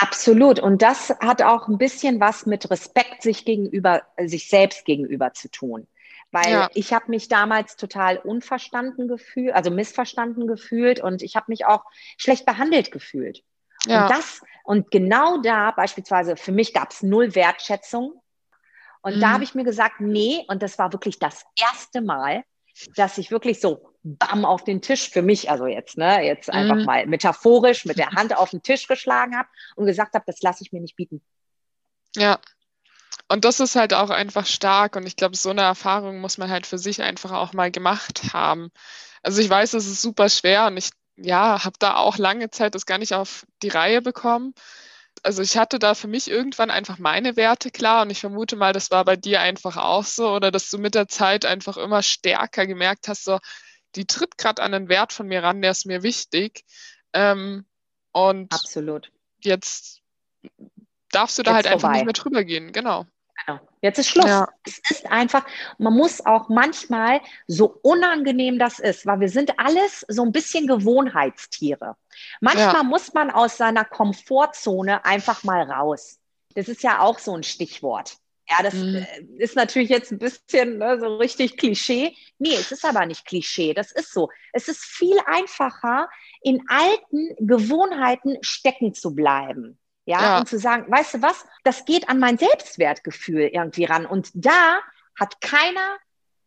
Absolut. 0.00 0.60
Und 0.60 0.82
das 0.82 1.10
hat 1.20 1.42
auch 1.42 1.68
ein 1.68 1.78
bisschen 1.78 2.20
was 2.20 2.46
mit 2.46 2.70
Respekt 2.70 3.22
sich 3.22 3.44
gegenüber, 3.44 4.02
sich 4.24 4.48
selbst 4.48 4.84
gegenüber 4.84 5.32
zu 5.32 5.50
tun. 5.50 5.86
Weil 6.34 6.50
ja. 6.50 6.68
ich 6.74 6.92
habe 6.92 7.12
mich 7.12 7.28
damals 7.28 7.76
total 7.76 8.18
unverstanden 8.18 9.06
gefühlt, 9.06 9.54
also 9.54 9.70
missverstanden 9.70 10.48
gefühlt 10.48 10.98
und 10.98 11.22
ich 11.22 11.36
habe 11.36 11.46
mich 11.46 11.64
auch 11.64 11.84
schlecht 12.18 12.44
behandelt 12.44 12.90
gefühlt. 12.90 13.44
Ja. 13.86 14.02
Und 14.02 14.10
das, 14.10 14.42
und 14.64 14.90
genau 14.90 15.40
da 15.42 15.70
beispielsweise, 15.70 16.36
für 16.36 16.50
mich 16.50 16.74
gab 16.74 16.90
es 16.90 17.04
null 17.04 17.36
Wertschätzung. 17.36 18.20
Und 19.02 19.16
mhm. 19.16 19.20
da 19.20 19.28
habe 19.30 19.44
ich 19.44 19.54
mir 19.54 19.62
gesagt, 19.62 20.00
nee, 20.00 20.44
und 20.48 20.60
das 20.60 20.76
war 20.76 20.92
wirklich 20.92 21.20
das 21.20 21.44
erste 21.54 22.00
Mal, 22.00 22.42
dass 22.96 23.16
ich 23.16 23.30
wirklich 23.30 23.60
so 23.60 23.90
bam 24.02 24.44
auf 24.44 24.64
den 24.64 24.82
Tisch 24.82 25.10
für 25.10 25.22
mich, 25.22 25.52
also 25.52 25.66
jetzt, 25.66 25.96
ne, 25.96 26.26
jetzt 26.26 26.48
mhm. 26.48 26.54
einfach 26.54 26.84
mal 26.84 27.06
metaphorisch 27.06 27.84
mit 27.84 27.96
der 27.96 28.10
Hand 28.16 28.36
auf 28.36 28.50
den 28.50 28.62
Tisch 28.62 28.88
geschlagen 28.88 29.38
habe 29.38 29.48
und 29.76 29.86
gesagt 29.86 30.14
habe, 30.14 30.24
das 30.26 30.42
lasse 30.42 30.64
ich 30.64 30.72
mir 30.72 30.80
nicht 30.80 30.96
bieten. 30.96 31.22
Ja, 32.16 32.40
und 33.28 33.44
das 33.44 33.60
ist 33.60 33.76
halt 33.76 33.94
auch 33.94 34.10
einfach 34.10 34.46
stark 34.46 34.96
und 34.96 35.06
ich 35.06 35.16
glaube, 35.16 35.36
so 35.36 35.50
eine 35.50 35.62
Erfahrung 35.62 36.20
muss 36.20 36.38
man 36.38 36.50
halt 36.50 36.66
für 36.66 36.78
sich 36.78 37.02
einfach 37.02 37.32
auch 37.32 37.52
mal 37.52 37.70
gemacht 37.70 38.32
haben. 38.32 38.70
Also 39.22 39.40
ich 39.40 39.48
weiß, 39.48 39.74
es 39.74 39.86
ist 39.86 40.02
super 40.02 40.28
schwer 40.28 40.66
und 40.66 40.76
ich 40.76 40.90
ja, 41.16 41.64
habe 41.64 41.76
da 41.78 41.96
auch 41.96 42.18
lange 42.18 42.50
Zeit 42.50 42.74
das 42.74 42.86
gar 42.86 42.98
nicht 42.98 43.14
auf 43.14 43.46
die 43.62 43.68
Reihe 43.68 44.02
bekommen. 44.02 44.54
Also 45.22 45.42
ich 45.42 45.56
hatte 45.56 45.78
da 45.78 45.94
für 45.94 46.08
mich 46.08 46.28
irgendwann 46.30 46.70
einfach 46.70 46.98
meine 46.98 47.36
Werte 47.36 47.70
klar 47.70 48.02
und 48.02 48.10
ich 48.10 48.20
vermute 48.20 48.56
mal, 48.56 48.72
das 48.72 48.90
war 48.90 49.04
bei 49.04 49.16
dir 49.16 49.40
einfach 49.40 49.76
auch 49.76 50.04
so 50.04 50.30
oder 50.34 50.50
dass 50.50 50.68
du 50.70 50.78
mit 50.78 50.94
der 50.94 51.08
Zeit 51.08 51.44
einfach 51.46 51.76
immer 51.76 52.02
stärker 52.02 52.66
gemerkt 52.66 53.08
hast, 53.08 53.24
so 53.24 53.38
die 53.94 54.06
tritt 54.06 54.36
gerade 54.38 54.62
an 54.62 54.74
einen 54.74 54.88
Wert 54.88 55.12
von 55.12 55.26
mir 55.26 55.42
ran, 55.42 55.62
der 55.62 55.70
ist 55.70 55.86
mir 55.86 56.02
wichtig. 56.02 56.64
Ähm, 57.12 57.64
und 58.12 58.52
Absolut. 58.52 59.10
jetzt 59.40 60.02
darfst 61.14 61.38
du 61.38 61.42
da 61.42 61.54
halt 61.54 61.66
vorbei. 61.66 61.74
einfach 61.76 61.92
nicht 61.92 62.04
mehr 62.04 62.12
drüber 62.12 62.44
gehen, 62.44 62.72
genau. 62.72 63.06
Genau. 63.46 63.60
Jetzt 63.82 63.98
ist 63.98 64.08
Schluss. 64.08 64.26
Ja. 64.26 64.48
Es 64.64 64.78
ist 64.90 65.10
einfach, 65.10 65.44
man 65.78 65.92
muss 65.92 66.24
auch 66.24 66.48
manchmal, 66.48 67.20
so 67.46 67.78
unangenehm 67.82 68.58
das 68.58 68.78
ist, 68.78 69.06
weil 69.06 69.20
wir 69.20 69.28
sind 69.28 69.58
alles 69.58 70.04
so 70.08 70.22
ein 70.22 70.32
bisschen 70.32 70.66
Gewohnheitstiere. 70.66 71.96
Manchmal 72.40 72.74
ja. 72.74 72.82
muss 72.82 73.12
man 73.12 73.30
aus 73.30 73.56
seiner 73.56 73.84
Komfortzone 73.84 75.04
einfach 75.04 75.44
mal 75.44 75.62
raus. 75.70 76.20
Das 76.54 76.68
ist 76.68 76.82
ja 76.82 77.00
auch 77.00 77.18
so 77.18 77.34
ein 77.34 77.42
Stichwort. 77.42 78.16
Ja, 78.48 78.62
das 78.62 78.74
mhm. 78.74 78.96
Äh, 78.96 79.42
ist 79.42 79.56
natürlich 79.56 79.88
jetzt 79.88 80.12
ein 80.12 80.18
bisschen 80.18 80.78
ne, 80.78 80.98
so 81.00 81.16
richtig 81.16 81.56
Klischee. 81.56 82.14
Nee, 82.38 82.54
es 82.54 82.72
ist 82.72 82.84
aber 82.84 83.06
nicht 83.06 83.24
Klischee. 83.24 83.74
Das 83.74 83.90
ist 83.90 84.12
so. 84.12 84.30
Es 84.52 84.68
ist 84.68 84.84
viel 84.84 85.18
einfacher, 85.26 86.08
in 86.42 86.62
alten 86.68 87.34
Gewohnheiten 87.38 88.36
stecken 88.42 88.94
zu 88.94 89.14
bleiben. 89.14 89.78
Ja, 90.06 90.22
ja, 90.22 90.38
und 90.38 90.48
zu 90.48 90.58
sagen, 90.58 90.90
weißt 90.90 91.14
du 91.14 91.22
was, 91.22 91.46
das 91.62 91.84
geht 91.84 92.08
an 92.08 92.18
mein 92.18 92.36
Selbstwertgefühl 92.36 93.42
irgendwie 93.52 93.84
ran. 93.84 94.04
Und 94.04 94.30
da 94.34 94.80
hat 95.18 95.40
keiner 95.40 95.96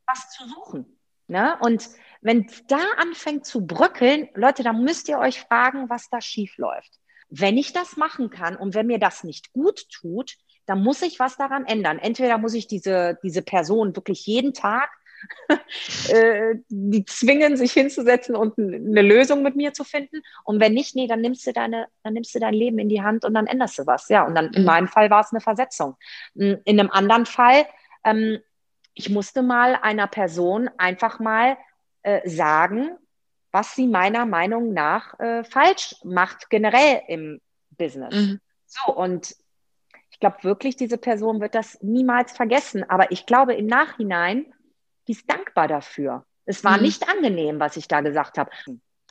was 0.05 0.29
zu 0.31 0.47
suchen. 0.47 0.97
Ne? 1.27 1.57
Und 1.61 1.89
wenn 2.21 2.45
es 2.45 2.65
da 2.67 2.79
anfängt 2.97 3.45
zu 3.45 3.65
bröckeln, 3.65 4.29
Leute, 4.35 4.63
dann 4.63 4.83
müsst 4.83 5.09
ihr 5.09 5.19
euch 5.19 5.41
fragen, 5.41 5.89
was 5.89 6.09
da 6.09 6.21
schief 6.21 6.57
läuft. 6.57 6.99
Wenn 7.29 7.57
ich 7.57 7.73
das 7.73 7.97
machen 7.97 8.29
kann 8.29 8.55
und 8.55 8.73
wenn 8.73 8.87
mir 8.87 8.99
das 8.99 9.23
nicht 9.23 9.51
gut 9.51 9.89
tut, 9.89 10.37
dann 10.65 10.81
muss 10.83 11.01
ich 11.01 11.19
was 11.19 11.35
daran 11.35 11.65
ändern. 11.65 11.99
Entweder 11.99 12.37
muss 12.37 12.53
ich 12.53 12.67
diese, 12.67 13.17
diese 13.23 13.41
Person 13.41 13.95
wirklich 13.95 14.25
jeden 14.25 14.53
Tag 14.53 14.89
die 16.69 17.05
zwingen, 17.05 17.57
sich 17.57 17.73
hinzusetzen 17.73 18.35
und 18.35 18.57
eine 18.57 19.01
Lösung 19.01 19.43
mit 19.43 19.55
mir 19.55 19.73
zu 19.73 19.83
finden. 19.83 20.21
Und 20.43 20.59
wenn 20.59 20.73
nicht, 20.73 20.95
nee, 20.95 21.07
dann 21.07 21.21
nimmst 21.21 21.45
du 21.47 21.53
deine, 21.53 21.87
dann 22.03 22.13
nimmst 22.13 22.33
du 22.35 22.39
dein 22.39 22.53
Leben 22.53 22.79
in 22.79 22.89
die 22.89 23.01
Hand 23.01 23.25
und 23.25 23.33
dann 23.33 23.47
änderst 23.47 23.79
du 23.79 23.85
was. 23.85 24.09
Ja, 24.09 24.25
und 24.25 24.35
dann 24.35 24.53
in 24.53 24.61
mhm. 24.61 24.67
meinem 24.67 24.87
Fall 24.87 25.09
war 25.09 25.21
es 25.21 25.31
eine 25.31 25.41
Versetzung. 25.41 25.95
Hm, 26.35 26.59
in 26.63 26.79
einem 26.79 26.89
anderen 26.91 27.25
Fall, 27.25 27.65
ähm, 28.03 28.39
ich 28.93 29.09
musste 29.09 29.43
mal 29.43 29.75
einer 29.81 30.07
Person 30.07 30.69
einfach 30.77 31.19
mal 31.19 31.57
äh, 32.03 32.27
sagen, 32.27 32.97
was 33.51 33.75
sie 33.75 33.87
meiner 33.87 34.25
Meinung 34.25 34.73
nach 34.73 35.19
äh, 35.19 35.43
falsch 35.43 35.95
macht, 36.03 36.49
generell 36.49 37.01
im 37.07 37.41
Business. 37.71 38.13
Mhm. 38.13 38.39
So, 38.65 38.93
und 38.93 39.35
ich 40.11 40.19
glaube 40.19 40.43
wirklich, 40.43 40.75
diese 40.75 40.97
Person 40.97 41.41
wird 41.41 41.53
das 41.53 41.81
niemals 41.81 42.31
vergessen. 42.31 42.83
Aber 42.89 43.11
ich 43.11 43.25
glaube, 43.25 43.53
im 43.53 43.67
Nachhinein 43.67 44.51
die 45.07 45.13
ist 45.13 45.29
dankbar 45.29 45.67
dafür. 45.67 46.25
Es 46.45 46.63
war 46.63 46.77
mhm. 46.77 46.83
nicht 46.83 47.07
angenehm, 47.07 47.59
was 47.59 47.77
ich 47.77 47.87
da 47.87 48.01
gesagt 48.01 48.37
habe. 48.37 48.51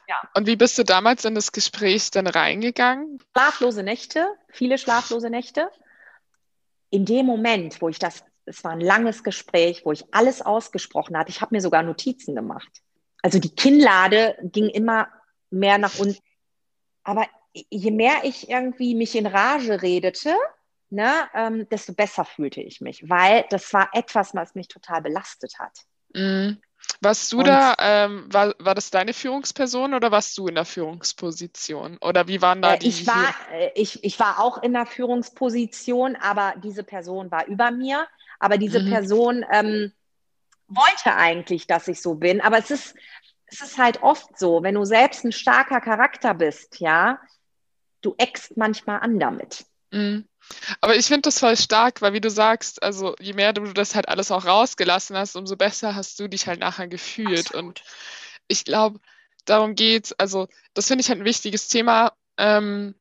Ja. 0.08 0.16
Und 0.34 0.46
wie 0.46 0.56
bist 0.56 0.78
du 0.78 0.84
damals 0.84 1.24
in 1.24 1.34
das 1.34 1.52
Gespräch 1.52 2.10
dann 2.10 2.26
reingegangen? 2.26 3.20
Schlaflose 3.32 3.82
Nächte, 3.82 4.26
viele 4.50 4.78
schlaflose 4.78 5.30
Nächte. 5.30 5.70
In 6.90 7.04
dem 7.04 7.26
Moment, 7.26 7.82
wo 7.82 7.88
ich 7.88 7.98
das, 7.98 8.24
es 8.44 8.62
war 8.62 8.72
ein 8.72 8.80
langes 8.80 9.24
Gespräch, 9.24 9.82
wo 9.84 9.92
ich 9.92 10.04
alles 10.14 10.42
ausgesprochen 10.42 11.18
hatte, 11.18 11.30
ich 11.30 11.40
habe 11.40 11.54
mir 11.54 11.60
sogar 11.60 11.82
Notizen 11.82 12.34
gemacht. 12.34 12.70
Also 13.22 13.38
die 13.38 13.54
Kinnlade 13.54 14.38
ging 14.42 14.68
immer 14.68 15.08
mehr 15.50 15.78
nach 15.78 15.98
unten. 15.98 16.18
Aber 17.02 17.26
je 17.52 17.90
mehr 17.90 18.20
ich 18.22 18.48
irgendwie 18.48 18.94
mich 18.94 19.16
in 19.16 19.26
Rage 19.26 19.82
redete, 19.82 20.34
ne, 20.90 21.28
ähm, 21.34 21.68
desto 21.68 21.92
besser 21.92 22.24
fühlte 22.24 22.60
ich 22.60 22.80
mich, 22.80 23.08
weil 23.08 23.44
das 23.50 23.72
war 23.72 23.90
etwas, 23.92 24.34
was 24.34 24.54
mich 24.54 24.68
total 24.68 25.02
belastet 25.02 25.58
hat. 25.58 25.72
Mhm. 26.14 26.60
Warst 27.00 27.32
du 27.32 27.38
und, 27.38 27.46
da, 27.46 27.74
ähm, 27.78 28.26
war, 28.32 28.54
war 28.58 28.74
das 28.74 28.90
deine 28.90 29.12
Führungsperson 29.12 29.94
oder 29.94 30.10
warst 30.10 30.36
du 30.38 30.46
in 30.46 30.54
der 30.54 30.64
Führungsposition? 30.64 31.98
Oder 32.00 32.28
wie 32.28 32.40
waren 32.40 32.62
da 32.62 32.74
äh, 32.74 32.78
die? 32.78 32.88
Ich 32.88 33.06
war, 33.06 33.34
äh, 33.52 33.70
ich, 33.74 34.02
ich 34.04 34.18
war 34.18 34.40
auch 34.40 34.62
in 34.62 34.72
der 34.72 34.86
Führungsposition, 34.86 36.16
aber 36.16 36.54
diese 36.62 36.84
Person 36.84 37.30
war 37.30 37.46
über 37.46 37.70
mir. 37.70 38.06
Aber 38.38 38.58
diese 38.58 38.80
mhm. 38.80 38.90
Person 38.90 39.44
ähm, 39.50 39.92
wollte 40.68 41.14
eigentlich, 41.16 41.66
dass 41.66 41.88
ich 41.88 42.00
so 42.00 42.14
bin. 42.14 42.40
Aber 42.40 42.58
es 42.58 42.70
ist, 42.70 42.94
es 43.46 43.60
ist 43.60 43.78
halt 43.78 44.02
oft 44.02 44.38
so, 44.38 44.62
wenn 44.62 44.74
du 44.74 44.84
selbst 44.84 45.24
ein 45.24 45.32
starker 45.32 45.80
Charakter 45.80 46.34
bist, 46.34 46.80
ja, 46.80 47.18
du 48.02 48.14
eckst 48.18 48.56
manchmal 48.56 49.00
an 49.00 49.18
damit. 49.18 49.66
Mhm. 49.90 50.26
Aber 50.80 50.96
ich 50.96 51.06
finde 51.06 51.22
das 51.22 51.38
voll 51.38 51.56
stark, 51.56 52.02
weil 52.02 52.12
wie 52.12 52.20
du 52.20 52.30
sagst, 52.30 52.82
also 52.82 53.14
je 53.20 53.32
mehr 53.32 53.52
du 53.52 53.72
das 53.72 53.94
halt 53.94 54.08
alles 54.08 54.30
auch 54.30 54.44
rausgelassen 54.44 55.16
hast, 55.16 55.36
umso 55.36 55.56
besser 55.56 55.94
hast 55.94 56.18
du 56.20 56.28
dich 56.28 56.46
halt 56.46 56.60
nachher 56.60 56.88
gefühlt. 56.88 57.46
Absolut. 57.46 57.64
Und 57.64 57.82
ich 58.48 58.64
glaube, 58.64 59.00
darum 59.44 59.74
geht's. 59.74 60.12
Also 60.12 60.48
das 60.74 60.88
finde 60.88 61.02
ich 61.02 61.08
halt 61.08 61.20
ein 61.20 61.24
wichtiges 61.24 61.68
Thema. 61.68 62.12
Ähm, 62.36 62.94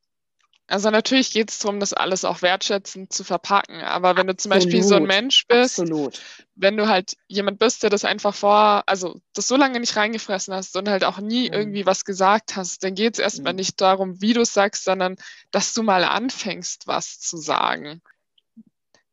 also 0.68 0.90
natürlich 0.90 1.32
geht 1.32 1.52
es 1.52 1.60
darum, 1.60 1.80
das 1.80 1.94
alles 1.94 2.26
auch 2.26 2.42
wertschätzend 2.42 3.14
zu 3.14 3.24
verpacken. 3.24 3.82
Aber 3.82 4.18
wenn 4.18 4.26
du 4.26 4.36
zum 4.36 4.50
Beispiel 4.50 4.82
so 4.82 4.96
ein 4.96 5.04
Mensch 5.06 5.46
bist, 5.48 5.80
Absolut. 5.80 6.20
wenn 6.56 6.76
du 6.76 6.88
halt 6.88 7.18
jemand 7.28 7.60
bist, 7.60 7.84
der 7.84 7.92
das 7.92 8.04
einfach 8.04 8.34
vor, 8.34 8.84
also 8.88 9.22
das 9.34 9.48
so 9.48 9.58
lange 9.58 9.80
nicht 9.80 9.96
reingefressen 9.96 10.54
hast 10.56 10.76
und 10.76 10.90
halt 10.90 11.04
auch 11.04 11.20
nie 11.20 11.50
mhm. 11.50 11.54
irgendwie 11.54 11.86
was 11.86 12.04
gesagt 12.04 12.56
hast, 12.56 12.84
dann 12.84 12.96
geht 12.96 13.14
es 13.14 13.20
erstmal 13.20 13.54
mhm. 13.54 13.58
nicht 13.58 13.80
darum, 13.80 14.22
wie 14.22 14.34
du 14.34 14.42
es 14.42 14.54
sagst, 14.54 14.86
sondern 14.86 15.18
dass 15.52 15.74
du 15.74 15.84
mal 15.84 16.04
anfängst, 16.04 16.88
was 16.88 17.20
zu 17.20 17.38
sagen. 17.38 18.02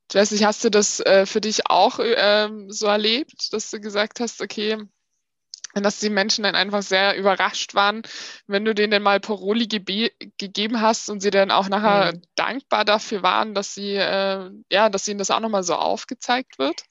Ich 0.09 0.15
weiß 0.15 0.31
nicht, 0.31 0.45
hast 0.45 0.65
du 0.65 0.71
das 0.71 1.01
äh, 1.01 1.27
für 1.27 1.43
dich 1.43 1.69
auch 1.69 1.99
äh, 1.99 2.49
so 2.69 2.87
erlebt, 2.87 3.53
dass 3.53 3.71
du 3.71 3.79
gesagt 3.79 4.21
hast, 4.21 4.41
okay, 4.41 4.79
dass 5.75 5.99
die 5.99 6.11
Menschen 6.11 6.45
dann 6.45 6.55
einfach 6.55 6.83
sehr 6.83 7.17
überrascht 7.17 7.75
waren, 7.75 8.03
wenn 8.47 8.65
du 8.65 8.75
denen 8.75 9.03
mal 9.03 9.21
Paroli 9.21 9.67
gegeben 9.67 10.81
hast 10.81 11.09
und 11.09 11.21
sie 11.21 11.31
dann 11.31 11.51
auch 11.51 11.69
nachher 11.69 12.13
mhm. 12.13 12.23
dankbar 12.35 12.85
dafür 12.85 13.23
waren, 13.23 13.55
dass 13.55 13.75
sie, 13.75 13.95
äh, 13.95 14.51
ja, 14.71 14.89
dass 14.89 15.09
ihnen 15.09 15.19
das 15.19 15.31
auch 15.31 15.41
nochmal 15.41 15.63
so 15.63 15.75
aufgezeigt 15.75 16.59
wird? 16.59 16.85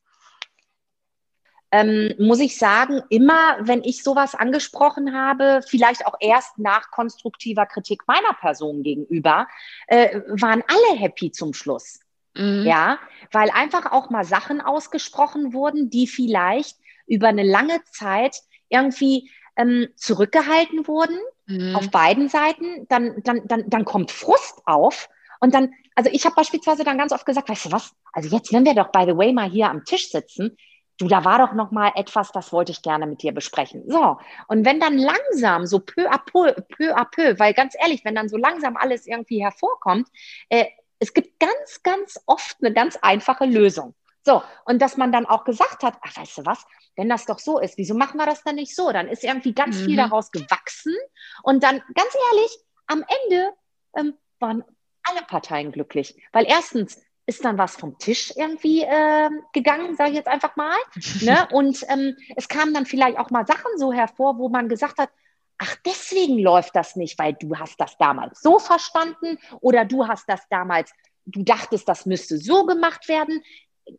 Ähm, 1.74 2.14
muss 2.20 2.42
ich 2.42 2.58
sagen, 2.58 3.02
immer 3.10 3.58
wenn 3.62 3.82
ich 3.84 4.04
sowas 4.04 4.36
angesprochen 4.36 5.16
habe, 5.16 5.62
vielleicht 5.66 6.06
auch 6.06 6.16
erst 6.20 6.58
nach 6.58 6.92
konstruktiver 6.92 7.66
Kritik 7.66 8.02
meiner 8.08 8.34
Person 8.34 8.84
gegenüber, 8.84 9.48
äh, 9.88 10.20
waren 10.28 10.64
alle 10.68 11.00
happy 11.00 11.32
zum 11.32 11.54
Schluss. 11.54 12.00
Mhm. 12.36 12.64
Ja, 12.66 13.00
weil 13.32 13.50
einfach 13.52 13.92
auch 13.92 14.10
mal 14.10 14.26
Sachen 14.26 14.60
ausgesprochen 14.60 15.54
wurden, 15.54 15.90
die 15.90 16.08
vielleicht 16.08 16.78
über 17.08 17.28
eine 17.28 17.44
lange 17.44 17.82
Zeit 17.86 18.38
irgendwie 18.72 19.30
ähm, 19.56 19.90
zurückgehalten 19.96 20.88
wurden 20.88 21.20
mhm. 21.46 21.76
auf 21.76 21.92
beiden 21.92 22.30
Seiten, 22.30 22.88
dann, 22.88 23.22
dann, 23.24 23.42
dann, 23.46 23.64
dann 23.68 23.86
kommt 23.86 24.12
Frust 24.12 24.62
auf. 24.66 25.10
Und 25.40 25.54
dann, 25.54 25.74
also 25.96 26.10
ich 26.14 26.26
habe 26.26 26.36
beispielsweise 26.36 26.84
dann 26.84 26.98
ganz 26.98 27.12
oft 27.12 27.26
gesagt, 27.26 27.50
weißt 27.50 27.66
du 27.66 27.72
was, 27.72 27.94
also 28.14 28.30
jetzt, 28.36 28.54
wenn 28.54 28.66
wir 28.66 28.76
doch 28.76 28.92
by 28.92 29.06
the 29.06 29.18
way 29.18 29.34
mal 29.34 29.50
hier 29.50 29.70
am 29.70 29.86
Tisch 29.86 30.10
sitzen, 30.10 30.58
du, 30.98 31.08
da 31.08 31.26
war 31.26 31.40
doch 31.40 31.54
noch 31.54 31.72
mal 31.72 31.92
etwas, 31.96 32.32
das 32.32 32.54
wollte 32.54 32.72
ich 32.72 32.82
gerne 32.82 33.08
mit 33.08 33.24
dir 33.24 33.34
besprechen. 33.34 33.84
So, 33.88 34.18
und 34.48 34.66
wenn 34.66 34.80
dann 34.80 34.98
langsam, 34.98 35.66
so 35.66 35.80
peu 35.80 36.10
à 36.10 36.20
peu, 36.20 36.54
peu 36.54 36.96
à 36.96 37.06
peu, 37.06 37.40
weil 37.40 37.54
ganz 37.54 37.76
ehrlich, 37.80 38.06
wenn 38.06 38.16
dann 38.16 38.30
so 38.30 38.38
langsam 38.38 38.78
alles 38.78 39.08
irgendwie 39.08 39.44
hervorkommt, 39.44 40.08
äh, 40.50 40.66
es 41.00 41.14
gibt 41.14 41.40
ganz, 41.40 41.82
ganz 41.82 42.20
oft 42.28 42.58
eine 42.62 42.72
ganz 42.72 42.98
einfache 43.02 43.46
Lösung. 43.46 43.96
So, 44.24 44.44
und 44.66 44.82
dass 44.82 44.98
man 44.98 45.12
dann 45.12 45.26
auch 45.26 45.44
gesagt 45.44 45.84
hat, 45.84 45.96
ach, 46.02 46.16
weißt 46.16 46.40
du 46.40 46.46
was, 46.46 46.66
wenn 46.96 47.10
das 47.10 47.26
doch 47.26 47.40
so 47.40 47.60
ist, 47.60 47.78
wieso 47.78 47.96
machen 47.96 48.18
wir 48.18 48.26
das 48.26 48.44
dann 48.44 48.56
nicht 48.56 48.76
so? 48.76 48.92
Dann 48.92 49.08
ist 49.08 49.24
irgendwie 49.24 49.54
ganz 49.54 49.78
mhm. 49.78 49.86
viel 49.86 49.98
daraus 49.98 50.32
gewachsen. 50.32 50.96
Und 51.44 51.64
dann, 51.64 51.82
ganz 51.96 52.16
ehrlich, 52.32 52.58
am 52.88 53.04
Ende 53.24 53.54
ähm, 53.98 54.14
waren 54.40 54.64
alle 55.04 55.22
Parteien 55.26 55.72
glücklich. 55.72 56.16
Weil 56.32 56.46
erstens 56.48 57.02
ist 57.26 57.46
dann 57.46 57.58
was 57.58 57.76
vom 57.76 57.98
Tisch 57.98 58.34
irgendwie 58.36 58.82
äh, 58.82 59.30
gegangen, 59.54 59.96
sage 59.96 60.12
ich 60.12 60.16
jetzt 60.18 60.28
einfach 60.28 60.56
mal. 60.56 60.78
ne? 61.22 61.48
Und 61.52 61.84
ähm, 61.90 62.16
es 62.36 62.48
kamen 62.48 62.74
dann 62.74 62.86
vielleicht 62.86 63.18
auch 63.18 63.30
mal 63.30 63.48
Sachen 63.48 63.78
so 63.78 63.92
hervor, 63.92 64.38
wo 64.38 64.50
man 64.50 64.70
gesagt 64.70 64.98
hat, 64.98 65.10
ach, 65.58 65.76
deswegen 65.86 66.40
läuft 66.40 66.76
das 66.76 66.96
nicht, 66.96 67.18
weil 67.20 67.34
du 67.34 67.56
hast 67.56 67.80
das 67.80 67.98
damals 67.98 68.42
so 68.42 68.60
verstanden 68.60 69.38
oder 69.62 69.86
du 69.86 70.08
hast 70.08 70.28
das 70.28 70.42
damals, 70.50 70.92
du 71.26 71.44
dachtest, 71.44 71.88
das 71.88 72.08
müsste 72.08 72.38
so 72.38 72.66
gemacht 72.66 73.08
werden 73.08 73.44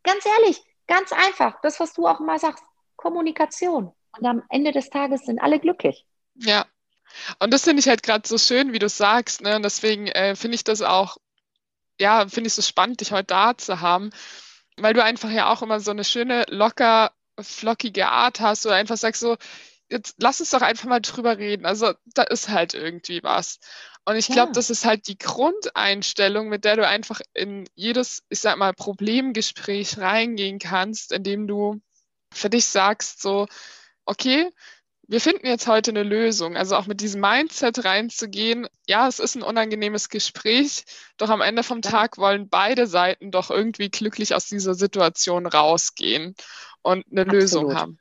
ganz 0.03 0.25
ehrlich, 0.27 0.63
ganz 0.87 1.13
einfach, 1.13 1.61
das, 1.63 1.81
was 1.81 1.93
du 1.93 2.07
auch 2.07 2.21
immer 2.21 2.39
sagst, 2.39 2.65
Kommunikation. 2.97 3.93
Und 4.19 4.27
am 4.27 4.43
Ende 4.51 4.73
des 4.73 4.91
Tages 4.91 5.23
sind 5.25 5.41
alle 5.41 5.59
glücklich. 5.59 6.07
Ja. 6.35 6.67
Und 7.39 7.53
das 7.53 7.65
finde 7.65 7.81
ich 7.81 7.89
halt 7.89 8.03
gerade 8.03 8.27
so 8.27 8.39
schön, 8.39 8.73
wie 8.73 8.79
du 8.79 8.89
sagst. 8.89 9.43
Ne? 9.43 9.57
Und 9.57 9.63
deswegen 9.63 10.07
äh, 10.09 10.37
finde 10.37 10.55
ich 10.55 10.65
das 10.65 10.83
auch, 10.83 11.17
ja, 11.99 12.27
finde 12.29 12.49
ich 12.49 12.55
so 12.55 12.63
spannend, 12.63 13.01
dich 13.01 13.13
heute 13.13 13.27
da 13.27 13.57
zu 13.57 13.81
haben, 13.81 14.11
weil 14.77 14.95
du 14.95 15.03
einfach 15.03 15.31
ja 15.31 15.51
auch 15.51 15.63
immer 15.63 15.81
so 15.81 15.91
eine 15.91 16.05
schöne, 16.05 16.45
locker, 16.49 17.13
flockige 17.41 18.09
Art 18.09 18.41
hast 18.41 18.67
oder 18.67 18.77
einfach 18.77 18.97
sagst 18.97 19.21
so, 19.21 19.37
jetzt 19.89 20.17
lass 20.19 20.41
uns 20.41 20.51
doch 20.51 20.63
einfach 20.63 20.89
mal 20.89 21.01
drüber 21.01 21.39
reden. 21.39 21.67
Also 21.67 21.93
da 22.07 22.23
ist 22.25 22.49
halt 22.49 22.75
irgendwie 22.75 23.23
was. 23.23 23.61
Und 24.05 24.17
ich 24.17 24.27
glaube, 24.27 24.49
ja. 24.49 24.53
das 24.53 24.69
ist 24.71 24.85
halt 24.85 25.07
die 25.07 25.19
Grundeinstellung, 25.19 26.49
mit 26.49 26.65
der 26.65 26.77
du 26.77 26.87
einfach 26.87 27.21
in 27.35 27.69
jedes, 27.75 28.25
ich 28.29 28.41
sag 28.41 28.57
mal, 28.59 28.73
Problemgespräch 28.73 29.99
reingehen 29.99 30.59
kannst, 30.59 31.13
indem 31.13 31.47
du 31.47 31.81
für 32.33 32.51
dich 32.51 32.67
sagst, 32.67 33.23
so, 33.23 33.47
okay, 34.05 34.51
wir 35.07 35.21
finden 35.21 35.47
jetzt 35.47 35.69
heute 35.69 35.91
eine 35.91 36.03
Lösung. 36.03 36.57
Also 36.57 36.75
auch 36.77 36.87
mit 36.87 37.01
diesem 37.01 37.21
Mindset 37.21 37.85
reinzugehen, 37.85 38.67
ja, 38.89 39.07
es 39.07 39.21
ist 39.21 39.37
ein 39.37 39.43
unangenehmes 39.43 40.09
Gespräch, 40.09 40.85
doch 41.17 41.29
am 41.29 41.41
Ende 41.41 41.63
vom 41.63 41.83
Tag 41.83 42.19
wollen 42.19 42.49
beide 42.49 42.87
Seiten 42.87 43.31
doch 43.31 43.51
irgendwie 43.51 43.91
glücklich 43.91 44.35
aus 44.35 44.47
dieser 44.47 44.75
Situation 44.75 45.47
rausgehen 45.47 46.35
und 46.83 47.05
eine 47.11 47.23
Absolut. 47.23 47.33
Lösung 47.33 47.75
haben. 47.75 47.99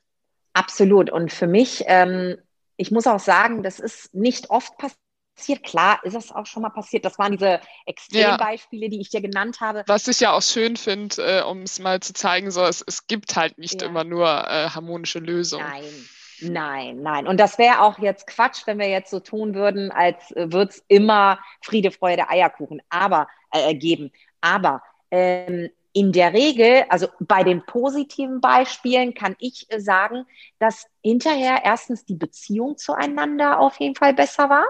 Absolut. 0.53 1.11
Und 1.11 1.31
für 1.31 1.47
mich, 1.47 1.83
ähm, 1.87 2.37
ich 2.75 2.91
muss 2.91 3.07
auch 3.07 3.19
sagen, 3.19 3.61
das 3.61 3.79
ist 3.79 4.13
nicht 4.13 4.49
oft 4.49 4.77
passiert 4.77 5.00
passiert. 5.41 5.63
Klar 5.63 5.99
ist 6.03 6.15
es 6.15 6.31
auch 6.31 6.45
schon 6.45 6.61
mal 6.61 6.69
passiert. 6.69 7.03
Das 7.03 7.17
waren 7.17 7.31
diese 7.33 7.59
Extrembeispiele, 7.85 8.83
ja. 8.83 8.89
die 8.89 9.01
ich 9.01 9.09
dir 9.09 9.21
genannt 9.21 9.59
habe. 9.59 9.83
Was 9.87 10.07
ich 10.07 10.19
ja 10.19 10.33
auch 10.33 10.41
schön 10.41 10.77
finde, 10.77 11.39
äh, 11.39 11.43
um 11.43 11.63
es 11.63 11.79
mal 11.79 11.99
zu 11.99 12.13
zeigen, 12.13 12.51
so 12.51 12.63
es, 12.63 12.83
es 12.85 13.07
gibt 13.07 13.35
halt 13.35 13.57
nicht 13.57 13.81
ja. 13.81 13.87
immer 13.87 14.03
nur 14.03 14.27
äh, 14.27 14.69
harmonische 14.69 15.19
Lösungen. 15.19 15.65
Nein. 15.67 16.09
Nein, 16.43 17.01
nein. 17.03 17.27
Und 17.27 17.39
das 17.39 17.59
wäre 17.59 17.81
auch 17.81 17.99
jetzt 17.99 18.25
Quatsch, 18.25 18.65
wenn 18.65 18.79
wir 18.79 18.89
jetzt 18.89 19.11
so 19.11 19.19
tun 19.19 19.53
würden, 19.53 19.91
als 19.91 20.31
äh, 20.31 20.51
würde 20.51 20.71
es 20.71 20.83
immer 20.87 21.39
Friede, 21.61 21.91
Freude, 21.91 22.29
Eierkuchen 22.29 22.81
aber, 22.89 23.27
äh, 23.51 23.75
geben. 23.75 24.11
Aber 24.41 24.81
ähm, 25.11 25.69
in 25.93 26.11
der 26.11 26.33
Regel, 26.33 26.85
also 26.89 27.09
bei 27.19 27.43
den 27.43 27.63
positiven 27.63 28.41
Beispielen 28.41 29.13
kann 29.13 29.35
ich 29.37 29.67
äh, 29.69 29.79
sagen, 29.79 30.25
dass 30.57 30.87
hinterher 31.03 31.61
erstens 31.63 32.05
die 32.05 32.15
Beziehung 32.15 32.75
zueinander 32.75 33.59
auf 33.59 33.79
jeden 33.79 33.95
Fall 33.95 34.15
besser 34.15 34.49
war 34.49 34.65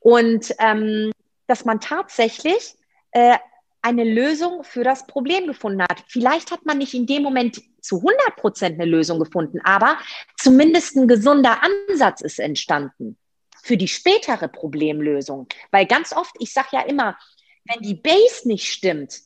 und 0.00 0.54
ähm, 0.58 1.12
dass 1.46 1.64
man 1.64 1.80
tatsächlich 1.80 2.74
äh, 3.12 3.36
eine 3.82 4.04
Lösung 4.04 4.64
für 4.64 4.84
das 4.84 5.06
Problem 5.06 5.46
gefunden 5.46 5.82
hat. 5.82 6.04
Vielleicht 6.08 6.50
hat 6.50 6.66
man 6.66 6.78
nicht 6.78 6.94
in 6.94 7.06
dem 7.06 7.22
Moment 7.22 7.62
zu 7.80 7.96
100 7.96 8.36
Prozent 8.36 8.80
eine 8.80 8.90
Lösung 8.90 9.18
gefunden, 9.18 9.60
aber 9.62 9.98
zumindest 10.36 10.96
ein 10.96 11.08
gesunder 11.08 11.58
Ansatz 11.62 12.20
ist 12.20 12.38
entstanden 12.38 13.16
für 13.62 13.76
die 13.76 13.88
spätere 13.88 14.48
Problemlösung. 14.48 15.46
Weil 15.70 15.86
ganz 15.86 16.12
oft, 16.12 16.34
ich 16.38 16.52
sage 16.52 16.68
ja 16.72 16.80
immer, 16.82 17.18
wenn 17.64 17.80
die 17.82 17.94
Base 17.94 18.46
nicht 18.46 18.66
stimmt, 18.66 19.20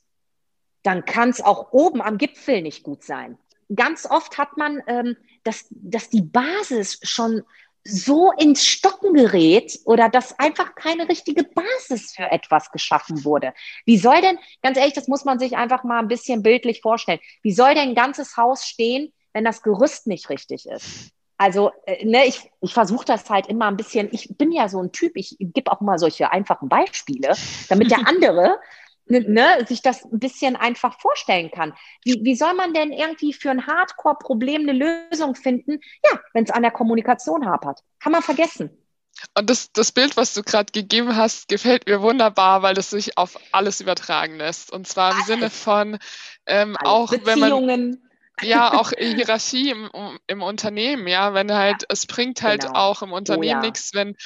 dann 0.83 1.05
kann 1.05 1.31
es 1.31 1.41
auch 1.41 1.73
oben 1.73 2.03
am 2.03 2.19
Gipfel 2.19 2.61
nicht 2.63 2.83
gut 2.83 3.05
sein. 3.05 3.39
Ganz 3.75 4.05
oft 4.05 4.39
hat 4.39 4.57
man, 4.57 4.83
ähm, 4.87 5.17
dass, 5.45 5.67
dass 5.71 6.11
die 6.11 6.23
Basis 6.23 6.99
schon 7.03 7.43
so 7.85 8.33
ins 8.33 8.65
Stocken 8.65 9.15
gerät 9.15 9.79
oder 9.85 10.09
dass 10.09 10.39
einfach 10.39 10.75
keine 10.75 11.09
richtige 11.09 11.45
Basis 11.45 12.15
für 12.15 12.31
etwas 12.31 12.71
geschaffen 12.71 13.25
wurde. 13.25 13.53
Wie 13.85 13.99
soll 13.99 14.21
denn, 14.21 14.39
ganz 14.63 14.79
ehrlich, 14.79 14.95
das 14.95 15.09
muss 15.09 15.25
man 15.25 15.39
sich 15.39 15.57
einfach 15.57 15.85
mal 15.85 15.99
ein 15.99 16.09
bisschen 16.09 16.43
bildlich 16.43 16.81
vorstellen, 16.81 17.21
wie 17.43 17.53
soll 17.53 17.75
denn 17.75 17.91
ein 17.91 17.95
ganzes 17.95 18.37
Haus 18.37 18.67
stehen, 18.67 19.13
wenn 19.33 19.45
das 19.45 19.63
Gerüst 19.63 20.07
nicht 20.07 20.29
richtig 20.29 20.67
ist? 20.67 21.11
Also, 21.39 21.73
äh, 21.87 22.05
ne, 22.05 22.25
ich, 22.27 22.53
ich 22.61 22.73
versuche 22.73 23.05
das 23.05 23.29
halt 23.29 23.49
immer 23.49 23.67
ein 23.67 23.77
bisschen, 23.77 24.09
ich 24.13 24.29
bin 24.39 24.53
ja 24.53 24.69
so 24.69 24.81
ein 24.81 24.93
Typ, 24.93 25.17
ich 25.17 25.37
gebe 25.41 25.73
auch 25.73 25.81
mal 25.81 25.99
solche 25.99 26.31
einfachen 26.31 26.69
Beispiele, 26.69 27.35
damit 27.69 27.91
der 27.91 27.99
andere 28.07 28.61
Ne, 29.07 29.21
ne, 29.21 29.67
sich 29.67 29.83
das 29.83 30.05
ein 30.05 30.21
bisschen 30.21 30.55
einfach 30.55 31.01
vorstellen 31.01 31.51
kann. 31.51 31.75
Wie, 32.05 32.21
wie 32.23 32.37
soll 32.37 32.55
man 32.55 32.73
denn 32.73 32.93
irgendwie 32.93 33.33
für 33.33 33.51
ein 33.51 33.67
Hardcore-Problem 33.67 34.63
eine 34.63 34.73
Lösung 35.11 35.35
finden? 35.35 35.81
Ja, 36.05 36.21
wenn 36.33 36.45
es 36.45 36.51
an 36.51 36.63
der 36.63 36.71
Kommunikation 36.71 37.47
hapert. 37.47 37.81
Kann 37.99 38.13
man 38.13 38.23
vergessen. 38.23 38.71
Und 39.37 39.51
das, 39.51 39.73
das 39.73 39.93
Bild, 39.93 40.17
was 40.17 40.35
du 40.35 40.43
gerade 40.43 40.73
gegeben 40.73 41.17
hast, 41.17 41.49
gefällt 41.49 41.87
mir 41.87 42.01
wunderbar, 42.01 42.63
weil 42.63 42.75
das 42.75 42.91
sich 42.91 43.19
auf 43.19 43.39
alles 43.51 43.81
übertragen 43.81 44.37
lässt. 44.37 44.73
Und 44.73 44.87
zwar 44.87 45.11
im 45.11 45.17
alles. 45.17 45.27
Sinne 45.27 45.51
von 45.51 45.99
ähm, 46.47 46.77
auch 46.83 47.13
wenn 47.13 47.39
man 47.39 47.99
ja 48.43 48.73
auch 48.81 48.93
Hierarchie 48.97 49.71
im, 49.71 49.91
im 50.27 50.43
Unternehmen, 50.43 51.07
ja, 51.07 51.35
wenn 51.35 51.53
halt, 51.53 51.83
ja. 51.83 51.89
es 51.91 52.07
bringt 52.07 52.43
halt 52.43 52.63
genau. 52.63 52.79
auch 52.79 53.03
im 53.03 53.13
Unternehmen 53.13 53.59
oh, 53.59 53.61
ja. 53.63 53.67
nichts, 53.67 53.95
wenn 53.95 54.17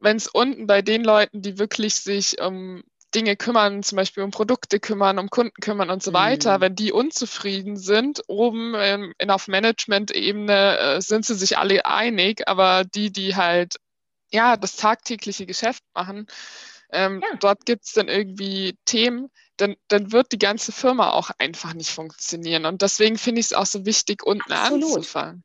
wenn 0.00 0.16
es 0.16 0.26
unten 0.26 0.66
bei 0.66 0.82
den 0.82 1.04
Leuten, 1.04 1.42
die 1.42 1.58
wirklich 1.58 1.94
sich 1.94 2.40
um 2.40 2.82
Dinge 3.14 3.36
kümmern, 3.36 3.82
zum 3.82 3.96
Beispiel 3.96 4.22
um 4.22 4.30
Produkte 4.30 4.80
kümmern, 4.80 5.18
um 5.18 5.30
Kunden 5.30 5.54
kümmern 5.60 5.90
und 5.90 6.02
so 6.02 6.10
mhm. 6.10 6.14
weiter, 6.14 6.60
wenn 6.60 6.74
die 6.74 6.92
unzufrieden 6.92 7.76
sind, 7.76 8.22
oben 8.26 8.74
in, 8.74 9.12
in 9.18 9.30
auf 9.30 9.48
Management-Ebene 9.48 10.78
äh, 10.78 11.00
sind 11.00 11.24
sie 11.24 11.34
sich 11.34 11.58
alle 11.58 11.84
einig, 11.84 12.48
aber 12.48 12.84
die, 12.84 13.12
die 13.12 13.36
halt 13.36 13.76
ja 14.30 14.56
das 14.56 14.76
tagtägliche 14.76 15.46
Geschäft 15.46 15.82
machen, 15.94 16.26
ähm, 16.90 17.22
ja. 17.22 17.36
dort 17.38 17.64
gibt 17.64 17.84
es 17.84 17.92
dann 17.92 18.08
irgendwie 18.08 18.76
Themen, 18.84 19.30
dann, 19.56 19.76
dann 19.88 20.12
wird 20.12 20.32
die 20.32 20.38
ganze 20.38 20.72
Firma 20.72 21.10
auch 21.10 21.30
einfach 21.38 21.74
nicht 21.74 21.90
funktionieren. 21.90 22.66
Und 22.66 22.82
deswegen 22.82 23.16
finde 23.16 23.40
ich 23.40 23.46
es 23.46 23.52
auch 23.52 23.66
so 23.66 23.86
wichtig, 23.86 24.24
unten 24.24 24.52
Absolut. 24.52 24.96
anzufangen. 24.96 25.44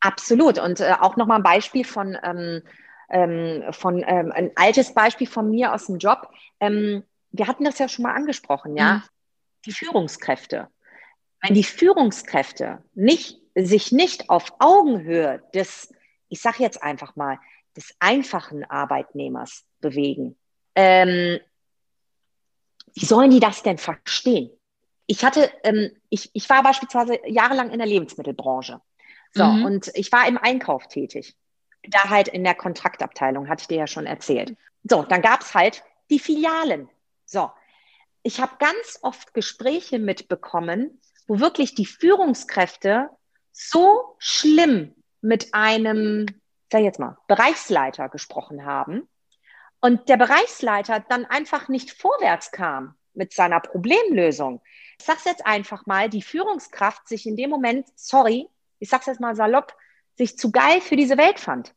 Absolut. 0.00 0.58
Und 0.58 0.80
äh, 0.80 0.94
auch 1.00 1.16
nochmal 1.16 1.38
ein 1.38 1.42
Beispiel 1.42 1.84
von 1.84 2.16
ähm, 2.22 2.62
ähm, 3.10 3.64
von 3.72 4.04
ähm, 4.06 4.32
ein 4.32 4.50
altes 4.54 4.94
Beispiel 4.94 5.26
von 5.26 5.50
mir 5.50 5.72
aus 5.72 5.86
dem 5.86 5.98
Job. 5.98 6.30
Ähm, 6.60 7.04
wir 7.30 7.46
hatten 7.46 7.64
das 7.64 7.78
ja 7.78 7.88
schon 7.88 8.04
mal 8.04 8.14
angesprochen, 8.14 8.76
ja. 8.76 8.94
Mhm. 8.94 9.02
Die 9.66 9.72
Führungskräfte. 9.72 10.68
Wenn 11.42 11.54
die 11.54 11.64
Führungskräfte 11.64 12.82
nicht, 12.94 13.40
sich 13.54 13.92
nicht 13.92 14.30
auf 14.30 14.52
Augenhöhe 14.58 15.42
des, 15.54 15.92
ich 16.28 16.40
sage 16.40 16.62
jetzt 16.62 16.82
einfach 16.82 17.16
mal, 17.16 17.38
des 17.76 17.94
einfachen 17.98 18.64
Arbeitnehmers 18.64 19.64
bewegen, 19.80 20.36
ähm, 20.74 21.38
wie 22.94 23.04
sollen 23.04 23.30
die 23.30 23.40
das 23.40 23.62
denn 23.62 23.78
verstehen? 23.78 24.50
Ich 25.06 25.24
hatte, 25.24 25.50
ähm, 25.62 25.90
ich, 26.08 26.30
ich 26.34 26.48
war 26.50 26.62
beispielsweise 26.62 27.18
jahrelang 27.26 27.70
in 27.70 27.78
der 27.78 27.86
Lebensmittelbranche. 27.86 28.80
So, 29.32 29.44
mhm. 29.44 29.64
und 29.64 29.90
ich 29.94 30.10
war 30.10 30.26
im 30.26 30.38
Einkauf 30.38 30.88
tätig 30.88 31.36
da 31.86 32.08
halt 32.08 32.28
in 32.28 32.44
der 32.44 32.54
Kontraktabteilung, 32.54 33.48
hatte 33.48 33.62
ich 33.62 33.68
dir 33.68 33.78
ja 33.78 33.86
schon 33.86 34.06
erzählt. 34.06 34.56
So, 34.84 35.02
dann 35.02 35.22
gab 35.22 35.42
es 35.42 35.54
halt 35.54 35.84
die 36.10 36.18
Filialen. 36.18 36.88
So, 37.24 37.50
ich 38.22 38.40
habe 38.40 38.56
ganz 38.58 38.98
oft 39.02 39.34
Gespräche 39.34 39.98
mitbekommen, 39.98 41.00
wo 41.26 41.40
wirklich 41.40 41.74
die 41.74 41.86
Führungskräfte 41.86 43.10
so 43.52 44.16
schlimm 44.18 44.94
mit 45.20 45.52
einem, 45.52 46.26
sag 46.70 46.80
ich 46.80 46.86
jetzt 46.86 46.98
mal, 46.98 47.16
Bereichsleiter 47.26 48.08
gesprochen 48.08 48.64
haben 48.64 49.08
und 49.80 50.08
der 50.08 50.16
Bereichsleiter 50.16 51.00
dann 51.08 51.24
einfach 51.26 51.68
nicht 51.68 51.90
vorwärts 51.90 52.50
kam 52.50 52.94
mit 53.14 53.32
seiner 53.32 53.60
Problemlösung. 53.60 54.60
Ich 54.98 55.06
sag's 55.06 55.24
jetzt 55.24 55.46
einfach 55.46 55.86
mal, 55.86 56.08
die 56.08 56.22
Führungskraft 56.22 57.08
sich 57.08 57.26
in 57.26 57.36
dem 57.36 57.50
Moment, 57.50 57.88
sorry, 57.94 58.48
ich 58.78 58.88
sag's 58.88 59.06
jetzt 59.06 59.20
mal 59.20 59.36
salopp, 59.36 59.76
sich 60.18 60.36
zu 60.36 60.50
geil 60.50 60.80
für 60.80 60.96
diese 60.96 61.16
Welt 61.16 61.40
fand. 61.40 61.74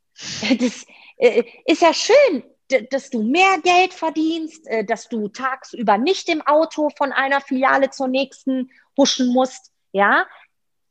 Das 0.59 0.85
äh, 1.17 1.43
ist 1.65 1.81
ja 1.81 1.93
schön, 1.93 2.43
dass 2.89 3.09
du 3.09 3.23
mehr 3.23 3.59
Geld 3.63 3.93
verdienst, 3.93 4.67
äh, 4.67 4.83
dass 4.83 5.07
du 5.07 5.29
tagsüber 5.29 5.97
nicht 5.97 6.27
im 6.29 6.41
Auto 6.41 6.89
von 6.97 7.11
einer 7.11 7.39
Filiale 7.41 7.89
zur 7.89 8.07
nächsten 8.07 8.69
huschen 8.97 9.33
musst, 9.33 9.71
ja. 9.91 10.25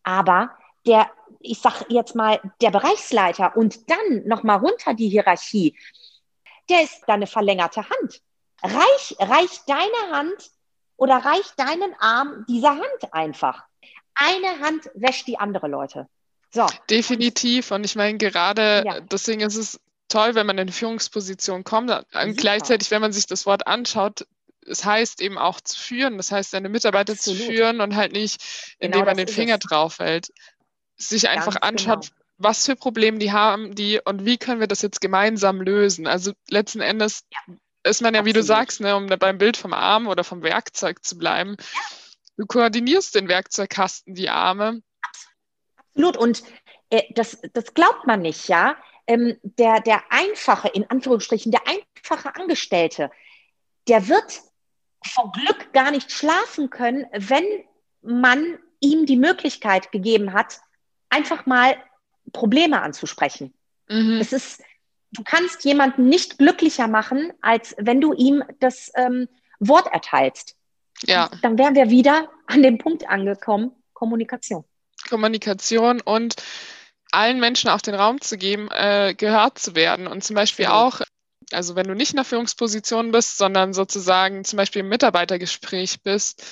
Aber 0.02 0.50
der, 0.86 1.10
ich 1.40 1.60
sag 1.60 1.84
jetzt 1.90 2.14
mal, 2.14 2.40
der 2.62 2.70
Bereichsleiter 2.70 3.56
und 3.56 3.90
dann 3.90 4.26
nochmal 4.26 4.58
runter 4.58 4.94
die 4.94 5.08
Hierarchie, 5.08 5.76
der 6.68 6.82
ist 6.82 7.02
deine 7.06 7.26
verlängerte 7.26 7.88
Hand. 7.88 8.22
Reich, 8.62 9.16
reich 9.18 9.60
deine 9.66 10.16
Hand 10.16 10.50
oder 10.96 11.16
reich 11.16 11.50
deinen 11.56 11.94
Arm 11.98 12.44
dieser 12.48 12.70
Hand 12.70 13.12
einfach. 13.12 13.64
Eine 14.14 14.60
Hand 14.60 14.90
wäscht 14.94 15.26
die 15.26 15.38
andere, 15.38 15.66
Leute. 15.66 16.08
So. 16.52 16.66
Definitiv. 16.88 17.70
Und 17.70 17.84
ich 17.84 17.96
meine, 17.96 18.18
gerade 18.18 18.82
ja. 18.84 19.00
deswegen 19.00 19.40
ist 19.40 19.56
es 19.56 19.80
toll, 20.08 20.34
wenn 20.34 20.46
man 20.46 20.58
in 20.58 20.70
Führungsposition 20.70 21.64
kommt. 21.64 21.90
Und 21.90 22.36
gleichzeitig, 22.36 22.90
wenn 22.90 23.00
man 23.00 23.12
sich 23.12 23.26
das 23.26 23.46
Wort 23.46 23.66
anschaut, 23.66 24.26
es 24.66 24.84
heißt 24.84 25.20
eben 25.20 25.38
auch 25.38 25.60
zu 25.60 25.78
führen, 25.78 26.16
das 26.16 26.32
heißt, 26.32 26.50
seine 26.50 26.68
Mitarbeiter 26.68 27.12
Absolut. 27.12 27.40
zu 27.40 27.46
führen 27.46 27.80
und 27.80 27.96
halt 27.96 28.12
nicht, 28.12 28.42
indem 28.78 29.00
genau 29.00 29.06
man 29.06 29.16
den 29.16 29.28
Finger 29.28 29.54
es. 29.54 29.60
drauf 29.60 29.98
hält. 29.98 30.32
Sich 30.96 31.22
Ganz 31.22 31.36
einfach 31.36 31.62
anschaut, 31.62 32.10
genau. 32.10 32.20
was 32.38 32.66
für 32.66 32.76
Probleme 32.76 33.18
die 33.18 33.32
haben, 33.32 33.74
die 33.74 34.00
und 34.04 34.26
wie 34.26 34.36
können 34.36 34.60
wir 34.60 34.66
das 34.66 34.82
jetzt 34.82 35.00
gemeinsam 35.00 35.60
lösen. 35.62 36.06
Also 36.06 36.32
letzten 36.48 36.80
Endes 36.80 37.24
ja. 37.30 37.54
ist 37.84 38.02
man 38.02 38.12
ja, 38.12 38.20
Absolut. 38.20 38.36
wie 38.36 38.38
du 38.38 38.44
sagst, 38.44 38.80
ne, 38.80 38.96
um 38.96 39.06
beim 39.06 39.38
Bild 39.38 39.56
vom 39.56 39.72
Arm 39.72 40.08
oder 40.08 40.24
vom 40.24 40.42
Werkzeug 40.42 41.04
zu 41.04 41.16
bleiben, 41.16 41.56
ja. 41.58 41.80
du 42.36 42.46
koordinierst 42.46 43.14
den 43.14 43.28
Werkzeugkasten, 43.28 44.14
die 44.14 44.28
Arme 44.28 44.82
Absolut. 45.94 46.16
Und 46.16 46.42
äh, 46.90 47.02
das, 47.14 47.40
das 47.52 47.74
glaubt 47.74 48.06
man 48.06 48.22
nicht, 48.22 48.48
ja. 48.48 48.76
Ähm, 49.06 49.38
der, 49.42 49.80
der 49.80 50.02
einfache, 50.10 50.68
in 50.68 50.88
Anführungsstrichen, 50.88 51.50
der 51.50 51.62
einfache 51.66 52.34
Angestellte, 52.36 53.10
der 53.88 54.08
wird 54.08 54.40
vor 55.04 55.32
Glück 55.32 55.72
gar 55.72 55.90
nicht 55.90 56.12
schlafen 56.12 56.70
können, 56.70 57.06
wenn 57.12 57.44
man 58.02 58.58
ihm 58.80 59.06
die 59.06 59.16
Möglichkeit 59.16 59.92
gegeben 59.92 60.32
hat, 60.32 60.60
einfach 61.08 61.46
mal 61.46 61.76
Probleme 62.32 62.80
anzusprechen. 62.80 63.52
Mhm. 63.88 64.18
Es 64.20 64.32
ist, 64.32 64.62
du 65.12 65.22
kannst 65.24 65.64
jemanden 65.64 66.08
nicht 66.08 66.38
glücklicher 66.38 66.86
machen, 66.86 67.32
als 67.40 67.74
wenn 67.78 68.00
du 68.00 68.12
ihm 68.12 68.44
das 68.60 68.92
ähm, 68.94 69.28
Wort 69.58 69.92
erteilst. 69.92 70.56
Ja. 71.02 71.30
Dann 71.42 71.58
wären 71.58 71.74
wir 71.74 71.90
wieder 71.90 72.30
an 72.46 72.62
dem 72.62 72.78
Punkt 72.78 73.08
angekommen, 73.08 73.72
Kommunikation. 73.92 74.64
Kommunikation 75.10 76.00
und 76.00 76.36
allen 77.12 77.40
Menschen 77.40 77.70
auch 77.70 77.80
den 77.80 77.94
Raum 77.94 78.20
zu 78.20 78.38
geben, 78.38 78.68
äh, 78.70 79.14
gehört 79.14 79.58
zu 79.58 79.74
werden. 79.74 80.06
Und 80.06 80.24
zum 80.24 80.36
Beispiel 80.36 80.66
auch, 80.66 81.00
also 81.52 81.74
wenn 81.74 81.88
du 81.88 81.94
nicht 81.94 82.12
in 82.12 82.16
der 82.16 82.24
Führungsposition 82.24 83.10
bist, 83.10 83.36
sondern 83.36 83.72
sozusagen 83.72 84.44
zum 84.44 84.56
Beispiel 84.56 84.80
im 84.80 84.88
Mitarbeitergespräch 84.88 86.02
bist, 86.02 86.44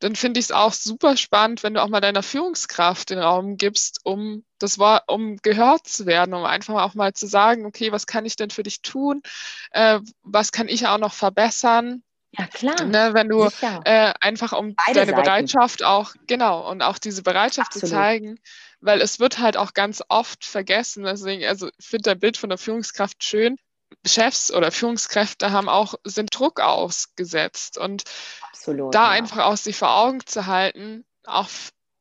dann 0.00 0.16
finde 0.16 0.40
ich 0.40 0.46
es 0.46 0.52
auch 0.52 0.72
super 0.72 1.16
spannend, 1.16 1.62
wenn 1.62 1.74
du 1.74 1.82
auch 1.82 1.88
mal 1.88 2.00
deiner 2.00 2.22
Führungskraft 2.22 3.10
den 3.10 3.18
Raum 3.18 3.56
gibst, 3.56 4.00
um 4.04 4.44
das 4.58 4.78
Wort, 4.78 5.04
um 5.06 5.36
gehört 5.38 5.86
zu 5.86 6.06
werden, 6.06 6.34
um 6.34 6.44
einfach 6.44 6.82
auch 6.82 6.94
mal 6.94 7.14
zu 7.14 7.26
sagen, 7.26 7.64
okay, 7.64 7.92
was 7.92 8.06
kann 8.06 8.26
ich 8.26 8.36
denn 8.36 8.50
für 8.50 8.62
dich 8.62 8.82
tun? 8.82 9.22
Äh, 9.70 10.00
was 10.22 10.52
kann 10.52 10.68
ich 10.68 10.86
auch 10.86 10.98
noch 10.98 11.14
verbessern? 11.14 12.02
Ja, 12.32 12.46
klar. 12.46 12.84
Ne, 12.84 13.12
wenn 13.12 13.28
du 13.28 13.48
äh, 13.84 14.12
einfach 14.20 14.52
um 14.52 14.74
Beide 14.74 15.00
deine 15.00 15.10
Seiten. 15.10 15.22
Bereitschaft 15.22 15.84
auch, 15.84 16.14
genau, 16.26 16.68
und 16.70 16.82
auch 16.82 16.98
diese 16.98 17.22
Bereitschaft 17.22 17.74
Absolut. 17.74 17.88
zu 17.90 17.94
zeigen, 17.94 18.40
weil 18.80 19.02
es 19.02 19.20
wird 19.20 19.38
halt 19.38 19.56
auch 19.56 19.74
ganz 19.74 20.02
oft 20.08 20.44
vergessen. 20.44 21.04
Deswegen, 21.04 21.44
also 21.44 21.68
ich 21.78 21.86
finde 21.86 22.10
der 22.10 22.14
Bild 22.14 22.38
von 22.38 22.48
der 22.48 22.58
Führungskraft 22.58 23.22
schön. 23.22 23.56
Chefs 24.06 24.50
oder 24.50 24.72
Führungskräfte 24.72 25.52
haben 25.52 25.68
auch, 25.68 25.94
sind 26.04 26.36
Druck 26.36 26.60
ausgesetzt. 26.60 27.76
Und 27.76 28.04
Absolut, 28.50 28.94
da 28.94 29.04
ja. 29.04 29.10
einfach 29.10 29.44
aus 29.44 29.64
sich 29.64 29.76
vor 29.76 29.94
Augen 29.94 30.24
zu 30.24 30.46
halten, 30.46 31.04
auch 31.24 31.48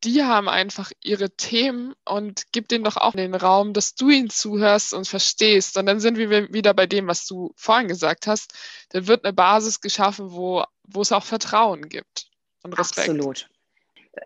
die 0.04 0.24
haben 0.24 0.50
einfach 0.50 0.92
ihre 1.02 1.30
Themen 1.30 1.94
und 2.06 2.52
gib 2.52 2.68
denen 2.68 2.84
doch 2.84 2.98
auch 2.98 3.14
den 3.14 3.36
Raum, 3.36 3.74
dass 3.74 3.96
du 3.96 4.10
ihnen 4.10 4.30
zuhörst 4.30 4.94
und 4.94 5.08
verstehst. 5.08 5.78
Und 5.78 5.86
dann 5.86 6.00
sind 6.00 6.18
wir 6.18 6.52
wieder 6.54 6.74
bei 6.74 6.88
dem, 6.88 7.08
was 7.08 7.26
du 7.26 7.54
vorhin 7.56 7.88
gesagt 7.88 8.28
hast. 8.28 8.54
Dann 8.90 9.08
wird 9.08 9.24
eine 9.24 9.34
Basis 9.34 9.80
geschaffen, 9.80 10.32
wo, 10.32 10.64
wo 10.84 11.02
es 11.02 11.12
auch 11.12 11.24
Vertrauen 11.24 11.88
gibt 11.88 12.28
und 12.64 12.74
Respekt. 12.74 13.10
Absolut. 13.10 13.48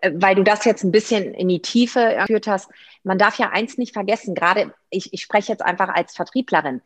Äh, 0.00 0.12
weil 0.14 0.34
du 0.34 0.42
das 0.42 0.64
jetzt 0.64 0.82
ein 0.82 0.92
bisschen 0.92 1.34
in 1.34 1.48
die 1.48 1.60
Tiefe 1.60 2.16
geführt 2.20 2.46
hast. 2.46 2.70
Man 3.04 3.18
darf 3.18 3.38
ja 3.38 3.50
eins 3.50 3.78
nicht 3.78 3.92
vergessen, 3.92 4.34
gerade 4.34 4.74
ich, 4.90 5.12
ich 5.12 5.22
spreche 5.22 5.52
jetzt 5.52 5.62
einfach 5.62 5.88
als 5.88 6.14
Vertrieblerin. 6.14 6.82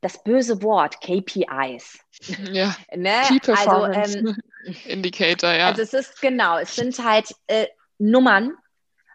Das 0.00 0.22
böse 0.22 0.62
Wort 0.62 1.00
KPIs. 1.00 1.98
Ja. 2.52 2.74
ne? 2.94 3.22
Key 3.28 3.52
also, 3.52 3.86
ähm, 3.86 4.36
Indicator, 4.86 5.52
ja. 5.52 5.68
Also 5.68 5.82
es 5.82 5.92
ist 5.92 6.20
genau, 6.20 6.58
es 6.58 6.76
sind 6.76 6.98
halt 7.04 7.34
äh, 7.48 7.66
Nummern 7.98 8.56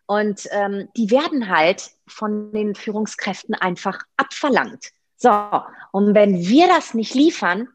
und 0.05 0.47
ähm, 0.51 0.89
die 0.97 1.11
werden 1.11 1.49
halt 1.49 1.91
von 2.07 2.51
den 2.51 2.73
Führungskräften 2.73 3.53
einfach 3.53 4.01
abverlangt. 4.17 4.91
So, 5.17 5.29
und 5.91 6.15
wenn 6.15 6.39
wir 6.39 6.67
das 6.67 6.93
nicht 6.93 7.13
liefern, 7.13 7.67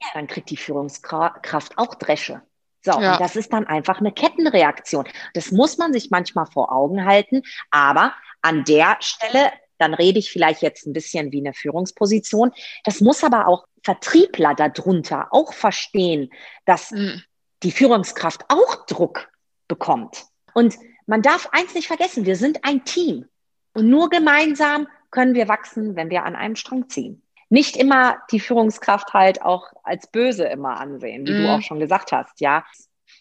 ja, 0.00 0.08
dann 0.14 0.26
kriegt 0.26 0.50
die 0.50 0.56
Führungskraft 0.56 1.78
auch 1.78 1.94
Dresche. 1.94 2.42
So, 2.82 2.92
ja. 3.00 3.14
und 3.14 3.20
das 3.20 3.34
ist 3.34 3.52
dann 3.52 3.66
einfach 3.66 3.98
eine 3.98 4.12
Kettenreaktion. 4.12 5.08
Das 5.32 5.50
muss 5.50 5.78
man 5.78 5.92
sich 5.92 6.10
manchmal 6.10 6.46
vor 6.46 6.70
Augen 6.70 7.06
halten, 7.06 7.42
aber 7.70 8.14
an 8.42 8.64
der 8.64 8.98
Stelle, 9.00 9.50
dann 9.78 9.94
rede 9.94 10.18
ich 10.18 10.30
vielleicht 10.30 10.60
jetzt 10.60 10.86
ein 10.86 10.92
bisschen 10.92 11.32
wie 11.32 11.40
eine 11.40 11.54
Führungsposition, 11.54 12.52
das 12.84 13.00
muss 13.00 13.24
aber 13.24 13.48
auch 13.48 13.66
Vertriebler 13.82 14.54
darunter 14.54 15.28
auch 15.30 15.54
verstehen, 15.54 16.30
dass 16.66 16.90
mhm. 16.90 17.22
die 17.62 17.72
Führungskraft 17.72 18.44
auch 18.48 18.86
Druck 18.86 19.28
bekommt. 19.66 20.26
Und 20.54 20.76
man 21.06 21.20
darf 21.20 21.48
eins 21.52 21.74
nicht 21.74 21.88
vergessen, 21.88 22.24
wir 22.24 22.36
sind 22.36 22.64
ein 22.64 22.84
Team. 22.84 23.26
Und 23.74 23.88
nur 23.88 24.08
gemeinsam 24.08 24.86
können 25.10 25.34
wir 25.34 25.48
wachsen, 25.48 25.96
wenn 25.96 26.10
wir 26.10 26.24
an 26.24 26.36
einem 26.36 26.56
Strang 26.56 26.88
ziehen. 26.88 27.22
Nicht 27.50 27.76
immer 27.76 28.16
die 28.30 28.40
Führungskraft 28.40 29.12
halt 29.12 29.42
auch 29.42 29.72
als 29.82 30.06
böse 30.06 30.44
immer 30.44 30.80
ansehen, 30.80 31.26
wie 31.26 31.32
mm. 31.32 31.36
du 31.36 31.42
mhm. 31.42 31.48
auch 31.50 31.62
schon 31.62 31.78
gesagt 31.78 32.10
hast, 32.12 32.40
ja. 32.40 32.64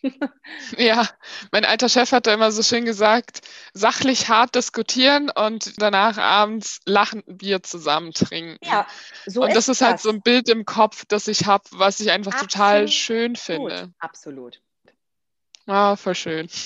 Ja, 0.78 1.08
mein 1.52 1.66
alter 1.66 1.88
Chef 1.88 2.12
hat 2.12 2.28
da 2.28 2.34
immer 2.34 2.52
so 2.52 2.62
schön 2.62 2.86
gesagt, 2.86 3.42
sachlich 3.74 4.28
hart 4.30 4.56
diskutieren 4.56 5.30
und 5.30 5.82
danach 5.82 6.18
abends 6.18 6.80
lachen 6.86 7.24
Bier 7.26 7.64
zusammen 7.64 8.12
trinken. 8.12 8.58
Ja, 8.66 8.88
so 9.26 9.44
und 9.44 9.50
das 9.50 9.70
ist, 9.70 9.82
ist 9.82 9.82
halt 9.82 10.00
so 10.00 10.10
ein 10.10 10.22
Bild 10.22 10.50
im 10.50 10.66
Kopf, 10.66 11.06
das 11.08 11.28
ich 11.28 11.46
habe, 11.46 11.64
was 11.72 12.00
ich 12.00 12.12
einfach 12.12 12.34
Absolut. 12.34 12.52
total 12.52 12.88
schön 12.88 13.36
finde. 13.36 13.94
Absolut. 14.00 14.62
Ah, 15.66 15.96
voll 15.96 16.16
schön. 16.16 16.48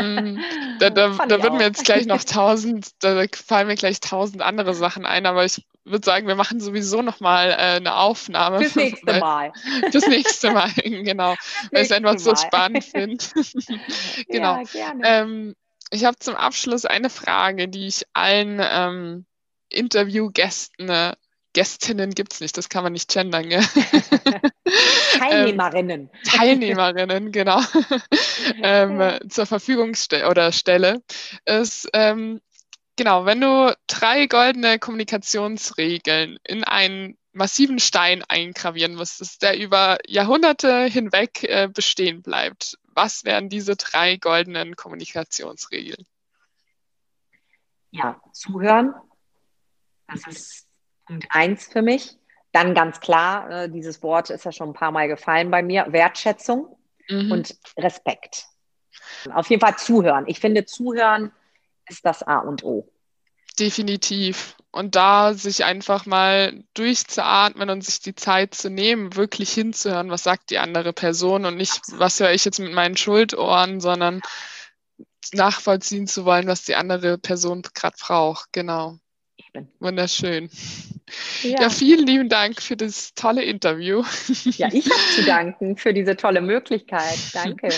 Mm, 0.00 0.38
da 0.78 0.90
da, 0.90 1.08
da 1.26 1.42
würden 1.42 1.58
mir 1.58 1.64
jetzt 1.64 1.84
gleich 1.84 2.06
noch 2.06 2.22
tausend, 2.22 2.90
da 3.00 3.24
fallen 3.32 3.66
mir 3.66 3.74
gleich 3.74 4.00
tausend 4.00 4.42
andere 4.42 4.74
Sachen 4.74 5.04
ein, 5.06 5.26
aber 5.26 5.44
ich 5.44 5.64
würde 5.84 6.04
sagen, 6.04 6.26
wir 6.28 6.36
machen 6.36 6.60
sowieso 6.60 7.02
noch 7.02 7.20
mal 7.20 7.50
äh, 7.50 7.76
eine 7.76 7.96
Aufnahme. 7.96 8.58
Fürs 8.60 8.74
nächste 8.76 9.18
Mal. 9.18 9.52
Fürs 9.90 10.06
nächste 10.06 10.52
Mal, 10.52 10.70
genau. 10.74 11.34
weil 11.72 11.82
ich 11.82 11.90
es 11.90 11.92
einfach 11.92 12.18
so 12.18 12.34
spannend 12.36 12.84
finde. 12.84 13.24
genau. 14.28 14.56
Ja, 14.56 14.62
gerne. 14.62 15.02
Ähm, 15.04 15.56
ich 15.90 16.04
habe 16.04 16.18
zum 16.18 16.36
Abschluss 16.36 16.84
eine 16.84 17.10
Frage, 17.10 17.68
die 17.68 17.86
ich 17.86 18.04
allen 18.12 18.60
ähm, 18.62 19.26
Interviewgästen 19.68 20.88
äh, 20.88 21.14
Gästinnen 21.54 22.10
gibt 22.10 22.34
es 22.34 22.40
nicht, 22.40 22.56
das 22.56 22.68
kann 22.68 22.84
man 22.84 22.92
nicht 22.92 23.10
gendern. 23.10 23.48
Gell? 23.48 23.64
Teilnehmerinnen. 25.18 26.00
ähm, 26.00 26.22
Teilnehmerinnen, 26.24 27.32
genau. 27.32 27.60
ähm, 28.62 29.18
zur 29.28 29.46
Verfügung 29.46 29.94
oder 30.28 30.52
stelle, 30.52 31.02
ist, 31.44 31.88
ähm, 31.92 32.40
genau, 32.96 33.24
wenn 33.24 33.40
du 33.40 33.76
drei 33.86 34.26
goldene 34.26 34.78
Kommunikationsregeln 34.78 36.38
in 36.44 36.64
einen 36.64 37.16
massiven 37.32 37.78
Stein 37.78 38.22
eingravieren 38.28 38.94
müsstest, 38.94 39.42
der 39.42 39.58
über 39.58 39.98
Jahrhunderte 40.06 40.84
hinweg 40.84 41.44
äh, 41.44 41.68
bestehen 41.72 42.22
bleibt, 42.22 42.76
was 42.94 43.24
wären 43.24 43.48
diese 43.48 43.76
drei 43.76 44.16
goldenen 44.16 44.74
Kommunikationsregeln? 44.76 46.04
Ja, 47.90 48.20
zuhören. 48.32 48.94
Das 50.08 50.26
ist 50.26 50.66
Punkt 51.06 51.26
eins 51.30 51.66
für 51.66 51.82
mich. 51.82 52.18
Dann 52.52 52.74
ganz 52.74 53.00
klar, 53.00 53.50
äh, 53.50 53.68
dieses 53.68 54.02
Wort 54.02 54.30
ist 54.30 54.44
ja 54.44 54.52
schon 54.52 54.70
ein 54.70 54.74
paar 54.74 54.92
Mal 54.92 55.08
gefallen 55.08 55.50
bei 55.50 55.62
mir, 55.62 55.86
Wertschätzung 55.90 56.76
mhm. 57.08 57.32
und 57.32 57.56
Respekt. 57.76 58.46
Auf 59.32 59.48
jeden 59.50 59.60
Fall 59.60 59.76
zuhören. 59.76 60.24
Ich 60.26 60.40
finde, 60.40 60.64
zuhören 60.64 61.32
ist 61.88 62.04
das 62.04 62.22
A 62.22 62.38
und 62.38 62.64
O. 62.64 62.88
Definitiv. 63.58 64.56
Und 64.70 64.94
da 64.94 65.34
sich 65.34 65.64
einfach 65.64 66.06
mal 66.06 66.62
durchzuatmen 66.74 67.70
und 67.70 67.82
sich 67.82 68.00
die 68.00 68.14
Zeit 68.14 68.54
zu 68.54 68.70
nehmen, 68.70 69.16
wirklich 69.16 69.50
hinzuhören, 69.50 70.10
was 70.10 70.22
sagt 70.22 70.50
die 70.50 70.58
andere 70.58 70.92
Person 70.92 71.46
und 71.46 71.56
nicht, 71.56 71.80
was 71.92 72.20
höre 72.20 72.32
ich 72.32 72.44
jetzt 72.44 72.60
mit 72.60 72.72
meinen 72.72 72.96
Schuldohren, 72.96 73.80
sondern 73.80 74.20
nachvollziehen 75.32 76.06
zu 76.06 76.24
wollen, 76.24 76.46
was 76.46 76.64
die 76.64 76.76
andere 76.76 77.18
Person 77.18 77.62
gerade 77.62 77.96
braucht. 77.98 78.52
Genau. 78.52 78.98
Eben. 79.46 79.68
Wunderschön. 79.78 80.50
Ja. 81.42 81.62
ja. 81.62 81.70
vielen 81.70 82.06
lieben 82.06 82.28
Dank 82.28 82.60
für 82.60 82.76
das 82.76 83.14
tolle 83.14 83.42
Interview. 83.42 84.04
Ja, 84.44 84.68
ich 84.72 84.84
habe 84.84 85.00
zu 85.14 85.24
danken 85.26 85.76
für 85.76 85.94
diese 85.94 86.16
tolle 86.16 86.40
Möglichkeit. 86.40 87.18
Danke. 87.32 87.68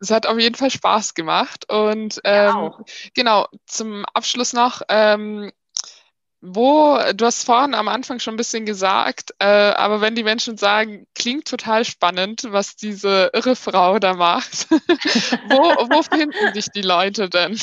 Es 0.00 0.10
hat 0.10 0.26
auf 0.26 0.38
jeden 0.38 0.54
Fall 0.54 0.70
Spaß 0.70 1.14
gemacht. 1.14 1.68
Und 1.68 2.20
ähm, 2.24 2.54
ja, 2.54 2.78
genau, 3.14 3.46
zum 3.66 4.04
Abschluss 4.06 4.52
noch, 4.52 4.82
ähm, 4.88 5.50
wo, 6.40 6.98
du 7.14 7.24
hast 7.24 7.44
vorhin 7.44 7.74
am 7.74 7.88
Anfang 7.88 8.20
schon 8.20 8.34
ein 8.34 8.36
bisschen 8.36 8.64
gesagt, 8.64 9.32
äh, 9.40 9.44
aber 9.44 10.00
wenn 10.00 10.14
die 10.14 10.22
Menschen 10.22 10.56
sagen, 10.56 11.06
klingt 11.16 11.48
total 11.48 11.84
spannend, 11.84 12.44
was 12.48 12.76
diese 12.76 13.30
irre 13.32 13.56
Frau 13.56 13.98
da 13.98 14.14
macht, 14.14 14.70
wo, 14.70 15.58
wo 15.58 16.02
finden 16.02 16.54
sich 16.54 16.66
die 16.70 16.82
Leute 16.82 17.28
denn? 17.28 17.58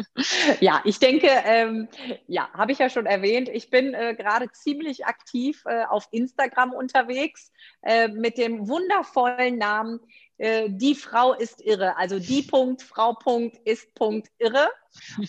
ja, 0.60 0.80
ich 0.84 1.00
denke, 1.00 1.28
ähm, 1.44 1.88
ja, 2.28 2.48
habe 2.54 2.70
ich 2.70 2.78
ja 2.78 2.88
schon 2.88 3.06
erwähnt, 3.06 3.48
ich 3.48 3.70
bin 3.70 3.92
äh, 3.92 4.14
gerade 4.14 4.52
ziemlich 4.52 5.04
aktiv 5.06 5.64
äh, 5.66 5.84
auf 5.84 6.06
Instagram 6.12 6.72
unterwegs 6.72 7.50
äh, 7.82 8.06
mit 8.06 8.38
dem 8.38 8.68
wundervollen 8.68 9.58
Namen 9.58 9.98
äh, 10.42 10.68
Die 10.68 10.96
Frau 10.96 11.34
ist 11.34 11.64
irre, 11.64 11.96
also 11.96 12.18
die 12.18 12.42
Punkt, 12.42 12.82
Frau 12.82 13.14
Punkt, 13.14 13.56
ist 13.64 13.94
Punkt 13.94 14.28
irre. 14.38 14.68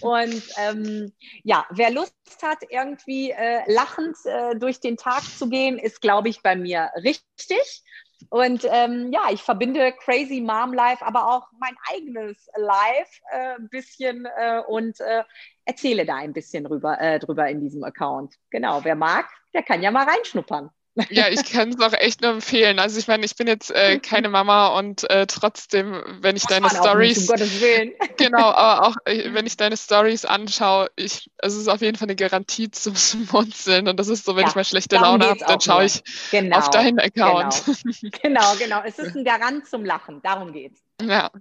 Und 0.02 0.44
ähm, 0.58 1.14
ja, 1.44 1.66
wer 1.70 1.92
Lust 1.92 2.16
hat, 2.42 2.58
irgendwie 2.70 3.30
äh, 3.32 3.62
lachend 3.72 4.18
äh, 4.26 4.56
durch 4.56 4.80
den 4.80 4.98
Tag 4.98 5.22
zu 5.24 5.50
gehen, 5.50 5.78
ist, 5.78 6.02
glaube 6.02 6.30
ich, 6.30 6.42
bei 6.42 6.56
mir 6.56 6.90
richtig. 7.04 7.84
Und 8.30 8.66
ähm, 8.70 9.12
ja, 9.12 9.28
ich 9.32 9.44
verbinde 9.44 9.94
Crazy 10.04 10.42
Mom 10.42 10.74
Life, 10.74 11.06
aber 11.06 11.28
auch 11.30 11.48
mein 11.60 11.76
eigenes 11.92 12.48
Life 12.56 13.22
äh, 13.32 13.56
ein 13.56 13.70
bisschen 13.70 14.26
äh, 14.26 14.62
und 14.68 15.00
äh, 15.00 15.24
erzähle 15.66 16.06
da 16.06 16.16
ein 16.16 16.34
bisschen 16.34 16.64
drüber, 16.64 17.00
äh, 17.00 17.20
drüber 17.20 17.48
in 17.50 17.62
diesem 17.62 17.84
Account. 17.84 18.36
Genau, 18.50 18.84
wer 18.84 18.96
mag, 18.96 19.30
der 19.54 19.62
kann 19.62 19.84
ja 19.84 19.92
mal 19.92 20.08
reinschnuppern. 20.08 20.72
Ja, 21.10 21.28
ich 21.28 21.52
kann 21.52 21.70
es 21.70 21.80
auch 21.80 21.94
echt 21.94 22.22
nur 22.22 22.32
empfehlen. 22.32 22.78
Also 22.78 23.00
ich 23.00 23.08
meine, 23.08 23.26
ich 23.26 23.36
bin 23.36 23.48
jetzt 23.48 23.72
äh, 23.72 23.98
keine 23.98 24.30
Mama 24.30 24.68
und 24.78 25.10
äh, 25.10 25.26
trotzdem, 25.26 26.04
wenn 26.22 26.36
ich 26.36 26.44
Muss 26.44 26.52
deine 26.52 26.70
Stories, 26.70 27.18
um 27.18 27.28
Gottes 27.28 27.62
Willen. 27.62 27.94
genau, 28.18 28.52
aber 28.52 28.88
auch 28.88 28.96
äh, 29.06 29.34
wenn 29.34 29.48
ich 29.48 29.58
deine 29.58 29.76
Stories 29.76 30.26
anschaue, 30.26 30.92
ich, 30.96 31.32
es 31.38 31.56
ist 31.56 31.68
auf 31.68 31.82
jeden 31.82 31.98
Fall 31.98 32.08
eine 32.08 32.16
Garantie 32.16 32.70
zum 32.70 32.96
Schmunzeln 32.96 33.88
und 33.88 34.00
das 34.00 34.08
ist 34.08 34.26
so, 34.26 34.36
wenn 34.36 34.44
ja, 34.44 34.50
ich 34.50 34.56
mal 34.56 34.64
schlechte 34.64 34.98
Laune 34.98 35.30
habe, 35.30 35.40
dann 35.40 35.62
schaue 35.62 35.86
ich 35.86 36.04
genau, 36.30 36.58
auf 36.58 36.70
deinen 36.70 37.00
Account. 37.00 37.64
Genau. 37.66 38.10
genau, 38.22 38.56
genau. 38.60 38.82
Es 38.86 39.00
ist 39.00 39.16
ein 39.16 39.26
Garant 39.26 39.68
zum 39.68 39.86
Lachen. 39.86 40.22
Darum 40.22 40.54
geht's. 40.54 40.80
Ja. 41.02 41.32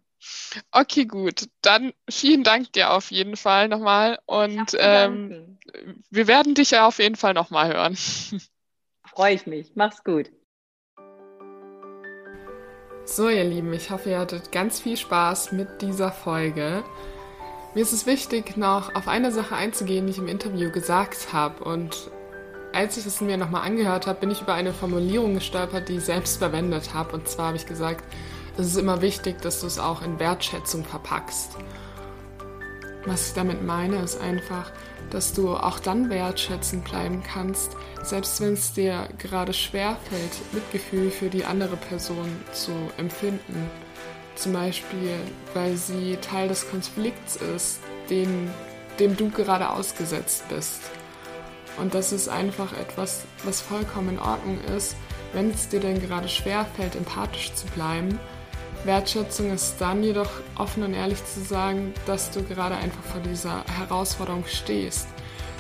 Okay, 0.71 1.05
gut. 1.05 1.49
Dann 1.61 1.93
vielen 2.09 2.45
Dank 2.45 2.73
dir 2.73 2.93
auf 2.93 3.11
jeden 3.11 3.37
Fall 3.37 3.69
nochmal 3.69 4.19
und 4.25 4.77
ähm, 4.79 5.59
wir 6.11 6.27
werden 6.27 6.55
dich 6.55 6.71
ja 6.71 6.87
auf 6.87 7.01
jeden 7.01 7.17
Fall 7.17 7.35
nochmal 7.35 7.73
hören. 7.73 7.99
Freue 9.15 9.35
ich 9.35 9.47
mich. 9.47 9.73
Mach's 9.75 10.03
gut. 10.05 10.31
So, 13.05 13.29
ihr 13.29 13.45
Lieben, 13.45 13.73
ich 13.75 13.91
hoffe, 13.91 14.11
ihr 14.11 14.19
hattet 14.19 14.53
ganz 14.53 14.81
viel 14.81 14.97
Spaß 14.97 15.53
mit 15.53 15.83
dieser 15.83 16.13
Folge. 16.13 16.83
Mir 17.75 17.83
ist 17.83 17.93
es 17.93 18.07
wichtig, 18.07 18.57
noch 18.57 18.95
auf 18.95 19.09
eine 19.09 19.33
Sache 19.33 19.55
einzugehen, 19.55 20.07
die 20.07 20.13
ich 20.13 20.19
im 20.19 20.29
Interview 20.29 20.71
gesagt 20.71 21.33
habe. 21.33 21.63
Und 21.65 22.11
als 22.73 22.97
ich 22.97 23.05
es 23.05 23.21
mir 23.21 23.37
nochmal 23.37 23.67
angehört 23.67 24.07
habe, 24.07 24.21
bin 24.21 24.31
ich 24.31 24.41
über 24.41 24.55
eine 24.55 24.73
Formulierung 24.73 25.35
gestolpert, 25.35 25.89
die 25.89 25.97
ich 25.97 26.05
selbst 26.05 26.39
verwendet 26.39 26.95
habe. 26.95 27.13
Und 27.13 27.29
zwar 27.29 27.49
habe 27.49 27.57
ich 27.57 27.67
gesagt, 27.67 28.05
es 28.57 28.67
ist 28.67 28.77
immer 28.77 29.03
wichtig, 29.03 29.43
dass 29.43 29.61
du 29.61 29.67
es 29.67 29.79
auch 29.79 30.01
in 30.01 30.19
Wertschätzung 30.19 30.85
verpackst. 30.85 31.59
Was 33.05 33.29
ich 33.29 33.35
damit 33.35 33.65
meine, 33.65 33.97
ist 33.97 34.21
einfach, 34.21 34.71
dass 35.11 35.33
du 35.33 35.55
auch 35.55 35.81
dann 35.81 36.09
wertschätzend 36.09 36.85
bleiben 36.85 37.23
kannst, 37.23 37.77
selbst 38.03 38.41
wenn 38.41 38.53
es 38.53 38.73
dir 38.73 39.09
gerade 39.19 39.53
schwerfällt, 39.53 40.33
Mitgefühl 40.53 41.11
für 41.11 41.29
die 41.29 41.45
andere 41.45 41.77
Person 41.77 42.31
zu 42.53 42.73
empfinden. 42.97 43.71
Zum 44.37 44.53
Beispiel, 44.53 45.17
weil 45.53 45.77
sie 45.77 46.17
Teil 46.21 46.49
des 46.49 46.71
Konflikts 46.71 47.37
ist, 47.37 47.81
den, 48.09 48.51
dem 48.99 49.17
du 49.17 49.31
gerade 49.31 49.69
ausgesetzt 49.71 50.45
bist. 50.49 50.81
Und 51.79 51.95
das 51.95 52.13
ist 52.13 52.29
einfach 52.29 52.73
etwas, 52.79 53.25
was 53.45 53.61
vollkommen 53.61 54.11
in 54.11 54.19
Ordnung 54.19 54.61
ist, 54.77 54.97
wenn 55.33 55.51
es 55.51 55.69
dir 55.69 55.81
denn 55.81 56.01
gerade 56.01 56.29
schwerfällt, 56.29 56.95
empathisch 56.95 57.53
zu 57.55 57.67
bleiben 57.69 58.19
Wertschätzung 58.85 59.53
ist 59.53 59.77
dann 59.79 60.03
jedoch 60.03 60.31
offen 60.57 60.83
und 60.83 60.95
ehrlich 60.95 61.25
zu 61.25 61.41
sagen, 61.41 61.95
dass 62.07 62.33
du 62.33 62.43
gerade 62.43 62.75
einfach 62.75 63.03
vor 63.05 63.21
dieser 63.21 63.65
Herausforderung 63.79 64.45
stehst. 64.47 65.07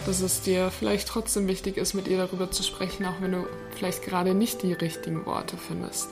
Dass 0.06 0.20
es 0.20 0.40
dir 0.40 0.70
vielleicht 0.70 1.06
trotzdem 1.06 1.46
wichtig 1.46 1.76
ist, 1.76 1.94
mit 1.94 2.08
ihr 2.08 2.18
darüber 2.18 2.50
zu 2.50 2.64
sprechen, 2.64 3.06
auch 3.06 3.20
wenn 3.20 3.32
du 3.32 3.46
vielleicht 3.76 4.02
gerade 4.02 4.34
nicht 4.34 4.62
die 4.62 4.72
richtigen 4.72 5.24
Worte 5.24 5.56
findest. 5.56 6.08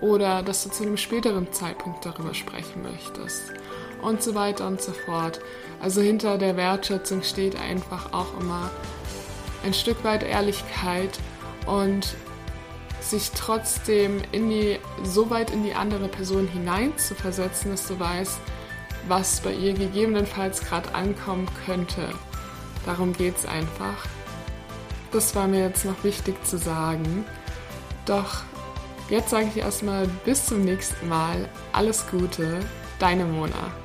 Oder 0.00 0.42
dass 0.44 0.62
du 0.62 0.70
zu 0.70 0.84
einem 0.84 0.96
späteren 0.96 1.52
Zeitpunkt 1.52 2.06
darüber 2.06 2.34
sprechen 2.34 2.82
möchtest. 2.82 3.42
Und 4.00 4.22
so 4.22 4.34
weiter 4.36 4.66
und 4.68 4.80
so 4.80 4.92
fort. 4.92 5.40
Also 5.80 6.00
hinter 6.00 6.38
der 6.38 6.56
Wertschätzung 6.56 7.22
steht 7.22 7.56
einfach 7.56 8.12
auch 8.12 8.40
immer 8.40 8.70
ein 9.64 9.74
Stück 9.74 10.02
weit 10.04 10.22
Ehrlichkeit 10.22 11.18
und 11.66 12.14
sich 13.02 13.30
trotzdem 13.32 14.22
in 14.32 14.48
die, 14.48 14.78
so 15.02 15.30
weit 15.30 15.50
in 15.50 15.64
die 15.64 15.74
andere 15.74 16.08
Person 16.08 16.48
hinein 16.48 16.96
zu 16.96 17.14
versetzen, 17.14 17.70
dass 17.70 17.86
du 17.88 17.98
weißt, 17.98 18.38
was 19.08 19.40
bei 19.40 19.52
ihr 19.52 19.74
gegebenenfalls 19.74 20.60
gerade 20.60 20.94
ankommen 20.94 21.48
könnte. 21.66 22.08
Darum 22.86 23.12
geht 23.12 23.36
es 23.36 23.46
einfach. 23.46 24.06
Das 25.10 25.34
war 25.34 25.46
mir 25.46 25.60
jetzt 25.60 25.84
noch 25.84 26.04
wichtig 26.04 26.42
zu 26.44 26.58
sagen. 26.58 27.24
Doch 28.06 28.42
jetzt 29.10 29.30
sage 29.30 29.48
ich 29.48 29.58
erstmal 29.58 30.06
bis 30.24 30.46
zum 30.46 30.62
nächsten 30.62 31.08
Mal. 31.08 31.48
Alles 31.72 32.06
Gute, 32.10 32.60
deine 32.98 33.24
Mona. 33.24 33.81